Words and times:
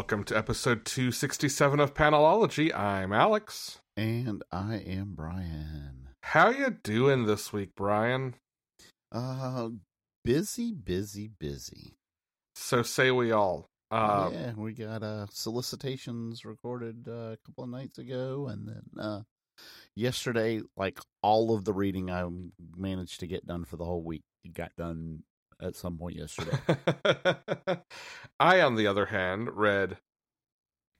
Welcome 0.00 0.24
to 0.24 0.38
episode 0.38 0.86
267 0.86 1.78
of 1.78 1.92
Panelology. 1.92 2.74
I'm 2.74 3.12
Alex. 3.12 3.80
And 3.98 4.42
I 4.50 4.76
am 4.76 5.12
Brian. 5.14 6.08
How 6.22 6.48
you 6.48 6.70
doing 6.70 7.26
this 7.26 7.52
week, 7.52 7.72
Brian? 7.76 8.34
Uh 9.12 9.68
busy, 10.24 10.72
busy, 10.72 11.28
busy. 11.38 11.98
So 12.54 12.82
say 12.82 13.10
we 13.10 13.30
all. 13.30 13.66
Uh, 13.90 14.30
yeah, 14.32 14.52
we 14.56 14.72
got 14.72 15.02
uh 15.02 15.26
solicitations 15.30 16.46
recorded 16.46 17.06
uh, 17.06 17.32
a 17.32 17.38
couple 17.44 17.64
of 17.64 17.70
nights 17.70 17.98
ago 17.98 18.48
and 18.50 18.68
then 18.68 19.04
uh 19.04 19.20
yesterday 19.94 20.62
like 20.78 20.98
all 21.22 21.54
of 21.54 21.66
the 21.66 21.74
reading 21.74 22.10
I 22.10 22.26
managed 22.74 23.20
to 23.20 23.26
get 23.26 23.46
done 23.46 23.66
for 23.66 23.76
the 23.76 23.84
whole 23.84 24.02
week 24.02 24.22
got 24.54 24.72
done 24.78 25.24
at 25.62 25.76
some 25.76 25.96
point 25.98 26.16
yesterday. 26.16 26.58
I, 28.40 28.60
on 28.60 28.74
the 28.76 28.86
other 28.86 29.06
hand, 29.06 29.50
read. 29.56 29.98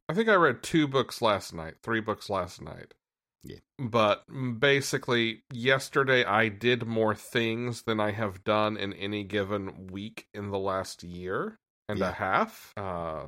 I 0.09 0.15
think 0.15 0.29
I 0.29 0.35
read 0.35 0.63
two 0.63 0.89
books 0.89 1.23
last 1.23 1.55
night, 1.55 1.75
three 1.83 2.01
books 2.01 2.29
last 2.29 2.61
night. 2.61 2.95
Yeah. 3.43 3.59
But 3.79 4.25
basically, 4.59 5.45
yesterday 5.53 6.25
I 6.25 6.49
did 6.49 6.87
more 6.87 7.15
things 7.15 7.83
than 7.83 8.01
I 8.01 8.11
have 8.11 8.45
done 8.45 8.77
in 8.77 8.93
any 8.93 9.25
given 9.25 9.87
week 9.91 10.27
in 10.35 10.51
the 10.51 10.59
last 10.59 11.03
year 11.03 11.59
and 11.89 11.99
Yeah. 12.01 12.11
a 12.11 12.13
half. 12.13 12.73
Uh, 12.77 13.27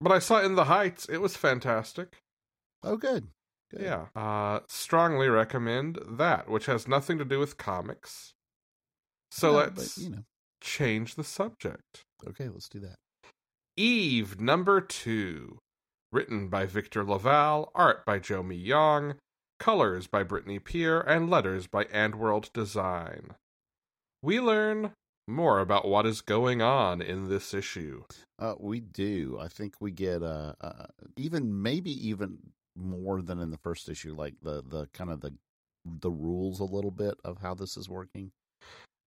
but 0.00 0.12
I 0.12 0.18
saw 0.18 0.40
In 0.40 0.56
the 0.56 0.64
Heights. 0.64 1.08
It 1.08 1.18
was 1.18 1.36
fantastic. 1.36 2.16
Oh 2.82 2.96
good. 2.96 3.28
Good. 3.70 3.82
Yeah. 3.82 4.06
Uh, 4.16 4.60
strongly 4.68 5.28
recommend 5.28 5.98
that, 6.06 6.48
which 6.48 6.66
has 6.66 6.88
nothing 6.88 7.18
to 7.18 7.24
do 7.24 7.38
with 7.38 7.56
comics. 7.56 8.34
So 9.30 9.52
No, 9.52 9.58
let's 9.58 9.94
but, 9.96 10.02
you 10.02 10.10
know. 10.10 10.24
Change 10.64 11.14
the 11.14 11.24
subject. 11.24 12.04
Okay, 12.26 12.48
let's 12.48 12.70
do 12.70 12.80
that. 12.80 12.96
Eve 13.76 14.40
number 14.40 14.80
two, 14.80 15.58
written 16.10 16.48
by 16.48 16.64
Victor 16.64 17.04
LaValle, 17.04 17.66
art 17.74 18.06
by 18.06 18.18
Jo 18.18 18.42
Mi-Gyeong, 18.42 19.16
colors 19.60 20.06
by 20.06 20.22
Brittany 20.22 20.58
Peer, 20.58 21.02
and 21.02 21.28
letters 21.28 21.66
by 21.66 21.84
Andworld 21.84 22.50
Design. 22.54 23.34
We 24.22 24.40
learn 24.40 24.92
more 25.28 25.60
about 25.60 25.86
what 25.86 26.06
is 26.06 26.22
going 26.22 26.62
on 26.62 27.02
in 27.02 27.28
this 27.28 27.52
issue. 27.52 28.04
Uh, 28.38 28.54
we 28.58 28.80
do. 28.80 29.38
I 29.38 29.48
think 29.48 29.74
we 29.80 29.90
get 29.90 30.22
uh, 30.22 30.54
uh, 30.62 30.86
even 31.18 31.62
maybe 31.62 31.90
even 32.08 32.38
more 32.74 33.20
than 33.20 33.38
in 33.38 33.50
the 33.50 33.58
first 33.58 33.90
issue, 33.90 34.14
like 34.14 34.34
the 34.42 34.62
the 34.66 34.88
kind 34.94 35.10
of 35.10 35.20
the 35.20 35.34
the 35.84 36.10
rules 36.10 36.60
a 36.60 36.64
little 36.64 36.90
bit 36.90 37.14
of 37.22 37.38
how 37.42 37.54
this 37.54 37.76
is 37.76 37.86
working. 37.86 38.32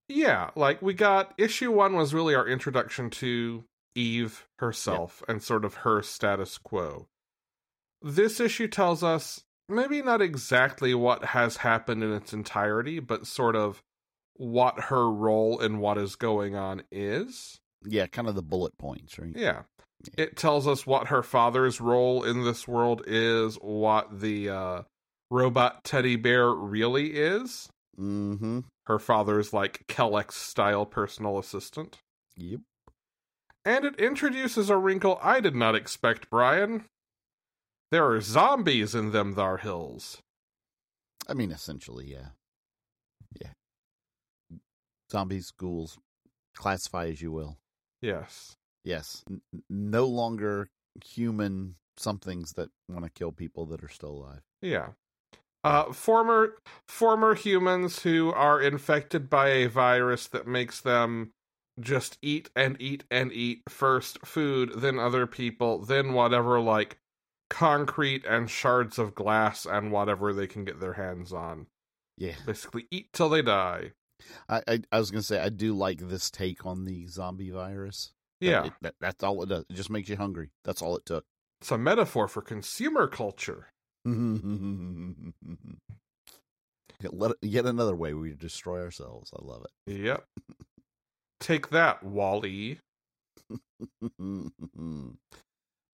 Yeah, 0.10 0.52
like 0.56 0.82
we 0.82 0.94
got 0.94 1.34
issue 1.38 1.72
one 1.72 1.96
was 1.96 2.14
really 2.14 2.34
our 2.36 2.48
introduction 2.48 3.10
to 3.12 3.66
Eve 3.96 4.48
herself 4.60 5.22
and 5.28 5.42
sort 5.42 5.66
of 5.66 5.76
her 5.76 6.02
status 6.02 6.58
quo. 6.58 7.08
This 8.02 8.40
issue 8.40 8.68
tells 8.68 9.04
us 9.04 9.44
maybe 9.68 10.02
not 10.02 10.22
exactly 10.22 10.94
what 10.94 11.26
has 11.26 11.58
happened 11.58 12.04
in 12.04 12.14
its 12.14 12.32
entirety, 12.32 13.00
but 13.00 13.28
sort 13.28 13.56
of 13.56 13.84
what 14.36 14.80
her 14.86 15.10
role 15.10 15.60
in 15.60 15.80
what 15.80 15.98
is 15.98 16.16
going 16.16 16.56
on 16.56 16.84
is. 16.92 17.60
Yeah, 17.84 18.08
kind 18.08 18.28
of 18.28 18.36
the 18.36 18.44
bullet 18.44 18.78
points, 18.78 19.18
right? 19.20 19.34
Yeah. 19.36 19.64
It 20.18 20.38
tells 20.38 20.68
us 20.68 20.86
what 20.86 21.08
her 21.08 21.24
father's 21.24 21.82
role 21.82 22.24
in 22.24 22.44
this 22.44 22.68
world 22.68 23.04
is, 23.08 23.56
what 23.56 24.20
the 24.20 24.50
uh, 24.50 24.82
robot 25.32 25.84
teddy 25.84 26.16
bear 26.16 26.50
really 26.52 27.18
is. 27.18 27.68
Mm-hmm. 28.00 28.60
Her 28.86 29.00
father's 29.00 29.54
like 29.54 29.86
Kelex 29.88 30.34
style 30.34 30.86
personal 30.86 31.40
assistant. 31.40 31.98
Yep. 32.36 32.62
And 33.66 33.86
it 33.86 34.00
introduces 34.00 34.70
a 34.70 34.78
wrinkle 34.78 35.20
I 35.22 35.40
did 35.40 35.56
not 35.56 35.76
expect, 35.76 36.30
Brian. 36.30 36.86
There 37.92 38.10
are 38.10 38.22
zombies 38.22 38.94
in 38.96 39.12
them 39.12 39.36
thar 39.36 39.58
hills. 39.58 40.20
I 41.28 41.34
mean, 41.34 41.52
essentially, 41.52 42.06
yeah, 42.10 42.30
yeah. 43.42 43.50
Zombies, 45.12 45.52
ghouls, 45.52 45.98
classify 46.56 47.08
as 47.08 47.22
you 47.22 47.32
will. 47.32 47.58
Yes. 48.02 48.56
Yes, 48.86 49.24
N- 49.30 49.42
no 49.70 50.06
longer 50.06 50.70
human 51.04 51.76
somethings 51.98 52.54
that 52.54 52.70
want 52.88 53.04
to 53.04 53.12
kill 53.12 53.34
people 53.34 53.66
that 53.68 53.84
are 53.84 53.90
still 53.90 54.12
alive. 54.12 54.42
Yeah. 54.62 54.90
Uh, 55.68 55.92
former 55.94 56.56
former 56.88 57.36
humans 57.36 58.04
who 58.04 58.32
are 58.32 58.62
infected 58.62 59.30
by 59.30 59.50
a 59.50 59.68
virus 59.68 60.28
that 60.28 60.48
makes 60.48 60.80
them 60.82 61.32
just 61.80 62.18
eat 62.22 62.50
and 62.56 62.76
eat 62.82 63.04
and 63.12 63.32
eat 63.32 63.62
first 63.70 64.18
food, 64.26 64.72
then 64.78 64.98
other 64.98 65.28
people, 65.28 65.80
then 65.84 66.14
whatever 66.14 66.60
like 66.60 66.98
concrete 67.50 68.26
and 68.26 68.50
shards 68.50 68.98
of 69.00 69.16
glass 69.16 69.66
and 69.66 69.92
whatever 69.92 70.34
they 70.34 70.48
can 70.48 70.66
get 70.66 70.80
their 70.80 70.94
hands 70.94 71.32
on. 71.32 71.68
Yeah, 72.18 72.36
Basically, 72.46 72.88
eat 72.92 73.14
till 73.14 73.30
they 73.30 73.42
die. 73.42 73.92
I 74.50 74.62
I, 74.68 74.80
I 74.92 74.98
was 75.00 75.12
gonna 75.12 75.22
say 75.22 75.40
I 75.40 75.50
do 75.50 75.74
like 75.76 76.00
this 76.00 76.32
take 76.32 76.66
on 76.66 76.86
the 76.86 77.06
zombie 77.08 77.52
virus. 77.52 78.14
That 78.42 78.48
Yeah, 78.48 78.66
it- 78.66 78.74
that, 78.82 78.96
that's 79.00 79.24
all 79.24 79.42
it 79.44 79.50
does. 79.50 79.66
It 79.70 79.76
just 79.76 79.90
makes 79.90 80.10
you 80.10 80.18
hungry. 80.18 80.50
That's 80.64 80.82
all 80.82 80.96
it 80.98 81.06
took. 81.06 81.26
it's 81.62 81.72
a 81.72 81.78
metaphor 81.78 82.28
for 82.28 82.42
consumer 82.42 83.08
culture. 83.08 83.68
Let 87.12 87.32
it- 87.32 87.38
Yet 87.42 87.66
another 87.66 87.96
way 87.96 88.14
we 88.14 88.34
destroy 88.34 88.82
ourselves. 88.82 89.32
I 89.38 89.44
love 89.44 89.66
it. 89.66 89.94
Yep. 89.94 90.26
Take 91.40 91.70
that, 91.70 92.02
Wall-E. 92.04 92.80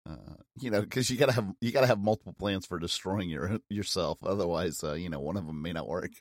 uh, 0.05 0.35
you 0.59 0.69
know, 0.71 0.81
because 0.81 1.09
you 1.09 1.17
gotta 1.17 1.33
have 1.33 1.53
you 1.61 1.71
gotta 1.71 1.87
have 1.87 1.99
multiple 1.99 2.33
plans 2.37 2.65
for 2.65 2.79
destroying 2.79 3.29
your 3.29 3.59
yourself. 3.69 4.17
Otherwise, 4.23 4.83
uh, 4.83 4.93
you 4.93 5.09
know, 5.09 5.19
one 5.19 5.37
of 5.37 5.45
them 5.45 5.61
may 5.61 5.73
not 5.73 5.87
work. 5.87 6.11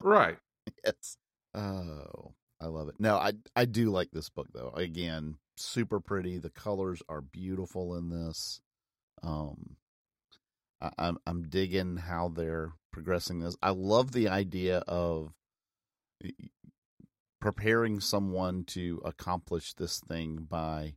Right. 0.00 0.38
yes. 0.84 1.16
Oh, 1.54 2.32
I 2.60 2.66
love 2.66 2.88
it. 2.88 2.96
No, 2.98 3.16
I 3.16 3.32
I 3.54 3.66
do 3.66 3.90
like 3.90 4.10
this 4.12 4.30
book 4.30 4.48
though. 4.54 4.70
Again, 4.74 5.36
super 5.58 6.00
pretty. 6.00 6.38
The 6.38 6.50
colors 6.50 7.02
are 7.08 7.20
beautiful 7.20 7.96
in 7.96 8.08
this. 8.08 8.60
Um, 9.22 9.76
I, 10.80 10.90
I'm 10.98 11.18
I'm 11.26 11.48
digging 11.48 11.96
how 11.96 12.28
they're 12.28 12.72
progressing 12.92 13.40
this. 13.40 13.56
I 13.62 13.70
love 13.70 14.12
the 14.12 14.28
idea 14.28 14.78
of 14.86 15.32
preparing 17.40 18.00
someone 18.00 18.64
to 18.64 19.00
accomplish 19.04 19.74
this 19.74 19.98
thing 20.00 20.46
by 20.48 20.94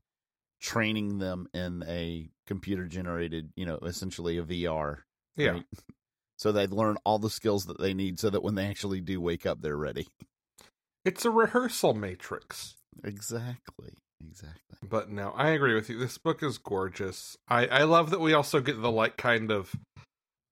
training 0.59 1.19
them 1.19 1.47
in 1.53 1.83
a 1.87 2.29
computer 2.47 2.85
generated, 2.85 3.51
you 3.55 3.65
know, 3.65 3.77
essentially 3.83 4.37
a 4.37 4.43
VR. 4.43 4.99
Yeah. 5.35 5.51
right? 5.51 5.65
So 6.35 6.51
they 6.51 6.67
learn 6.67 6.97
all 7.05 7.19
the 7.19 7.29
skills 7.29 7.67
that 7.67 7.79
they 7.79 7.93
need 7.93 8.19
so 8.19 8.29
that 8.29 8.43
when 8.43 8.55
they 8.55 8.65
actually 8.65 8.99
do 8.99 9.21
wake 9.21 9.45
up, 9.45 9.61
they're 9.61 9.77
ready. 9.77 10.07
It's 11.05 11.23
a 11.23 11.29
rehearsal 11.29 11.93
matrix. 11.93 12.75
Exactly. 13.03 13.93
Exactly. 14.27 14.77
But 14.87 15.09
no, 15.09 15.31
I 15.35 15.49
agree 15.49 15.75
with 15.75 15.89
you. 15.89 15.97
This 15.97 16.17
book 16.17 16.41
is 16.43 16.57
gorgeous. 16.57 17.37
I, 17.47 17.67
I 17.67 17.83
love 17.83 18.09
that 18.09 18.19
we 18.19 18.33
also 18.33 18.59
get 18.59 18.81
the 18.81 18.91
like 18.91 19.17
kind 19.17 19.51
of 19.51 19.75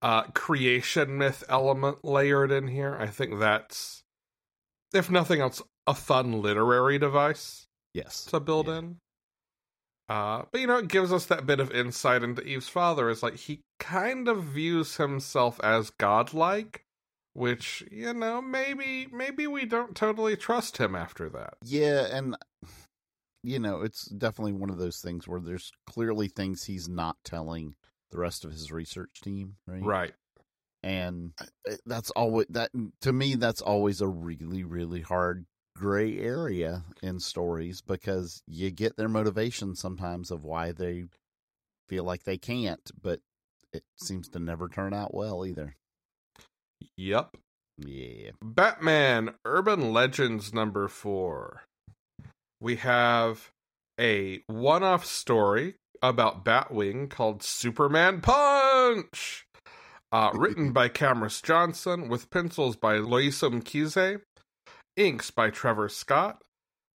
uh 0.01 0.23
creation 0.33 1.17
myth 1.17 1.43
element 1.47 2.03
layered 2.03 2.51
in 2.51 2.67
here. 2.67 2.95
I 2.99 3.07
think 3.07 3.39
that's 3.39 4.01
if 4.93 5.09
nothing 5.09 5.41
else, 5.41 5.61
a 5.87 5.93
fun 5.93 6.41
literary 6.41 6.99
device 6.99 7.67
Yes. 7.93 8.25
to 8.25 8.39
build 8.39 8.67
Yeah. 8.67 8.77
in. 8.79 8.97
Uh, 10.09 10.43
but 10.51 10.59
you 10.59 10.67
know, 10.67 10.77
it 10.77 10.89
gives 10.89 11.13
us 11.13 11.25
that 11.27 11.45
bit 11.45 11.59
of 11.61 11.71
insight 11.71 12.21
into 12.23 12.41
Eve's 12.43 12.67
father. 12.67 13.09
Is 13.09 13.23
like 13.23 13.35
he 13.37 13.61
kind 13.79 14.27
of 14.27 14.43
views 14.43 14.97
himself 14.97 15.57
as 15.63 15.89
godlike, 15.91 16.83
which 17.33 17.83
you 17.89 18.13
know 18.13 18.41
maybe 18.41 19.07
maybe 19.11 19.47
we 19.47 19.63
don't 19.65 19.95
totally 19.95 20.35
trust 20.35 20.77
him 20.77 20.95
after 20.95 21.29
that. 21.29 21.53
Yeah, 21.63 22.07
and 22.11 22.35
you 23.43 23.59
know, 23.59 23.81
it's 23.81 24.05
definitely 24.05 24.53
one 24.53 24.69
of 24.69 24.77
those 24.77 24.99
things 24.99 25.27
where 25.27 25.39
there's 25.39 25.71
clearly 25.87 26.27
things 26.27 26.63
he's 26.63 26.87
not 26.87 27.17
telling 27.23 27.75
the 28.11 28.19
rest 28.19 28.45
of 28.45 28.51
his 28.51 28.71
research 28.71 29.21
team, 29.23 29.55
right? 29.67 29.83
Right. 29.83 30.13
And 30.83 31.33
uh, 31.39 31.75
that's 31.85 32.09
always 32.11 32.47
that 32.49 32.71
to 33.01 33.13
me 33.13 33.35
that's 33.35 33.61
always 33.61 34.01
a 34.01 34.07
really 34.07 34.63
really 34.63 35.01
hard 35.01 35.45
gray 35.77 36.19
area 36.19 36.83
in 37.01 37.19
stories 37.19 37.81
because 37.81 38.41
you 38.47 38.71
get 38.71 38.97
their 38.97 39.09
motivation 39.09 39.75
sometimes 39.75 40.31
of 40.31 40.43
why 40.43 40.71
they 40.71 41.05
feel 41.87 42.03
like 42.03 42.23
they 42.23 42.37
can't, 42.37 42.91
but 43.01 43.19
it 43.73 43.83
seems 43.95 44.27
to 44.29 44.39
never 44.39 44.67
turn 44.67 44.93
out 44.93 45.13
well 45.13 45.45
either. 45.45 45.75
Yep. 46.97 47.37
Yeah. 47.77 48.31
Batman 48.41 49.35
Urban 49.45 49.93
Legends 49.93 50.53
number 50.53 50.87
four. 50.87 51.63
We 52.61 52.75
have 52.77 53.49
a 53.99 54.43
one 54.45 54.83
off 54.83 55.03
story 55.03 55.75
about 56.01 56.45
Batwing 56.45 57.09
called 57.09 57.41
Superman 57.41 58.21
Punch. 58.21 59.45
Uh, 60.11 60.29
written 60.33 60.71
by 60.73 60.87
Cameron 60.87 61.31
Johnson 61.41 62.07
with 62.07 62.29
pencils 62.29 62.75
by 62.75 62.97
Loyiso 62.97 63.49
Mkize, 63.49 64.21
inks 64.95 65.31
by 65.31 65.49
Trevor 65.49 65.89
Scott, 65.89 66.41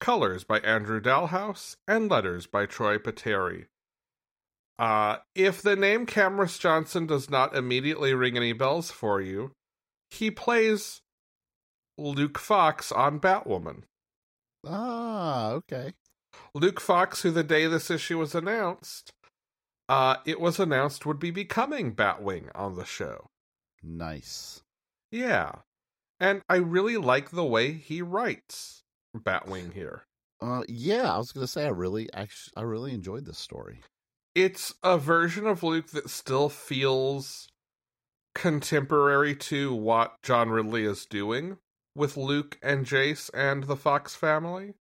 colors 0.01 0.43
by 0.43 0.59
Andrew 0.59 0.99
Dalhouse, 0.99 1.77
and 1.87 2.11
letters 2.11 2.45
by 2.45 2.65
Troy 2.65 2.97
Peteri. 2.97 3.67
Uh, 4.77 5.17
if 5.33 5.61
the 5.61 5.77
name 5.77 6.05
Cameron 6.05 6.49
Johnson 6.49 7.05
does 7.05 7.29
not 7.29 7.55
immediately 7.55 8.13
ring 8.13 8.35
any 8.35 8.51
bells 8.51 8.91
for 8.91 9.21
you, 9.21 9.51
he 10.09 10.29
plays 10.29 10.99
Luke 11.97 12.37
Fox 12.37 12.91
on 12.91 13.19
Batwoman. 13.19 13.83
Ah, 14.65 15.51
okay. 15.51 15.93
Luke 16.53 16.79
Fox, 16.79 17.21
who 17.21 17.31
the 17.31 17.43
day 17.43 17.67
this 17.67 17.91
issue 17.91 18.19
was 18.19 18.35
announced, 18.35 19.11
uh, 19.89 20.17
it 20.25 20.39
was 20.39 20.59
announced 20.59 21.05
would 21.05 21.19
be 21.19 21.31
becoming 21.31 21.93
Batwing 21.93 22.49
on 22.55 22.75
the 22.75 22.85
show. 22.85 23.27
Nice. 23.81 24.61
Yeah. 25.11 25.51
And 26.19 26.41
I 26.49 26.55
really 26.55 26.97
like 26.97 27.31
the 27.31 27.43
way 27.43 27.73
he 27.73 28.01
writes 28.01 28.83
Batwing 29.15 29.73
here. 29.73 30.05
Uh, 30.41 30.63
yeah, 30.67 31.13
I 31.13 31.17
was 31.17 31.31
gonna 31.31 31.47
say 31.47 31.65
I 31.65 31.69
really, 31.69 32.11
actually, 32.13 32.53
I 32.57 32.61
really 32.61 32.93
enjoyed 32.93 33.25
this 33.25 33.37
story. 33.37 33.81
It's 34.35 34.73
a 34.83 34.97
version 34.97 35.45
of 35.45 35.63
Luke 35.63 35.87
that 35.91 36.09
still 36.09 36.49
feels 36.49 37.47
contemporary 38.33 39.35
to 39.35 39.73
what 39.73 40.15
John 40.23 40.49
Ridley 40.49 40.85
is 40.85 41.05
doing 41.05 41.57
with 41.95 42.17
Luke 42.17 42.57
and 42.61 42.85
Jace 42.85 43.29
and 43.33 43.65
the 43.65 43.75
Fox 43.75 44.15
family. 44.15 44.73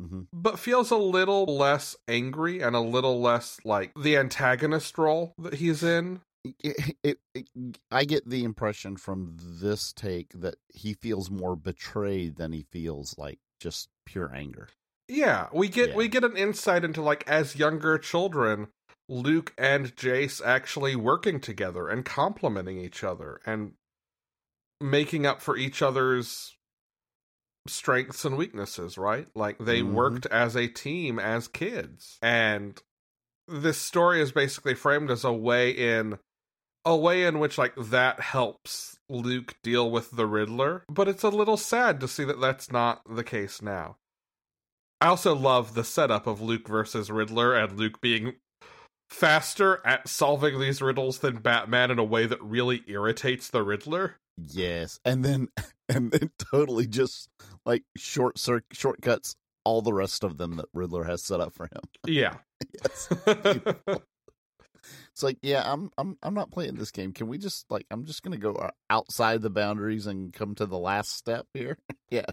Mm-hmm. 0.00 0.22
but 0.32 0.58
feels 0.58 0.90
a 0.90 0.96
little 0.96 1.44
less 1.46 1.94
angry 2.08 2.60
and 2.60 2.74
a 2.74 2.80
little 2.80 3.20
less 3.20 3.60
like 3.64 3.92
the 3.94 4.16
antagonist 4.16 4.98
role 4.98 5.32
that 5.38 5.54
he's 5.54 5.84
in. 5.84 6.20
It, 6.44 6.96
it, 7.04 7.18
it, 7.32 7.46
I 7.92 8.04
get 8.04 8.28
the 8.28 8.42
impression 8.42 8.96
from 8.96 9.36
this 9.40 9.92
take 9.92 10.32
that 10.34 10.56
he 10.74 10.94
feels 10.94 11.30
more 11.30 11.54
betrayed 11.54 12.34
than 12.38 12.50
he 12.50 12.66
feels 12.72 13.16
like 13.16 13.38
just 13.60 13.88
pure 14.04 14.34
anger. 14.34 14.68
Yeah, 15.06 15.46
we 15.52 15.68
get 15.68 15.90
Yeah. 15.90 15.94
we 15.94 16.08
get 16.08 16.24
an 16.24 16.36
insight 16.36 16.82
into 16.82 17.00
like 17.00 17.22
as 17.28 17.54
younger 17.54 17.96
children, 17.96 18.66
Luke 19.08 19.54
and 19.56 19.94
Jace 19.94 20.44
actually 20.44 20.96
working 20.96 21.38
together 21.38 21.88
and 21.88 22.04
complementing 22.04 22.78
each 22.78 23.04
other 23.04 23.40
and 23.46 23.74
making 24.84 25.24
up 25.26 25.40
for 25.40 25.56
each 25.56 25.80
other's 25.82 26.56
strengths 27.66 28.24
and 28.24 28.36
weaknesses, 28.36 28.98
right? 28.98 29.28
Like 29.34 29.58
they 29.58 29.80
Mhm. 29.80 29.92
worked 29.92 30.26
as 30.26 30.54
a 30.54 30.68
team 30.68 31.18
as 31.18 31.48
kids. 31.48 32.18
And 32.20 32.80
this 33.48 33.78
story 33.78 34.20
is 34.20 34.32
basically 34.32 34.74
framed 34.74 35.10
as 35.10 35.24
a 35.24 35.32
way 35.32 35.70
in 35.70 36.18
a 36.84 36.94
way 36.94 37.24
in 37.24 37.38
which 37.38 37.56
like 37.56 37.74
that 37.76 38.20
helps 38.20 38.98
Luke 39.08 39.56
deal 39.62 39.90
with 39.90 40.10
the 40.10 40.26
Riddler, 40.26 40.84
but 40.86 41.08
it's 41.08 41.22
a 41.22 41.30
little 41.30 41.56
sad 41.56 41.98
to 42.00 42.08
see 42.08 42.24
that 42.24 42.40
that's 42.40 42.70
not 42.70 43.02
the 43.08 43.24
case 43.24 43.62
now. 43.62 43.96
I 45.00 45.06
also 45.06 45.34
love 45.34 45.74
the 45.74 45.84
setup 45.84 46.26
of 46.26 46.42
Luke 46.42 46.68
versus 46.68 47.10
Riddler 47.10 47.54
and 47.54 47.78
Luke 47.78 48.02
being 48.02 48.36
faster 49.08 49.80
at 49.86 50.08
solving 50.08 50.60
these 50.60 50.82
riddles 50.82 51.20
than 51.20 51.38
Batman 51.38 51.90
in 51.90 51.98
a 51.98 52.04
way 52.04 52.26
that 52.26 52.42
really 52.42 52.84
irritates 52.86 53.48
the 53.48 53.62
Riddler. 53.62 54.16
Yes, 54.36 55.00
and 55.04 55.24
then 55.24 55.48
and 55.88 56.10
then 56.10 56.30
totally 56.38 56.86
just 56.86 57.28
like 57.64 57.84
short 57.96 58.38
cir- 58.38 58.64
shortcuts 58.72 59.36
all 59.64 59.80
the 59.80 59.92
rest 59.92 60.24
of 60.24 60.36
them 60.36 60.56
that 60.56 60.66
Riddler 60.74 61.04
has 61.04 61.22
set 61.22 61.40
up 61.40 61.54
for 61.54 61.64
him. 61.64 61.82
Yeah. 62.06 62.36
Yes. 62.82 63.08
It's 65.12 65.22
like, 65.22 65.38
yeah, 65.42 65.62
I'm 65.64 65.90
I'm 65.96 66.18
I'm 66.22 66.34
not 66.34 66.50
playing 66.50 66.74
this 66.74 66.90
game. 66.90 67.12
Can 67.12 67.28
we 67.28 67.38
just 67.38 67.66
like 67.70 67.86
I'm 67.90 68.04
just 68.04 68.22
gonna 68.22 68.36
go 68.36 68.54
uh, 68.54 68.70
outside 68.90 69.42
the 69.42 69.48
boundaries 69.48 70.06
and 70.06 70.32
come 70.32 70.54
to 70.56 70.66
the 70.66 70.78
last 70.78 71.16
step 71.16 71.46
here? 71.54 71.78
yeah. 72.10 72.26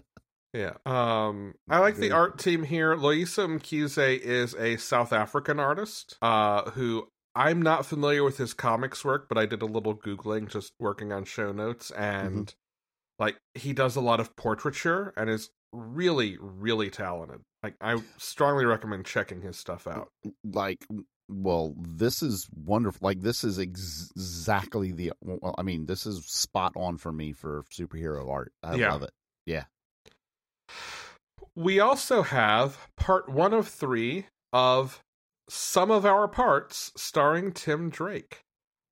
Yeah. 0.52 0.72
Um 0.84 1.54
I 1.70 1.78
like 1.78 1.96
the 1.96 2.10
art 2.10 2.38
team 2.38 2.64
here. 2.64 2.94
Loyiso 2.94 3.46
Mkize 3.46 4.18
is 4.18 4.54
a 4.54 4.76
South 4.76 5.12
African 5.12 5.58
artist 5.60 6.18
uh 6.20 6.70
who 6.72 7.08
I'm 7.34 7.62
not 7.62 7.86
familiar 7.86 8.22
with 8.22 8.38
his 8.38 8.52
comics 8.54 9.04
work, 9.04 9.28
but 9.28 9.38
I 9.38 9.46
did 9.46 9.62
a 9.62 9.66
little 9.66 9.96
googling 9.96 10.48
just 10.48 10.72
working 10.78 11.12
on 11.12 11.24
show 11.24 11.52
notes 11.52 11.90
and 11.90 12.46
mm-hmm. 12.46 13.22
like 13.22 13.38
he 13.54 13.72
does 13.72 13.96
a 13.96 14.00
lot 14.00 14.20
of 14.20 14.36
portraiture 14.36 15.12
and 15.16 15.30
is 15.30 15.50
really 15.72 16.36
really 16.40 16.90
talented. 16.90 17.40
Like 17.62 17.74
I 17.80 18.02
strongly 18.18 18.64
recommend 18.64 19.06
checking 19.06 19.40
his 19.40 19.56
stuff 19.56 19.86
out. 19.86 20.08
Like, 20.44 20.84
well, 21.28 21.74
this 21.78 22.22
is 22.22 22.48
wonderful. 22.54 23.06
Like, 23.06 23.20
this 23.20 23.44
is 23.44 23.58
ex- 23.58 24.10
exactly 24.16 24.92
the. 24.92 25.12
Well, 25.22 25.54
I 25.56 25.62
mean, 25.62 25.86
this 25.86 26.06
is 26.06 26.24
spot 26.26 26.72
on 26.76 26.98
for 26.98 27.12
me 27.12 27.32
for 27.32 27.64
superhero 27.72 28.28
art. 28.28 28.52
I 28.62 28.74
Yeah. 28.74 28.92
love 28.92 29.02
it. 29.02 29.12
Yeah. 29.46 29.64
We 31.54 31.80
also 31.80 32.22
have 32.22 32.88
part 32.96 33.28
1 33.28 33.52
of 33.52 33.68
3 33.68 34.26
of 34.52 35.02
Sum 35.48 35.90
of 35.90 36.06
Our 36.06 36.28
Parts 36.28 36.92
starring 36.96 37.52
Tim 37.52 37.90
Drake. 37.90 38.42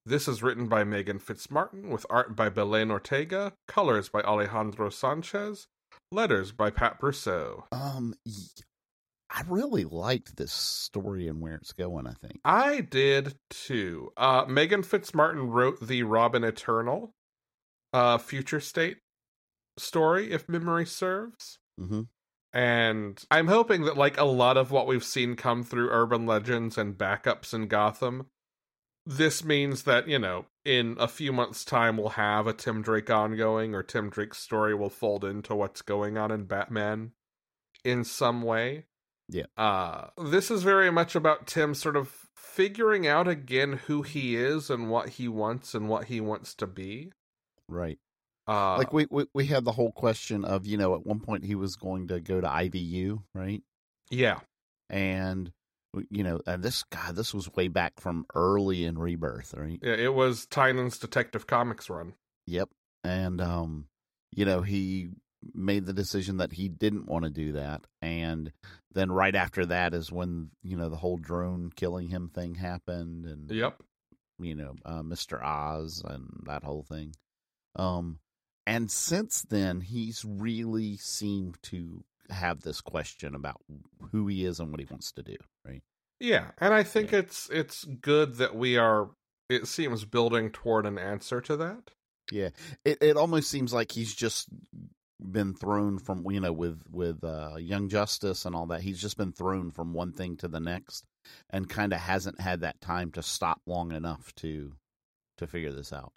This 0.04 0.26
is 0.26 0.42
written 0.42 0.66
by 0.66 0.82
Meghan 0.84 1.22
Fitzmartin 1.22 1.88
with 1.90 2.04
art 2.10 2.34
by 2.34 2.48
Belen 2.48 2.90
Ortega, 2.90 3.52
colors 3.68 4.08
by 4.08 4.20
Alejandro 4.22 4.90
Sanchez, 4.90 5.68
letters 6.10 6.52
by 6.52 6.70
Pat 6.70 7.00
Brousseau. 7.00 7.64
Um, 7.70 8.14
I 9.30 9.42
really 9.46 9.84
liked 9.84 10.36
this 10.36 10.52
story 10.52 11.28
and 11.28 11.40
where 11.40 11.54
it's 11.54 11.72
going. 11.72 12.06
I 12.06 12.14
think. 12.14 12.40
I 12.44 12.80
did 12.80 13.36
too. 13.50 14.10
Uh, 14.16 14.46
Meghan 14.46 14.84
Fitzmartin 14.84 15.52
wrote 15.52 15.86
the 15.86 16.02
Robin 16.02 16.42
Eternal 16.42 17.12
uh, 17.92 18.18
future 18.18 18.60
state 18.60 18.98
story, 19.78 20.32
if 20.32 20.48
memory 20.48 20.86
serves. 20.86 21.58
Mm-hmm. 21.78 22.02
And 22.52 23.22
I'm 23.30 23.46
hoping 23.46 23.84
that, 23.84 23.96
like 23.96 24.18
a 24.18 24.24
lot 24.24 24.56
of 24.56 24.70
what 24.70 24.86
we've 24.86 25.04
seen 25.04 25.36
come 25.36 25.62
through 25.62 25.90
urban 25.90 26.26
legends 26.26 26.76
and 26.76 26.98
backups 26.98 27.54
in 27.54 27.68
Gotham, 27.68 28.26
this 29.06 29.44
means 29.44 29.84
that, 29.84 30.08
you 30.08 30.18
know, 30.18 30.46
in 30.64 30.96
a 30.98 31.08
few 31.08 31.32
months' 31.32 31.64
time, 31.64 31.96
we'll 31.96 32.10
have 32.10 32.46
a 32.46 32.52
Tim 32.52 32.82
Drake 32.82 33.08
ongoing, 33.08 33.74
or 33.74 33.82
Tim 33.82 34.10
Drake's 34.10 34.38
story 34.38 34.74
will 34.74 34.90
fold 34.90 35.24
into 35.24 35.54
what's 35.54 35.82
going 35.82 36.18
on 36.18 36.30
in 36.30 36.44
Batman 36.44 37.12
in 37.84 38.04
some 38.04 38.42
way. 38.42 38.86
Yeah. 39.28 39.46
Uh, 39.56 40.08
this 40.22 40.50
is 40.50 40.64
very 40.64 40.90
much 40.90 41.14
about 41.14 41.46
Tim 41.46 41.74
sort 41.74 41.96
of 41.96 42.28
figuring 42.34 43.06
out 43.06 43.28
again 43.28 43.80
who 43.86 44.02
he 44.02 44.34
is 44.36 44.70
and 44.70 44.90
what 44.90 45.10
he 45.10 45.28
wants 45.28 45.74
and 45.74 45.88
what 45.88 46.06
he 46.06 46.20
wants 46.20 46.54
to 46.56 46.66
be. 46.66 47.12
Right. 47.68 47.98
Uh, 48.50 48.76
like 48.78 48.92
we, 48.92 49.06
we 49.10 49.26
we 49.32 49.46
had 49.46 49.64
the 49.64 49.72
whole 49.72 49.92
question 49.92 50.44
of 50.44 50.66
you 50.66 50.76
know 50.76 50.94
at 50.94 51.06
one 51.06 51.20
point 51.20 51.44
he 51.44 51.54
was 51.54 51.76
going 51.76 52.08
to 52.08 52.20
go 52.20 52.40
to 52.40 52.50
Ivy 52.50 52.80
U, 52.80 53.22
right? 53.34 53.62
yeah. 54.10 54.40
And 54.88 55.52
you 56.08 56.22
know, 56.24 56.40
and 56.46 56.62
this 56.62 56.84
guy, 56.90 57.12
this 57.12 57.32
was 57.34 57.52
way 57.54 57.68
back 57.68 58.00
from 58.00 58.26
early 58.34 58.84
in 58.84 58.98
Rebirth, 58.98 59.54
right? 59.56 59.78
Yeah, 59.82 59.94
it 59.94 60.14
was 60.14 60.46
Tynion's 60.46 60.98
Detective 60.98 61.46
Comics 61.46 61.88
run. 61.90 62.14
Yep. 62.46 62.68
And 63.04 63.40
um, 63.40 63.86
you 64.32 64.44
know, 64.44 64.62
he 64.62 65.10
made 65.54 65.86
the 65.86 65.92
decision 65.92 66.36
that 66.38 66.52
he 66.52 66.68
didn't 66.68 67.06
want 67.06 67.24
to 67.24 67.30
do 67.30 67.52
that, 67.52 67.86
and 68.02 68.52
then 68.92 69.10
right 69.12 69.34
after 69.34 69.64
that 69.66 69.94
is 69.94 70.10
when 70.12 70.50
you 70.62 70.76
know 70.76 70.88
the 70.88 70.96
whole 70.96 71.16
drone 71.16 71.70
killing 71.74 72.08
him 72.08 72.28
thing 72.28 72.56
happened, 72.56 73.26
and 73.26 73.50
Yep. 73.50 73.80
you 74.40 74.54
know, 74.56 74.74
uh, 74.84 75.02
Mr. 75.02 75.42
Oz 75.42 76.02
and 76.04 76.42
that 76.46 76.64
whole 76.64 76.82
thing. 76.82 77.14
Um, 77.76 78.18
and 78.66 78.90
since 78.90 79.42
then, 79.42 79.80
he's 79.80 80.24
really 80.24 80.96
seemed 80.96 81.58
to 81.64 82.04
have 82.30 82.60
this 82.60 82.80
question 82.80 83.34
about 83.34 83.60
who 84.12 84.26
he 84.28 84.44
is 84.44 84.60
and 84.60 84.70
what 84.70 84.80
he 84.80 84.86
wants 84.88 85.12
to 85.12 85.22
do, 85.22 85.36
right? 85.66 85.82
Yeah, 86.20 86.50
and 86.58 86.72
I 86.74 86.82
think 86.82 87.12
Yeah. 87.12 87.20
it's 87.20 87.48
it's 87.50 87.84
good 87.84 88.36
that 88.36 88.54
we 88.54 88.76
are. 88.76 89.10
It 89.48 89.66
seems 89.66 90.04
building 90.04 90.50
toward 90.50 90.86
an 90.86 90.98
answer 90.98 91.40
to 91.40 91.56
that. 91.56 91.90
Yeah, 92.30 92.50
it 92.84 92.98
it 93.02 93.16
almost 93.16 93.50
seems 93.50 93.72
like 93.72 93.90
he's 93.92 94.14
just 94.14 94.48
been 95.20 95.52
thrown 95.54 95.98
from 95.98 96.24
you 96.30 96.40
know 96.40 96.52
with 96.52 96.82
with 96.90 97.24
uh, 97.24 97.56
Young 97.58 97.88
Justice 97.88 98.44
and 98.44 98.54
all 98.54 98.66
that. 98.66 98.82
He's 98.82 99.00
just 99.00 99.16
been 99.16 99.32
thrown 99.32 99.70
from 99.70 99.92
one 99.92 100.12
thing 100.12 100.36
to 100.38 100.48
the 100.48 100.60
next, 100.60 101.04
and 101.50 101.68
kind 101.68 101.92
of 101.92 101.98
hasn't 102.00 102.40
had 102.40 102.60
that 102.60 102.80
time 102.80 103.10
to 103.12 103.22
stop 103.22 103.60
long 103.66 103.90
enough 103.92 104.32
to 104.36 104.74
to 105.38 105.46
figure 105.46 105.72
this 105.72 105.92
out. 105.92 106.12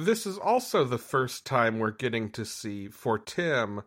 This 0.00 0.26
is 0.26 0.38
also 0.38 0.84
the 0.84 0.96
first 0.96 1.44
time 1.44 1.80
we're 1.80 1.90
getting 1.90 2.30
to 2.30 2.44
see 2.44 2.86
for 2.88 3.18
Tim 3.18 3.82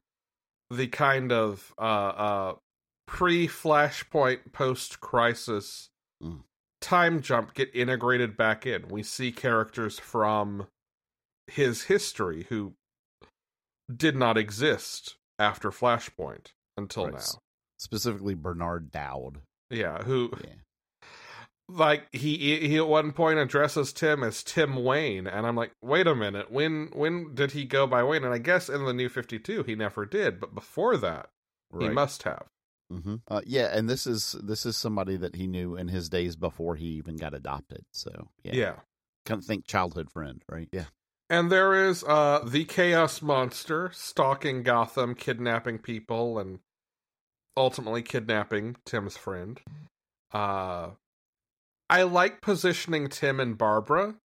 the 0.70 0.88
kind 0.88 1.32
of 1.32 1.74
uh, 1.80 1.82
uh, 1.82 2.56
pre 3.08 3.48
Flashpoint, 3.48 4.52
post 4.52 5.00
crisis 5.00 5.90
Mm. 6.22 6.44
time 6.82 7.22
jump 7.22 7.54
get 7.54 7.74
integrated 7.74 8.36
back 8.38 8.66
in. 8.68 8.90
We 8.90 9.04
see 9.04 9.32
characters 9.32 9.98
from 10.00 10.68
his 11.48 11.84
history 11.84 12.46
who 12.50 12.74
did 13.94 14.16
not 14.18 14.38
exist 14.38 15.16
after 15.40 15.72
Flashpoint 15.72 16.48
until 16.78 17.06
Right. 17.06 17.14
now. 17.14 17.42
Specifically, 17.78 18.36
Bernard 18.36 18.92
Dowd. 18.92 19.42
Yeah, 19.70 20.04
who 20.04 20.32
Yeah, 20.44 20.56
like 21.72 22.08
he 22.12 22.68
he 22.68 22.78
at 22.78 22.88
one 22.88 23.12
point 23.12 23.40
addresses 23.40 23.94
Tim 23.94 24.24
as 24.24 24.44
Tim 24.44 24.84
Wayne, 24.84 25.28
and 25.28 25.46
I'm 25.48 25.56
like, 25.56 25.72
wait 25.82 26.08
a 26.08 26.16
minute, 26.16 26.52
when 26.52 26.90
when 26.94 27.34
did 27.34 27.52
he 27.52 27.66
go 27.66 27.88
by 27.88 28.04
Wayne? 28.04 28.24
And 28.24 28.34
I 28.34 28.38
guess 28.38 28.70
in 28.70 28.86
the 28.86 28.94
New 28.94 29.10
Fifty 29.10 29.40
Two 29.40 29.64
he 29.64 29.76
never 29.76 30.06
did, 30.06 30.40
but 30.40 30.54
before 30.56 30.98
that 30.98 31.30
he 31.80 31.88
must 31.90 32.24
have. 32.24 32.48
Mm-hmm. 32.92 33.16
Uh, 33.30 33.42
yeah, 33.46 33.70
and 33.76 33.90
this 33.90 34.06
is 34.06 34.36
this 34.44 34.66
is 34.66 34.76
somebody 34.76 35.16
that 35.16 35.36
he 35.36 35.48
knew 35.48 35.76
in 35.78 35.88
his 35.88 36.10
days 36.10 36.36
before 36.36 36.76
he 36.76 36.88
even 36.88 37.16
got 37.16 37.34
adopted. 37.34 37.86
So 37.92 38.12
yeah, 38.44 38.54
Yeah. 38.54 38.76
kind 39.26 39.40
of 39.40 39.46
think 39.46 39.66
childhood 39.66 40.12
friend, 40.12 40.44
right? 40.50 40.68
Yeah, 40.74 40.86
And 41.30 41.50
there 41.50 41.74
is 41.88 42.04
uh 42.04 42.42
the 42.46 42.66
Chaos 42.66 43.22
Monster 43.22 43.90
stalking 43.94 44.64
Gotham, 44.64 45.16
kidnapping 45.16 45.80
people, 45.80 46.38
and 46.38 46.60
ultimately 47.56 48.02
kidnapping 48.02 48.76
Tim's 48.86 49.16
friend. 49.16 49.62
Uh 50.34 50.92
I 51.92 52.04
like 52.04 52.42
positioning 52.42 53.10
Tim 53.10 53.40
and 53.40 53.58
Barbara 53.58 54.16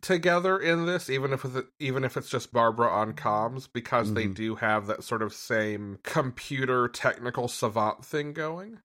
together 0.00 0.58
in 0.58 0.86
this, 0.86 1.10
even 1.10 1.32
if 1.32 1.44
it, 1.44 1.66
even 1.80 2.04
if 2.04 2.16
it's 2.16 2.28
just 2.28 2.52
Barbara 2.52 2.88
on 2.88 3.14
comms, 3.14 3.68
because 3.72 4.14
they 4.14 4.26
Mhm. 4.26 4.34
do 4.34 4.54
have 4.56 4.86
that 4.86 5.02
sort 5.02 5.22
of 5.22 5.32
same 5.34 5.98
computer 6.04 6.86
technical 6.88 7.48
savant 7.48 8.04
thing 8.04 8.32
going. 8.32 8.80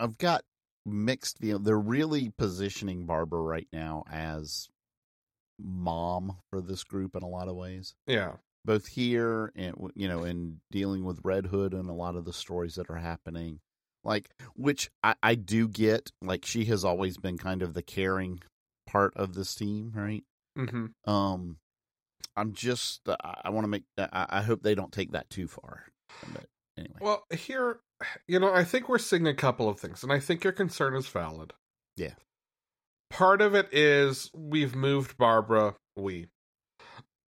I've 0.00 0.18
got 0.18 0.44
mixed 0.84 1.38
feelings. 1.38 1.64
They're 1.64 1.78
really 1.78 2.30
positioning 2.30 3.06
Barbara 3.06 3.40
right 3.42 3.68
now 3.72 4.04
as 4.10 4.68
mom 5.60 6.38
for 6.50 6.60
this 6.60 6.82
group 6.82 7.14
in 7.14 7.22
a 7.22 7.28
lot 7.28 7.48
of 7.48 7.54
ways. 7.56 7.94
Yeah, 8.06 8.36
both 8.64 8.88
here 8.88 9.52
and 9.54 9.76
you 9.94 10.08
know 10.08 10.24
in 10.24 10.60
dealing 10.70 11.04
with 11.04 11.20
red 11.24 11.46
hood 11.46 11.72
and 11.74 11.88
a 11.88 11.94
lot 11.94 12.16
of 12.16 12.24
the 12.24 12.32
stories 12.32 12.74
that 12.74 12.90
are 12.90 12.96
happening 12.96 13.60
like 14.04 14.30
which 14.54 14.90
I, 15.02 15.14
I 15.22 15.34
do 15.34 15.68
get 15.68 16.12
like 16.22 16.44
she 16.44 16.64
has 16.66 16.84
always 16.84 17.16
been 17.16 17.38
kind 17.38 17.62
of 17.62 17.74
the 17.74 17.82
caring 17.82 18.40
part 18.86 19.12
of 19.16 19.34
this 19.34 19.54
team 19.54 19.92
right 19.94 20.24
hmm 20.56 20.86
um 21.04 21.56
i'm 22.36 22.52
just 22.52 23.08
uh, 23.08 23.16
i, 23.22 23.42
I 23.44 23.50
want 23.50 23.64
to 23.64 23.68
make 23.68 23.84
I, 23.98 24.26
I 24.28 24.42
hope 24.42 24.62
they 24.62 24.74
don't 24.74 24.92
take 24.92 25.12
that 25.12 25.28
too 25.30 25.46
far 25.46 25.84
but 26.32 26.46
anyway 26.76 26.96
Well, 27.00 27.24
here, 27.30 27.80
you 28.26 28.38
know, 28.38 28.52
I 28.52 28.64
think 28.64 28.88
we're 28.88 28.98
seeing 28.98 29.26
a 29.26 29.34
couple 29.34 29.68
of 29.68 29.78
things, 29.78 30.02
and 30.02 30.12
I 30.12 30.20
think 30.20 30.44
your 30.44 30.52
concern 30.52 30.94
is 30.94 31.06
valid. 31.08 31.52
Yeah. 31.96 32.14
Part 33.10 33.40
of 33.40 33.54
it 33.54 33.68
is 33.72 34.30
we've 34.34 34.74
moved 34.74 35.16
Barbara. 35.18 35.74
We 35.96 36.28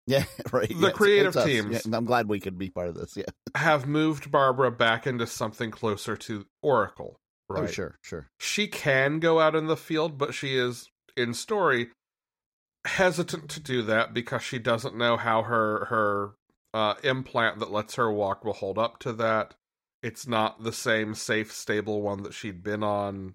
yeah 0.10 0.24
right 0.52 0.68
the 0.68 0.86
yeah, 0.86 0.90
creative 0.90 1.36
it's 1.36 1.44
teams. 1.44 1.86
Yeah, 1.86 1.96
i'm 1.96 2.04
glad 2.04 2.28
we 2.28 2.40
could 2.40 2.58
be 2.58 2.70
part 2.70 2.88
of 2.88 2.94
this 2.94 3.16
yeah 3.16 3.24
have 3.54 3.86
moved 3.86 4.30
Barbara 4.30 4.70
back 4.70 5.06
into 5.06 5.26
something 5.26 5.70
closer 5.70 6.16
to 6.16 6.46
Oracle. 6.62 7.20
Right. 7.48 7.64
oh 7.64 7.66
sure 7.66 7.98
sure 8.02 8.28
She 8.38 8.68
can 8.68 9.20
go 9.20 9.40
out 9.40 9.54
in 9.54 9.66
the 9.66 9.76
field, 9.76 10.18
but 10.18 10.34
she 10.34 10.56
is 10.56 10.88
in 11.16 11.34
story 11.34 11.88
hesitant 12.84 13.48
to 13.50 13.60
do 13.60 13.82
that 13.82 14.14
because 14.14 14.42
she 14.42 14.58
doesn't 14.58 14.96
know 14.96 15.16
how 15.16 15.42
her 15.42 15.86
her 15.86 16.34
uh, 16.74 16.94
implant 17.02 17.58
that 17.58 17.70
lets 17.70 17.94
her 17.96 18.10
walk 18.10 18.44
will 18.44 18.52
hold 18.52 18.78
up 18.78 18.98
to 19.00 19.12
that. 19.14 19.54
It's 20.02 20.26
not 20.26 20.62
the 20.62 20.72
same 20.72 21.14
safe, 21.14 21.52
stable 21.52 22.02
one 22.02 22.22
that 22.22 22.34
she'd 22.34 22.62
been 22.62 22.82
on 22.82 23.34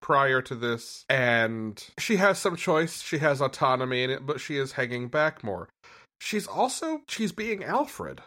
prior 0.00 0.40
to 0.42 0.54
this. 0.54 1.04
And 1.08 1.82
she 1.98 2.16
has 2.16 2.38
some 2.38 2.56
choice. 2.56 3.02
She 3.02 3.18
has 3.18 3.40
autonomy 3.40 4.04
in 4.04 4.10
it, 4.10 4.24
but 4.24 4.40
she 4.40 4.56
is 4.56 4.72
hanging 4.72 5.08
back 5.08 5.42
more. 5.42 5.68
She's 6.18 6.46
also 6.46 7.02
she's 7.08 7.32
being 7.32 7.62
Alfred. 7.64 8.22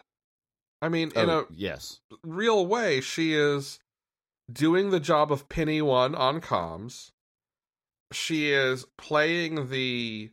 I 0.81 0.89
mean, 0.89 1.11
in 1.15 1.29
oh, 1.29 1.39
a 1.39 1.45
yes 1.51 1.99
real 2.23 2.65
way, 2.65 3.01
she 3.01 3.33
is 3.33 3.79
doing 4.51 4.89
the 4.89 4.99
job 4.99 5.31
of 5.31 5.49
Penny 5.49 5.81
One 5.81 6.15
on 6.15 6.41
comms. 6.41 7.11
She 8.11 8.51
is 8.51 8.85
playing 8.97 9.69
the 9.69 10.31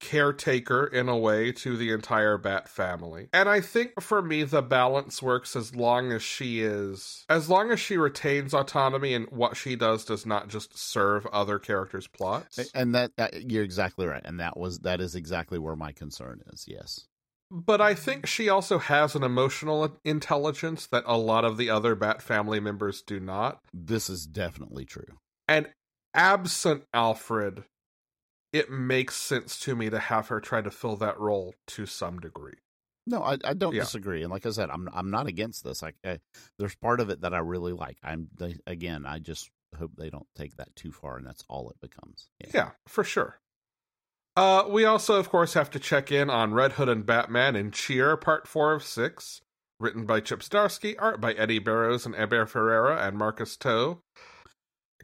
caretaker 0.00 0.86
in 0.86 1.08
a 1.08 1.16
way 1.16 1.52
to 1.52 1.76
the 1.76 1.90
entire 1.92 2.38
Bat 2.38 2.68
family. 2.68 3.28
And 3.32 3.48
I 3.48 3.60
think 3.60 4.00
for 4.00 4.22
me 4.22 4.42
the 4.44 4.62
balance 4.62 5.22
works 5.22 5.54
as 5.56 5.74
long 5.74 6.12
as 6.12 6.22
she 6.22 6.60
is 6.62 7.24
as 7.28 7.48
long 7.48 7.70
as 7.70 7.80
she 7.80 7.96
retains 7.96 8.54
autonomy 8.54 9.14
and 9.14 9.26
what 9.30 9.56
she 9.56 9.76
does 9.76 10.04
does 10.04 10.26
not 10.26 10.48
just 10.48 10.76
serve 10.78 11.26
other 11.26 11.58
characters' 11.58 12.06
plots. 12.08 12.58
and 12.74 12.94
that, 12.94 13.12
that 13.16 13.50
you're 13.50 13.64
exactly 13.64 14.06
right 14.06 14.22
and 14.24 14.40
that 14.40 14.56
was 14.56 14.80
that 14.80 15.00
is 15.00 15.14
exactly 15.14 15.58
where 15.58 15.76
my 15.76 15.92
concern 15.92 16.40
is 16.52 16.64
yes 16.68 17.06
But 17.50 17.80
I 17.80 17.94
think 17.94 18.26
she 18.26 18.48
also 18.48 18.78
has 18.78 19.14
an 19.14 19.22
emotional 19.22 19.96
intelligence 20.04 20.86
that 20.88 21.04
a 21.06 21.16
lot 21.16 21.44
of 21.44 21.56
the 21.56 21.70
other 21.70 21.94
Bat 21.94 22.20
family 22.22 22.60
members 22.60 23.02
do 23.02 23.20
not. 23.20 23.60
this 23.72 24.10
is 24.10 24.26
definitely 24.26 24.84
true 24.84 25.18
And 25.48 25.68
absent 26.14 26.84
Alfred, 26.94 27.64
it 28.56 28.70
makes 28.70 29.16
sense 29.16 29.58
to 29.60 29.76
me 29.76 29.90
to 29.90 29.98
have 29.98 30.28
her 30.28 30.40
try 30.40 30.60
to 30.62 30.70
fill 30.70 30.96
that 30.96 31.18
role 31.18 31.54
to 31.68 31.86
some 31.86 32.18
degree. 32.18 32.54
No, 33.06 33.22
I, 33.22 33.38
I 33.44 33.54
don't 33.54 33.74
Yeah. 33.74 33.82
disagree, 33.82 34.22
and 34.22 34.32
like 34.32 34.46
I 34.46 34.50
said, 34.50 34.68
I'm 34.70 34.88
I'm 34.92 35.10
not 35.10 35.26
against 35.28 35.62
this. 35.64 35.82
I, 35.82 35.92
I 36.04 36.18
there's 36.58 36.74
part 36.74 37.00
of 37.00 37.08
it 37.10 37.20
that 37.20 37.32
I 37.34 37.38
really 37.38 37.72
like. 37.72 37.98
I'm 38.02 38.28
they, 38.36 38.56
again, 38.66 39.06
I 39.06 39.20
just 39.20 39.48
hope 39.78 39.92
they 39.96 40.10
don't 40.10 40.26
take 40.34 40.56
that 40.56 40.74
too 40.74 40.90
far, 40.90 41.16
and 41.16 41.26
that's 41.26 41.44
all 41.48 41.70
it 41.70 41.80
becomes. 41.80 42.28
Yeah, 42.52 42.70
for 42.88 43.04
sure. 43.04 43.38
Uh, 44.36 44.64
we 44.68 44.84
also, 44.84 45.14
of 45.18 45.30
course, 45.30 45.54
have 45.54 45.70
to 45.70 45.78
check 45.78 46.12
in 46.12 46.28
on 46.28 46.52
Red 46.52 46.72
Hood 46.72 46.88
and 46.90 47.06
Batman 47.06 47.56
in 47.56 47.70
Cheer, 47.70 48.18
Part 48.18 48.46
4 48.46 48.74
of 48.74 48.82
6, 48.82 49.40
written 49.80 50.04
by 50.04 50.20
Chip 50.20 50.40
Zdarsky, 50.40 50.94
art 50.98 51.22
by 51.22 51.32
Eddy 51.32 51.58
Barrows 51.58 52.04
and 52.04 52.14
Eber 52.14 52.44
Ferreira 52.44 52.98
and 53.06 53.16
Marcus 53.16 53.56
To, 53.58 54.02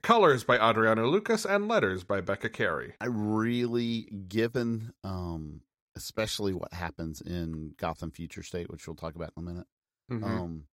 colors 0.02 0.44
by 0.44 0.58
Adriano 0.58 1.06
Lucas, 1.06 1.44
and 1.44 1.68
letters 1.68 2.04
by 2.04 2.20
Becca 2.20 2.48
Carey. 2.50 2.94
I 3.00 3.06
really, 3.06 4.02
given 4.28 4.92
um, 5.04 5.60
especially 5.96 6.52
what 6.52 6.72
happens 6.72 7.20
in 7.20 7.74
Gotham 7.78 8.10
Future 8.10 8.42
State, 8.42 8.70
which 8.70 8.86
we'll 8.86 8.96
talk 8.96 9.14
about 9.14 9.32
in 9.36 9.42
a 9.42 9.46
minute, 9.46 9.66
Mhm. 10.10 10.24
um, 10.24 10.64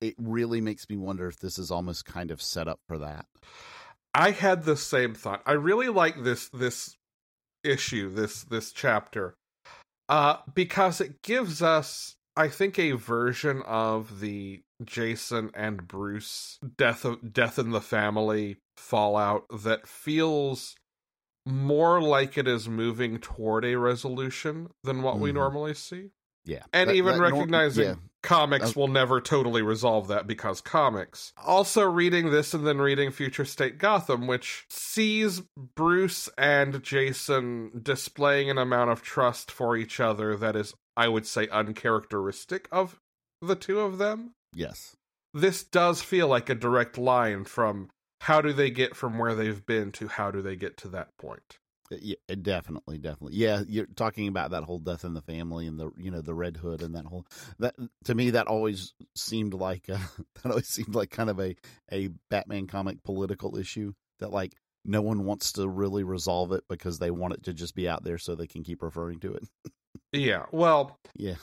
it 0.00 0.14
really 0.18 0.60
makes 0.60 0.88
me 0.88 0.96
wonder 0.96 1.28
if 1.28 1.38
this 1.38 1.58
is 1.58 1.70
almost 1.70 2.04
kind 2.04 2.30
of 2.30 2.42
set 2.42 2.66
up 2.68 2.80
for 2.88 2.98
that. 2.98 3.26
I 4.14 4.32
had 4.32 4.64
the 4.64 4.76
same 4.76 5.14
thought. 5.14 5.42
I 5.46 5.52
really 5.52 5.88
like 5.88 6.22
this 6.22 6.48
this 6.48 6.96
issue, 7.64 8.12
this 8.12 8.42
this 8.44 8.72
chapter, 8.72 9.34
uh, 10.08 10.38
because 10.52 11.00
it 11.00 11.22
gives 11.22 11.62
us, 11.62 12.16
I 12.36 12.48
think, 12.48 12.78
a 12.78 12.92
version 12.92 13.62
of 13.62 14.20
the 14.20 14.62
Jason 14.84 15.50
and 15.54 15.86
Bruce 15.86 16.58
death 16.76 17.04
of 17.04 17.32
death 17.32 17.58
in 17.58 17.70
the 17.70 17.80
family 17.80 18.58
fallout 18.76 19.44
that 19.62 19.86
feels 19.86 20.76
more 21.46 22.00
like 22.00 22.38
it 22.38 22.46
is 22.46 22.68
moving 22.68 23.18
toward 23.18 23.64
a 23.64 23.76
resolution 23.76 24.68
than 24.84 25.02
what 25.02 25.18
we 25.18 25.30
Mhm. 25.30 25.34
normally 25.34 25.74
see. 25.74 26.10
Yeah, 26.44 26.64
And 26.72 26.90
That- 26.90 26.96
even 26.96 27.14
that 27.18 27.20
recognizing 27.22 27.84
yeah, 27.84 27.94
comics 28.22 28.70
Okay. 28.70 28.80
will 28.80 28.88
never 28.88 29.20
totally 29.20 29.62
resolve 29.62 30.08
that 30.08 30.26
because 30.26 30.60
comics. 30.60 31.32
Also, 31.36 31.82
reading 31.84 32.30
this 32.30 32.52
and 32.52 32.66
then 32.66 32.78
reading 32.78 33.10
Future 33.12 33.44
State 33.44 33.78
Gotham, 33.78 34.26
which 34.26 34.66
sees 34.68 35.42
Bruce 35.76 36.28
and 36.36 36.82
Jason 36.82 37.80
displaying 37.80 38.50
an 38.50 38.58
amount 38.58 38.90
of 38.90 39.02
trust 39.02 39.50
for 39.52 39.76
each 39.76 40.00
other 40.00 40.36
that 40.36 40.56
is, 40.56 40.74
I 40.96 41.06
would 41.08 41.26
say, 41.26 41.48
uncharacteristic 41.48 42.68
of 42.72 42.98
the 43.40 43.56
two 43.56 43.80
of 43.80 43.98
them. 43.98 44.34
yes, 44.52 44.96
This 45.34 45.62
does 45.64 46.02
feel 46.02 46.28
like 46.28 46.50
a 46.50 46.54
direct 46.54 46.98
line 46.98 47.44
from 47.44 47.88
how 48.22 48.40
do 48.40 48.52
they 48.52 48.70
get 48.70 48.94
from 48.94 49.18
where 49.18 49.34
they've 49.34 49.66
been 49.66 49.90
to 49.90 50.06
how 50.06 50.30
do 50.30 50.42
they 50.42 50.54
get 50.54 50.76
to 50.76 50.88
that 50.88 51.16
point. 51.18 51.58
Yeah, 51.90 52.14
definitely, 52.40 52.98
definitely. 52.98 53.36
Yeah, 53.36 53.62
you're 53.66 53.86
talking 53.86 54.28
about 54.28 54.52
that 54.52 54.62
whole 54.62 54.78
death 54.78 55.04
in 55.04 55.12
the 55.12 55.20
family 55.20 55.66
and 55.66 55.78
the 55.78 55.90
you 55.96 56.10
know 56.10 56.22
the 56.22 56.32
Red 56.32 56.56
Hood 56.56 56.82
and 56.82 56.94
that 56.94 57.04
whole 57.04 57.26
that 57.58 57.74
to 58.04 58.14
me 58.14 58.30
that 58.30 58.46
always 58.46 58.94
seemed 59.16 59.54
like 59.54 59.90
uh, 59.90 59.98
that 60.42 60.50
always 60.50 60.68
seemed 60.68 60.94
like 60.94 61.10
kind 61.10 61.28
of 61.28 61.40
a 61.40 61.56
a 61.90 62.08
Batman 62.30 62.66
comic 62.68 63.02
political 63.02 63.58
issue 63.58 63.92
that 64.20 64.30
like 64.30 64.52
no 64.84 65.02
one 65.02 65.24
wants 65.24 65.52
to 65.52 65.68
really 65.68 66.04
resolve 66.04 66.52
it 66.52 66.64
because 66.68 66.98
they 66.98 67.10
want 67.10 67.34
it 67.34 67.42
to 67.44 67.52
just 67.52 67.74
be 67.74 67.88
out 67.88 68.04
there 68.04 68.18
so 68.18 68.34
they 68.34 68.46
can 68.46 68.62
keep 68.62 68.82
referring 68.82 69.18
to 69.20 69.34
it. 69.34 69.44
Yeah, 70.12 70.46
well, 70.52 70.98
Yeah, 71.14 71.36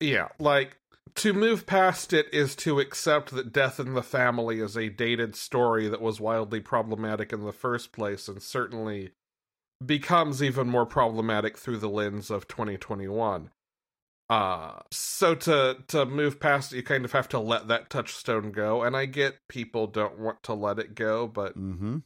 Yeah, 0.00 0.28
like 0.38 0.76
to 1.14 1.32
move 1.32 1.66
past 1.66 2.12
it 2.12 2.26
is 2.32 2.54
to 2.56 2.80
accept 2.80 3.30
that 3.30 3.52
death 3.52 3.80
in 3.80 3.94
the 3.94 4.02
family 4.02 4.60
is 4.60 4.76
a 4.76 4.88
dated 4.88 5.34
story 5.36 5.88
that 5.88 6.00
was 6.00 6.20
wildly 6.20 6.60
problematic 6.60 7.32
in 7.32 7.44
the 7.44 7.52
first 7.52 7.92
place 7.92 8.28
and 8.28 8.42
certainly 8.42 9.12
becomes 9.84 10.42
even 10.42 10.66
more 10.68 10.86
problematic 10.86 11.56
through 11.56 11.78
the 11.78 11.88
lens 11.88 12.30
of 12.30 12.48
2021 12.48 13.50
uh 14.28 14.80
so 14.90 15.34
to 15.34 15.76
to 15.86 16.04
move 16.04 16.40
past 16.40 16.72
it 16.72 16.76
you 16.76 16.82
kind 16.82 17.04
of 17.04 17.12
have 17.12 17.28
to 17.28 17.38
let 17.38 17.68
that 17.68 17.88
touchstone 17.88 18.50
go 18.50 18.82
and 18.82 18.96
i 18.96 19.06
get 19.06 19.36
people 19.48 19.86
don't 19.86 20.18
want 20.18 20.42
to 20.42 20.52
let 20.52 20.78
it 20.78 20.94
go 20.94 21.26
but 21.28 21.54
Mm-hmm. 21.56 21.98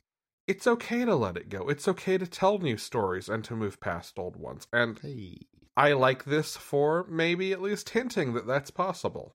it's 0.46 0.66
okay 0.66 1.04
to 1.04 1.14
let 1.14 1.36
it 1.36 1.48
go. 1.48 1.68
It's 1.68 1.86
okay 1.86 2.18
to 2.18 2.26
tell 2.26 2.58
new 2.58 2.76
stories 2.76 3.28
and 3.28 3.44
to 3.44 3.54
move 3.54 3.80
past 3.80 4.18
old 4.18 4.34
ones. 4.36 4.66
And 4.72 4.98
Hey, 4.98 5.46
i 5.76 5.92
like 5.92 6.24
this 6.24 6.56
for 6.56 7.06
maybe 7.08 7.52
at 7.52 7.62
least 7.62 7.90
hinting 7.90 8.34
that 8.34 8.46
that's 8.46 8.70
possible 8.70 9.34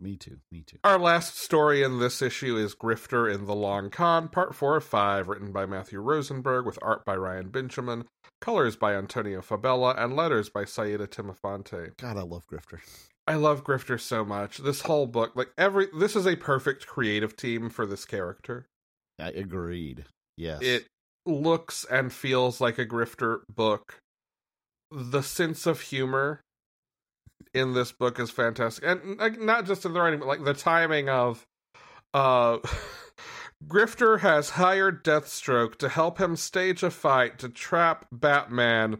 me 0.00 0.16
too. 0.16 0.38
Me 0.50 0.62
too. 0.62 0.78
our 0.84 0.98
last 0.98 1.38
story 1.38 1.82
in 1.82 1.98
this 1.98 2.20
issue 2.22 2.56
is 2.56 2.74
Grifter 2.74 3.32
in 3.32 3.46
the 3.46 3.54
Long 3.54 3.90
Con, 3.90 4.28
part 4.28 4.54
4 4.54 4.76
of 4.76 4.84
5, 4.84 5.28
written 5.28 5.52
by 5.52 5.66
Matthew 5.66 6.00
Rosenberg, 6.00 6.66
with 6.66 6.78
art 6.82 7.04
by 7.04 7.14
Ryan 7.14 7.48
Benjamin, 7.48 8.04
colors 8.40 8.76
by 8.76 8.94
Antonio 8.94 9.40
Fabela, 9.40 9.98
and 10.02 10.16
letters 10.16 10.48
by 10.48 10.64
Saida 10.64 11.06
Temofonte. 11.06 11.96
God, 11.96 12.16
I 12.16 12.22
love 12.22 12.46
Grifter. 12.46 12.80
I 13.26 13.34
love 13.34 13.64
Grifter 13.64 14.00
so 14.00 14.24
much. 14.24 14.58
This 14.58 14.82
whole 14.82 15.06
book, 15.06 15.32
like 15.34 15.50
every, 15.58 15.88
this 15.98 16.16
is 16.16 16.26
a 16.26 16.36
perfect 16.36 16.86
creative 16.86 17.36
team 17.36 17.70
for 17.70 17.86
this 17.86 18.04
character. 18.04 18.66
I 19.18 19.30
agreed. 19.30 20.04
Yes. 20.36 20.60
It 20.62 20.86
looks 21.24 21.84
and 21.90 22.12
feels 22.12 22.60
like 22.60 22.78
a 22.78 22.86
Grifter 22.86 23.40
book. 23.48 24.00
The 24.90 25.22
sense 25.22 25.66
of 25.66 25.80
humor 25.80 26.40
in 27.52 27.74
this 27.74 27.92
book 27.92 28.18
is 28.20 28.30
fantastic, 28.30 28.84
and 28.86 29.18
like, 29.18 29.40
not 29.40 29.66
just 29.66 29.84
in 29.84 29.92
the 29.92 30.00
writing, 30.00 30.20
but 30.20 30.28
like 30.28 30.44
the 30.44 30.54
timing 30.54 31.08
of. 31.08 31.46
Uh, 32.14 32.58
Grifter 33.66 34.20
has 34.20 34.50
hired 34.50 35.02
Deathstroke 35.02 35.76
to 35.76 35.88
help 35.88 36.18
him 36.18 36.36
stage 36.36 36.82
a 36.82 36.90
fight 36.90 37.38
to 37.38 37.48
trap 37.48 38.06
Batman 38.12 38.98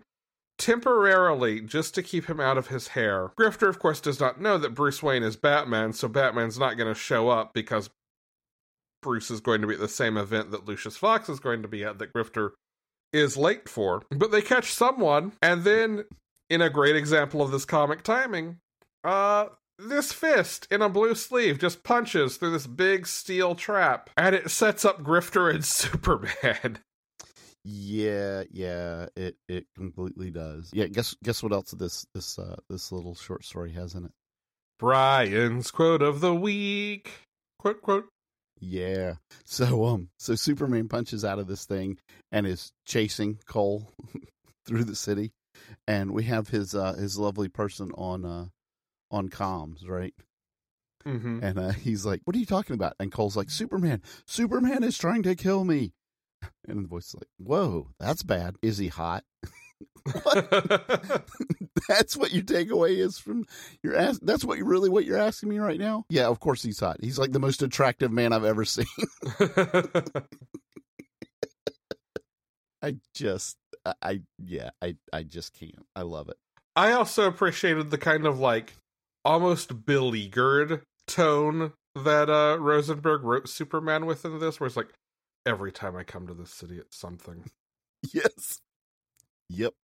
temporarily 0.58 1.60
just 1.60 1.94
to 1.94 2.02
keep 2.02 2.26
him 2.26 2.40
out 2.40 2.56
of 2.56 2.68
his 2.68 2.88
hair. 2.88 3.32
Grifter, 3.38 3.68
of 3.68 3.78
course, 3.78 4.00
does 4.00 4.18
not 4.18 4.40
know 4.40 4.56
that 4.58 4.74
Bruce 4.74 5.02
Wayne 5.02 5.22
is 5.22 5.36
Batman, 5.36 5.92
so 5.92 6.08
Batman's 6.08 6.58
not 6.58 6.76
going 6.76 6.92
to 6.92 6.98
show 6.98 7.28
up 7.28 7.52
because 7.52 7.90
Bruce 9.02 9.30
is 9.30 9.40
going 9.40 9.60
to 9.60 9.66
be 9.66 9.74
at 9.74 9.80
the 9.80 9.88
same 9.88 10.16
event 10.16 10.50
that 10.50 10.66
Lucius 10.66 10.96
Fox 10.96 11.28
is 11.28 11.38
going 11.38 11.62
to 11.62 11.68
be 11.68 11.84
at 11.84 11.98
that 11.98 12.12
Grifter 12.12 12.52
is 13.16 13.36
late 13.36 13.68
for. 13.68 14.02
But 14.10 14.30
they 14.30 14.42
catch 14.42 14.72
someone, 14.72 15.32
and 15.42 15.64
then, 15.64 16.04
in 16.50 16.60
a 16.60 16.70
great 16.70 16.96
example 16.96 17.42
of 17.42 17.50
this 17.50 17.64
comic 17.64 18.02
timing, 18.02 18.58
uh, 19.04 19.46
this 19.78 20.12
fist 20.12 20.66
in 20.70 20.82
a 20.82 20.88
blue 20.88 21.14
sleeve 21.14 21.58
just 21.58 21.84
punches 21.84 22.36
through 22.36 22.52
this 22.52 22.66
big 22.66 23.06
steel 23.06 23.54
trap, 23.54 24.10
and 24.16 24.34
it 24.34 24.50
sets 24.50 24.84
up 24.84 25.02
Grifter 25.02 25.52
and 25.54 25.64
Superman. 25.64 26.78
Yeah, 27.64 28.44
yeah, 28.52 29.06
it 29.16 29.36
it 29.48 29.66
completely 29.74 30.30
does. 30.30 30.70
Yeah, 30.72 30.86
guess 30.86 31.16
guess 31.24 31.42
what 31.42 31.52
else 31.52 31.72
this 31.72 32.06
this 32.14 32.38
uh 32.38 32.56
this 32.70 32.92
little 32.92 33.16
short 33.16 33.44
story 33.44 33.72
has 33.72 33.94
in 33.94 34.04
it? 34.04 34.12
Brian's 34.78 35.70
quote 35.70 36.02
of 36.02 36.20
the 36.20 36.34
week. 36.34 37.10
Quote, 37.58 37.82
quote. 37.82 38.04
Yeah. 38.58 39.14
So 39.44 39.84
um 39.84 40.08
so 40.18 40.34
Superman 40.34 40.88
punches 40.88 41.24
out 41.24 41.38
of 41.38 41.46
this 41.46 41.64
thing 41.64 41.98
and 42.32 42.46
is 42.46 42.72
chasing 42.84 43.38
Cole 43.46 43.92
through 44.66 44.84
the 44.84 44.96
city 44.96 45.32
and 45.86 46.12
we 46.12 46.24
have 46.24 46.48
his 46.48 46.74
uh 46.74 46.94
his 46.94 47.18
lovely 47.18 47.48
person 47.48 47.90
on 47.96 48.24
uh 48.24 48.46
on 49.10 49.28
comms, 49.28 49.86
right? 49.88 50.14
Mm-hmm. 51.06 51.40
And 51.42 51.58
uh 51.58 51.70
he's 51.72 52.04
like, 52.04 52.20
"What 52.24 52.34
are 52.34 52.38
you 52.38 52.46
talking 52.46 52.74
about?" 52.74 52.94
And 52.98 53.12
Cole's 53.12 53.36
like, 53.36 53.50
"Superman. 53.50 54.02
Superman 54.26 54.82
is 54.82 54.98
trying 54.98 55.22
to 55.24 55.34
kill 55.34 55.64
me." 55.64 55.92
And 56.68 56.84
the 56.84 56.88
voice 56.88 57.08
is 57.08 57.14
like, 57.14 57.28
"Whoa, 57.38 57.90
that's 58.00 58.22
bad. 58.22 58.56
Is 58.62 58.78
he 58.78 58.88
hot?" 58.88 59.24
that's 61.88 62.16
what 62.16 62.32
your 62.32 62.44
takeaway 62.44 62.96
is 62.98 63.18
from 63.18 63.44
your 63.82 63.96
ass. 63.96 64.18
That's 64.22 64.44
what 64.44 64.58
you 64.58 64.64
really 64.64 64.88
what 64.88 65.04
you're 65.04 65.18
asking 65.18 65.48
me 65.48 65.58
right 65.58 65.78
now. 65.78 66.04
Yeah, 66.08 66.26
of 66.26 66.40
course 66.40 66.62
he's 66.62 66.80
hot. 66.80 66.98
He's 67.00 67.18
like 67.18 67.32
the 67.32 67.40
most 67.40 67.62
attractive 67.62 68.12
man 68.12 68.32
I've 68.32 68.44
ever 68.44 68.64
seen. 68.64 68.86
I 72.82 72.96
just, 73.14 73.56
I, 73.84 73.94
I 74.02 74.20
yeah, 74.38 74.70
I, 74.80 74.96
I 75.12 75.22
just 75.22 75.54
can't. 75.58 75.86
I 75.94 76.02
love 76.02 76.28
it. 76.28 76.36
I 76.76 76.92
also 76.92 77.26
appreciated 77.26 77.90
the 77.90 77.98
kind 77.98 78.26
of 78.26 78.38
like 78.38 78.74
almost 79.24 79.84
beleaguered 79.86 80.82
tone 81.06 81.72
that 81.94 82.28
uh 82.28 82.58
Rosenberg 82.60 83.22
wrote 83.24 83.48
Superman 83.48 84.06
with 84.06 84.24
in 84.24 84.38
this, 84.38 84.60
where 84.60 84.66
it's 84.66 84.76
like, 84.76 84.92
every 85.44 85.72
time 85.72 85.96
I 85.96 86.04
come 86.04 86.26
to 86.26 86.34
this 86.34 86.50
city, 86.50 86.78
it's 86.78 86.96
something. 86.96 87.44
Yes. 88.12 88.60
Yep. 89.48 89.74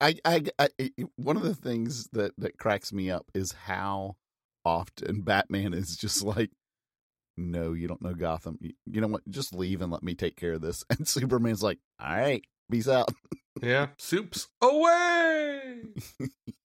I, 0.00 0.16
I, 0.24 0.42
I, 0.58 0.68
one 1.16 1.36
of 1.36 1.42
the 1.42 1.54
things 1.54 2.08
that 2.12 2.32
that 2.38 2.58
cracks 2.58 2.92
me 2.92 3.10
up 3.10 3.30
is 3.34 3.52
how 3.52 4.16
often 4.64 5.22
Batman 5.24 5.72
is 5.74 5.96
just 5.96 6.22
like, 6.22 6.50
"No, 7.36 7.72
you 7.74 7.88
don't 7.88 8.02
know 8.02 8.14
Gotham. 8.14 8.58
You, 8.60 8.72
you 8.86 9.00
know 9.00 9.08
what? 9.08 9.28
Just 9.30 9.54
leave 9.54 9.82
and 9.82 9.92
let 9.92 10.02
me 10.04 10.14
take 10.14 10.36
care 10.36 10.54
of 10.54 10.62
this." 10.62 10.84
And 10.90 11.08
Superman's 11.08 11.62
like, 11.62 11.78
"All 12.00 12.08
right, 12.16 12.44
peace 12.70 12.88
out." 12.88 13.10
Yeah, 13.62 13.88
soups 13.98 14.48
away. 14.60 15.72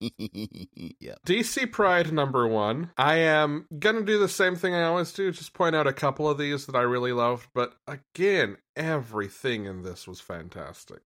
yeah. 1.00 1.14
DC 1.26 1.70
Pride 1.72 2.12
number 2.12 2.46
one. 2.46 2.90
I 2.96 3.16
am 3.16 3.66
gonna 3.78 4.02
do 4.02 4.18
the 4.18 4.28
same 4.28 4.56
thing 4.56 4.74
I 4.74 4.84
always 4.84 5.12
do, 5.12 5.32
just 5.32 5.54
point 5.54 5.74
out 5.74 5.86
a 5.86 5.92
couple 5.92 6.28
of 6.28 6.38
these 6.38 6.66
that 6.66 6.76
I 6.76 6.82
really 6.82 7.12
loved. 7.12 7.48
But 7.54 7.74
again, 7.86 8.58
everything 8.76 9.64
in 9.66 9.82
this 9.82 10.06
was 10.06 10.20
fantastic. 10.20 11.00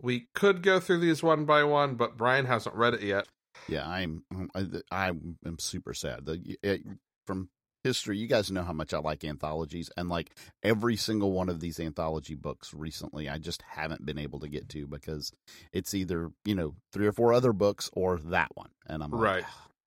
We 0.00 0.28
could 0.34 0.62
go 0.62 0.78
through 0.78 1.00
these 1.00 1.22
one 1.22 1.44
by 1.44 1.64
one, 1.64 1.94
but 1.94 2.16
Brian 2.16 2.46
hasn't 2.46 2.76
read 2.76 2.94
it 2.94 3.02
yet. 3.02 3.26
Yeah, 3.68 3.88
I'm 3.88 4.22
I, 4.54 4.66
I 4.90 5.08
am 5.08 5.58
super 5.58 5.94
sad. 5.94 6.26
The 6.26 6.56
it, 6.62 6.82
from 7.26 7.48
history, 7.86 8.18
you 8.18 8.26
guys 8.26 8.50
know 8.50 8.62
how 8.64 8.72
much 8.72 8.92
I 8.92 8.98
like 8.98 9.24
anthologies, 9.24 9.90
and 9.96 10.08
like 10.08 10.30
every 10.62 10.96
single 10.96 11.32
one 11.32 11.48
of 11.48 11.60
these 11.60 11.80
anthology 11.80 12.34
books 12.34 12.74
recently, 12.74 13.28
I 13.28 13.38
just 13.38 13.62
haven't 13.62 14.04
been 14.04 14.18
able 14.18 14.40
to 14.40 14.48
get 14.48 14.68
to 14.70 14.86
because 14.86 15.32
it's 15.72 15.94
either 15.94 16.30
you 16.44 16.54
know 16.54 16.74
three 16.92 17.06
or 17.06 17.12
four 17.12 17.32
other 17.32 17.52
books 17.52 17.88
or 17.94 18.18
that 18.18 18.48
one, 18.54 18.70
and 18.86 19.02
I'm 19.02 19.10
like, 19.10 19.22
Right. 19.22 19.44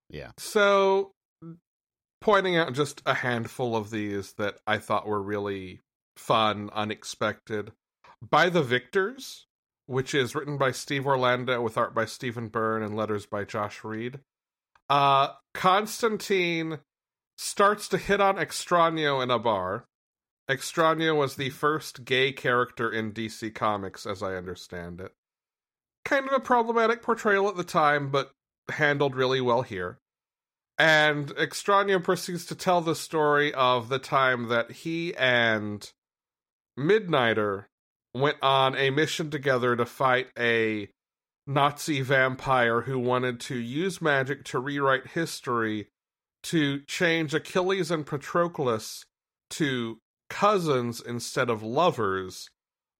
yeah, 0.10 0.32
So, 0.38 1.12
pointing 2.22 2.58
out 2.58 2.74
just 2.74 3.02
a 3.06 3.14
handful 3.14 3.76
of 3.76 3.92
these 3.92 4.34
that 4.34 4.58
I 4.66 4.78
thought 4.78 5.08
were 5.08 5.22
really 5.22 5.82
fun, 6.18 6.70
unexpected. 6.74 7.72
By 8.22 8.50
the 8.50 8.62
Victors, 8.64 9.46
which 9.86 10.14
is 10.14 10.36
written 10.36 10.58
by 10.58 10.72
Steve 10.72 11.08
Orlando 11.08 11.62
with 11.62 11.78
art 11.78 11.96
by 11.96 12.06
Stephen 12.06 12.48
Byrne 12.50 12.84
and 12.84 12.96
letters 12.96 13.26
by 13.26 13.44
Josh 13.46 13.84
Reed. 13.84 14.20
Uh, 14.90 15.30
Constantine 15.54 16.80
starts 17.40 17.88
to 17.88 17.98
hit 17.98 18.20
on 18.20 18.36
Extraño 18.36 19.24
in 19.24 19.32
a 19.32 19.40
bar. 19.40 19.86
Extraño 20.50 21.16
was 21.16 21.36
the 21.36 21.50
first 21.50 22.04
gay 22.04 22.34
character 22.34 22.92
in 22.92 23.14
DC 23.14 23.56
Comics, 23.56 24.06
as 24.06 24.22
I 24.22 24.36
understand 24.36 25.00
it. 25.00 25.14
Kind 26.04 26.28
of 26.28 26.34
a 26.34 26.42
problematic 26.42 27.02
portrayal 27.02 27.48
at 27.48 27.56
the 27.56 27.64
time, 27.64 28.12
but 28.12 28.32
handled 28.70 29.16
really 29.16 29.40
well 29.40 29.62
here. 29.62 30.00
And 30.78 31.30
Extraño 31.36 32.04
proceeds 32.04 32.46
to 32.48 32.56
tell 32.56 32.82
the 32.82 32.96
story 32.96 33.54
of 33.54 33.88
the 33.88 34.00
time 34.00 34.50
that 34.50 34.72
he 34.72 35.16
and 35.16 35.90
Midnighter 36.78 37.66
went 38.14 38.38
on 38.42 38.76
a 38.76 38.90
mission 38.90 39.32
together 39.32 39.78
to 39.78 39.86
fight 39.86 40.28
a 40.38 40.90
Nazi 41.48 42.02
vampire 42.02 42.82
who 42.82 43.00
wanted 43.00 43.40
to 43.42 43.56
use 43.56 44.02
magic 44.02 44.44
to 44.46 44.60
rewrite 44.60 45.08
history 45.08 45.88
to 46.44 46.82
change 46.82 47.34
Achilles 47.34 47.92
and 47.92 48.06
Patroclus 48.06 49.06
to 49.52 50.00
cousins 50.30 51.02
instead 51.02 51.50
of 51.50 51.64
lovers, 51.64 52.50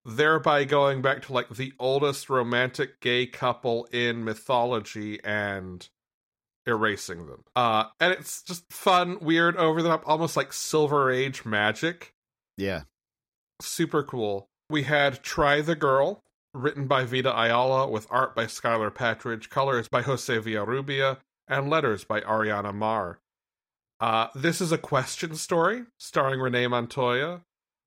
thereby 0.04 0.64
going 0.64 1.00
back 1.02 1.22
to 1.22 1.32
like 1.32 1.48
the 1.50 1.72
oldest 1.78 2.28
romantic 2.28 3.00
gay 3.00 3.26
couple 3.26 3.84
in 3.92 4.24
mythology 4.24 5.22
and 5.24 5.88
erasing 6.66 7.26
them. 7.26 7.44
Uh 7.56 7.84
and 7.98 8.12
it's 8.12 8.42
just 8.42 8.70
fun, 8.72 9.18
weird, 9.20 9.56
over 9.56 9.82
the 9.82 9.88
top, 9.88 10.02
almost 10.06 10.36
like 10.36 10.52
silver 10.52 11.10
age 11.10 11.44
magic. 11.44 12.14
yeah, 12.56 12.82
Super 13.62 14.02
cool. 14.02 14.48
We 14.68 14.84
had 14.84 15.22
Try 15.22 15.60
the 15.60 15.74
Girl, 15.74 16.22
written 16.54 16.86
by 16.86 17.04
Vita 17.04 17.30
Ayala 17.36 17.88
with 17.88 18.06
art 18.10 18.34
by 18.34 18.46
Skylar 18.46 18.90
Patridge, 18.90 19.48
colors 19.50 19.88
by 19.88 20.02
Jose 20.02 20.32
Villarrubia, 20.38 21.18
and 21.48 21.68
letters 21.68 22.04
by 22.04 22.20
Ariana 22.20 22.72
Maher. 22.74 23.18
Uh, 24.00 24.28
this 24.34 24.60
is 24.60 24.72
a 24.72 24.78
question 24.78 25.34
story 25.34 25.84
starring 25.98 26.40
Renee 26.40 26.66
Montoya, 26.66 27.42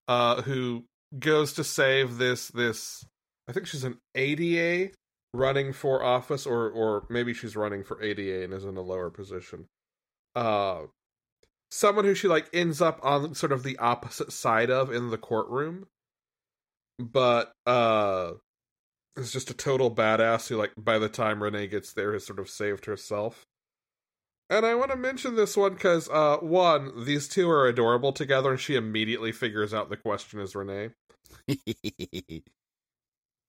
uh, 0.07 0.41
who 0.43 0.85
goes 1.17 1.53
to 1.53 1.63
save 1.63 2.17
this 2.17 2.49
this 2.49 3.05
I 3.47 3.51
think 3.51 3.67
she's 3.67 3.83
an 3.83 3.97
ADA 4.15 4.93
running 5.33 5.73
for 5.73 6.03
office, 6.03 6.45
or 6.45 6.69
or 6.69 7.05
maybe 7.09 7.33
she's 7.33 7.55
running 7.55 7.83
for 7.83 8.01
ADA 8.01 8.43
and 8.43 8.53
is 8.53 8.65
in 8.65 8.77
a 8.77 8.81
lower 8.81 9.09
position. 9.09 9.67
Uh, 10.35 10.83
someone 11.71 12.05
who 12.05 12.15
she 12.15 12.27
like 12.27 12.47
ends 12.53 12.81
up 12.81 12.99
on 13.03 13.35
sort 13.35 13.51
of 13.51 13.63
the 13.63 13.77
opposite 13.79 14.31
side 14.31 14.69
of 14.69 14.91
in 14.91 15.09
the 15.09 15.17
courtroom, 15.17 15.87
but 16.99 17.51
uh, 17.65 18.33
is 19.17 19.31
just 19.31 19.49
a 19.49 19.53
total 19.53 19.93
badass 19.93 20.47
who 20.47 20.57
like 20.57 20.71
by 20.77 20.99
the 20.99 21.09
time 21.09 21.43
Renee 21.43 21.67
gets 21.67 21.93
there 21.93 22.13
has 22.13 22.25
sort 22.25 22.39
of 22.39 22.49
saved 22.49 22.85
herself. 22.85 23.45
And 24.53 24.67
I 24.67 24.75
want 24.75 24.91
to 24.91 24.97
mention 24.97 25.35
this 25.35 25.57
one 25.57 25.73
because, 25.73 26.07
uh, 26.09 26.37
one, 26.37 27.05
these 27.05 27.27
two 27.27 27.49
are 27.49 27.67
adorable 27.67 28.13
together, 28.13 28.51
and 28.51 28.59
she 28.59 28.75
immediately 28.75 29.31
figures 29.31 29.73
out 29.73 29.89
the 29.89 29.97
question 29.97 30.39
is 30.39 30.55
Renee. 30.55 30.91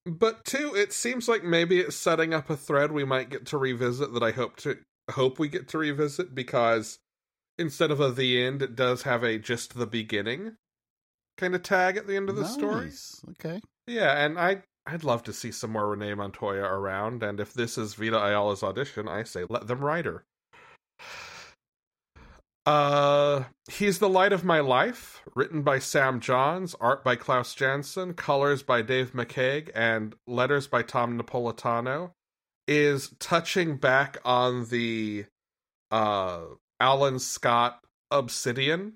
but 0.07 0.47
two, 0.47 0.75
it 0.75 0.95
seems 0.95 1.29
like 1.29 1.45
maybe 1.45 1.79
it's 1.79 1.95
setting 1.95 2.33
up 2.33 2.49
a 2.49 2.57
thread 2.57 2.91
we 2.91 3.05
might 3.05 3.29
get 3.29 3.45
to 3.47 3.59
revisit 3.59 4.15
that 4.15 4.23
I 4.23 4.31
hope 4.31 4.57
to 4.59 4.79
hope 5.11 5.39
we 5.39 5.49
get 5.49 5.69
to 5.69 5.79
revisit 5.79 6.35
because 6.35 7.01
instead 7.59 7.91
of 7.91 8.01
a 8.01 8.11
the 8.11 8.43
end, 8.43 8.63
it 8.63 8.75
does 8.75 9.03
have 9.03 9.23
a 9.23 9.39
just 9.39 9.75
the 9.75 9.87
beginning 9.87 10.57
kind 11.37 11.55
of 11.55 11.63
tag 11.63 11.99
at 11.99 12.07
the 12.07 12.17
end 12.17 12.31
of 12.31 12.37
the 12.37 12.43
nice. 12.43 12.53
story. 12.55 12.91
Okay. 13.33 13.61
Yeah, 13.87 14.25
and 14.25 14.39
I 14.39 14.63
I'd 14.87 15.05
love 15.05 15.23
to 15.25 15.35
see 15.35 15.53
some 15.53 15.73
more 15.73 15.91
Renee 15.91 16.15
Montoya 16.15 16.63
around, 16.63 17.23
and 17.23 17.41
if 17.41 17.53
this 17.53 17.77
is 17.77 17.93
Vita 17.93 18.17
Ayala's 18.17 18.63
audition, 18.63 19.07
I 19.07 19.25
say 19.25 19.45
let 19.47 19.67
them 19.67 19.85
write 19.85 20.07
her. 20.07 20.25
Uh, 22.67 23.45
He's 23.71 23.99
the 23.99 24.09
Light 24.09 24.33
of 24.33 24.45
My 24.45 24.61
Life, 24.61 25.23
written 25.35 25.63
by 25.63 25.79
Sam 25.79 26.21
Johns, 26.21 26.75
art 26.81 27.05
by 27.05 27.17
Klaus 27.17 27.55
Janson, 27.55 28.15
colors 28.15 28.63
by 28.63 28.83
Dave 28.83 29.13
McCaig, 29.13 29.71
and 29.75 30.15
letters 30.27 30.67
by 30.67 30.83
Tom 30.83 31.21
Napolitano, 31.21 32.13
is 32.67 33.15
touching 33.19 33.77
back 33.77 34.19
on 34.25 34.67
the 34.67 35.27
uh 35.91 36.41
Alan 36.81 37.19
Scott 37.19 37.81
Obsidian 38.11 38.95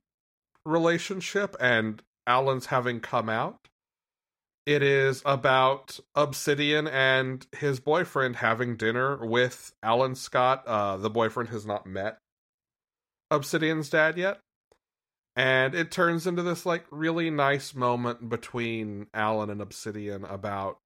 relationship 0.65 1.55
and 1.61 2.03
Alan's 2.27 2.67
having 2.67 3.01
come 3.01 3.29
out. 3.29 3.69
It 4.69 4.83
is 4.83 5.23
about 5.25 5.99
Obsidian 6.15 6.87
and 6.87 7.47
his 7.57 7.81
boyfriend 7.81 8.37
having 8.37 8.77
dinner 8.77 9.17
with 9.25 9.73
Alan 9.83 10.15
Scott. 10.15 10.63
Uh, 10.67 10.99
the 10.99 11.09
boyfriend 11.09 11.49
has 11.49 11.65
not 11.65 11.87
met 11.87 12.19
Obsidian's 13.31 13.89
dad 13.89 14.19
yet. 14.19 14.41
And 15.35 15.75
it 15.75 15.91
turns 15.91 16.27
into 16.27 16.43
this 16.43 16.67
like 16.67 16.85
really 16.91 17.31
nice 17.31 17.75
moment 17.75 18.29
between 18.29 19.07
Alan 19.15 19.49
and 19.49 19.63
Obsidian 19.63 20.27
about 20.27 20.77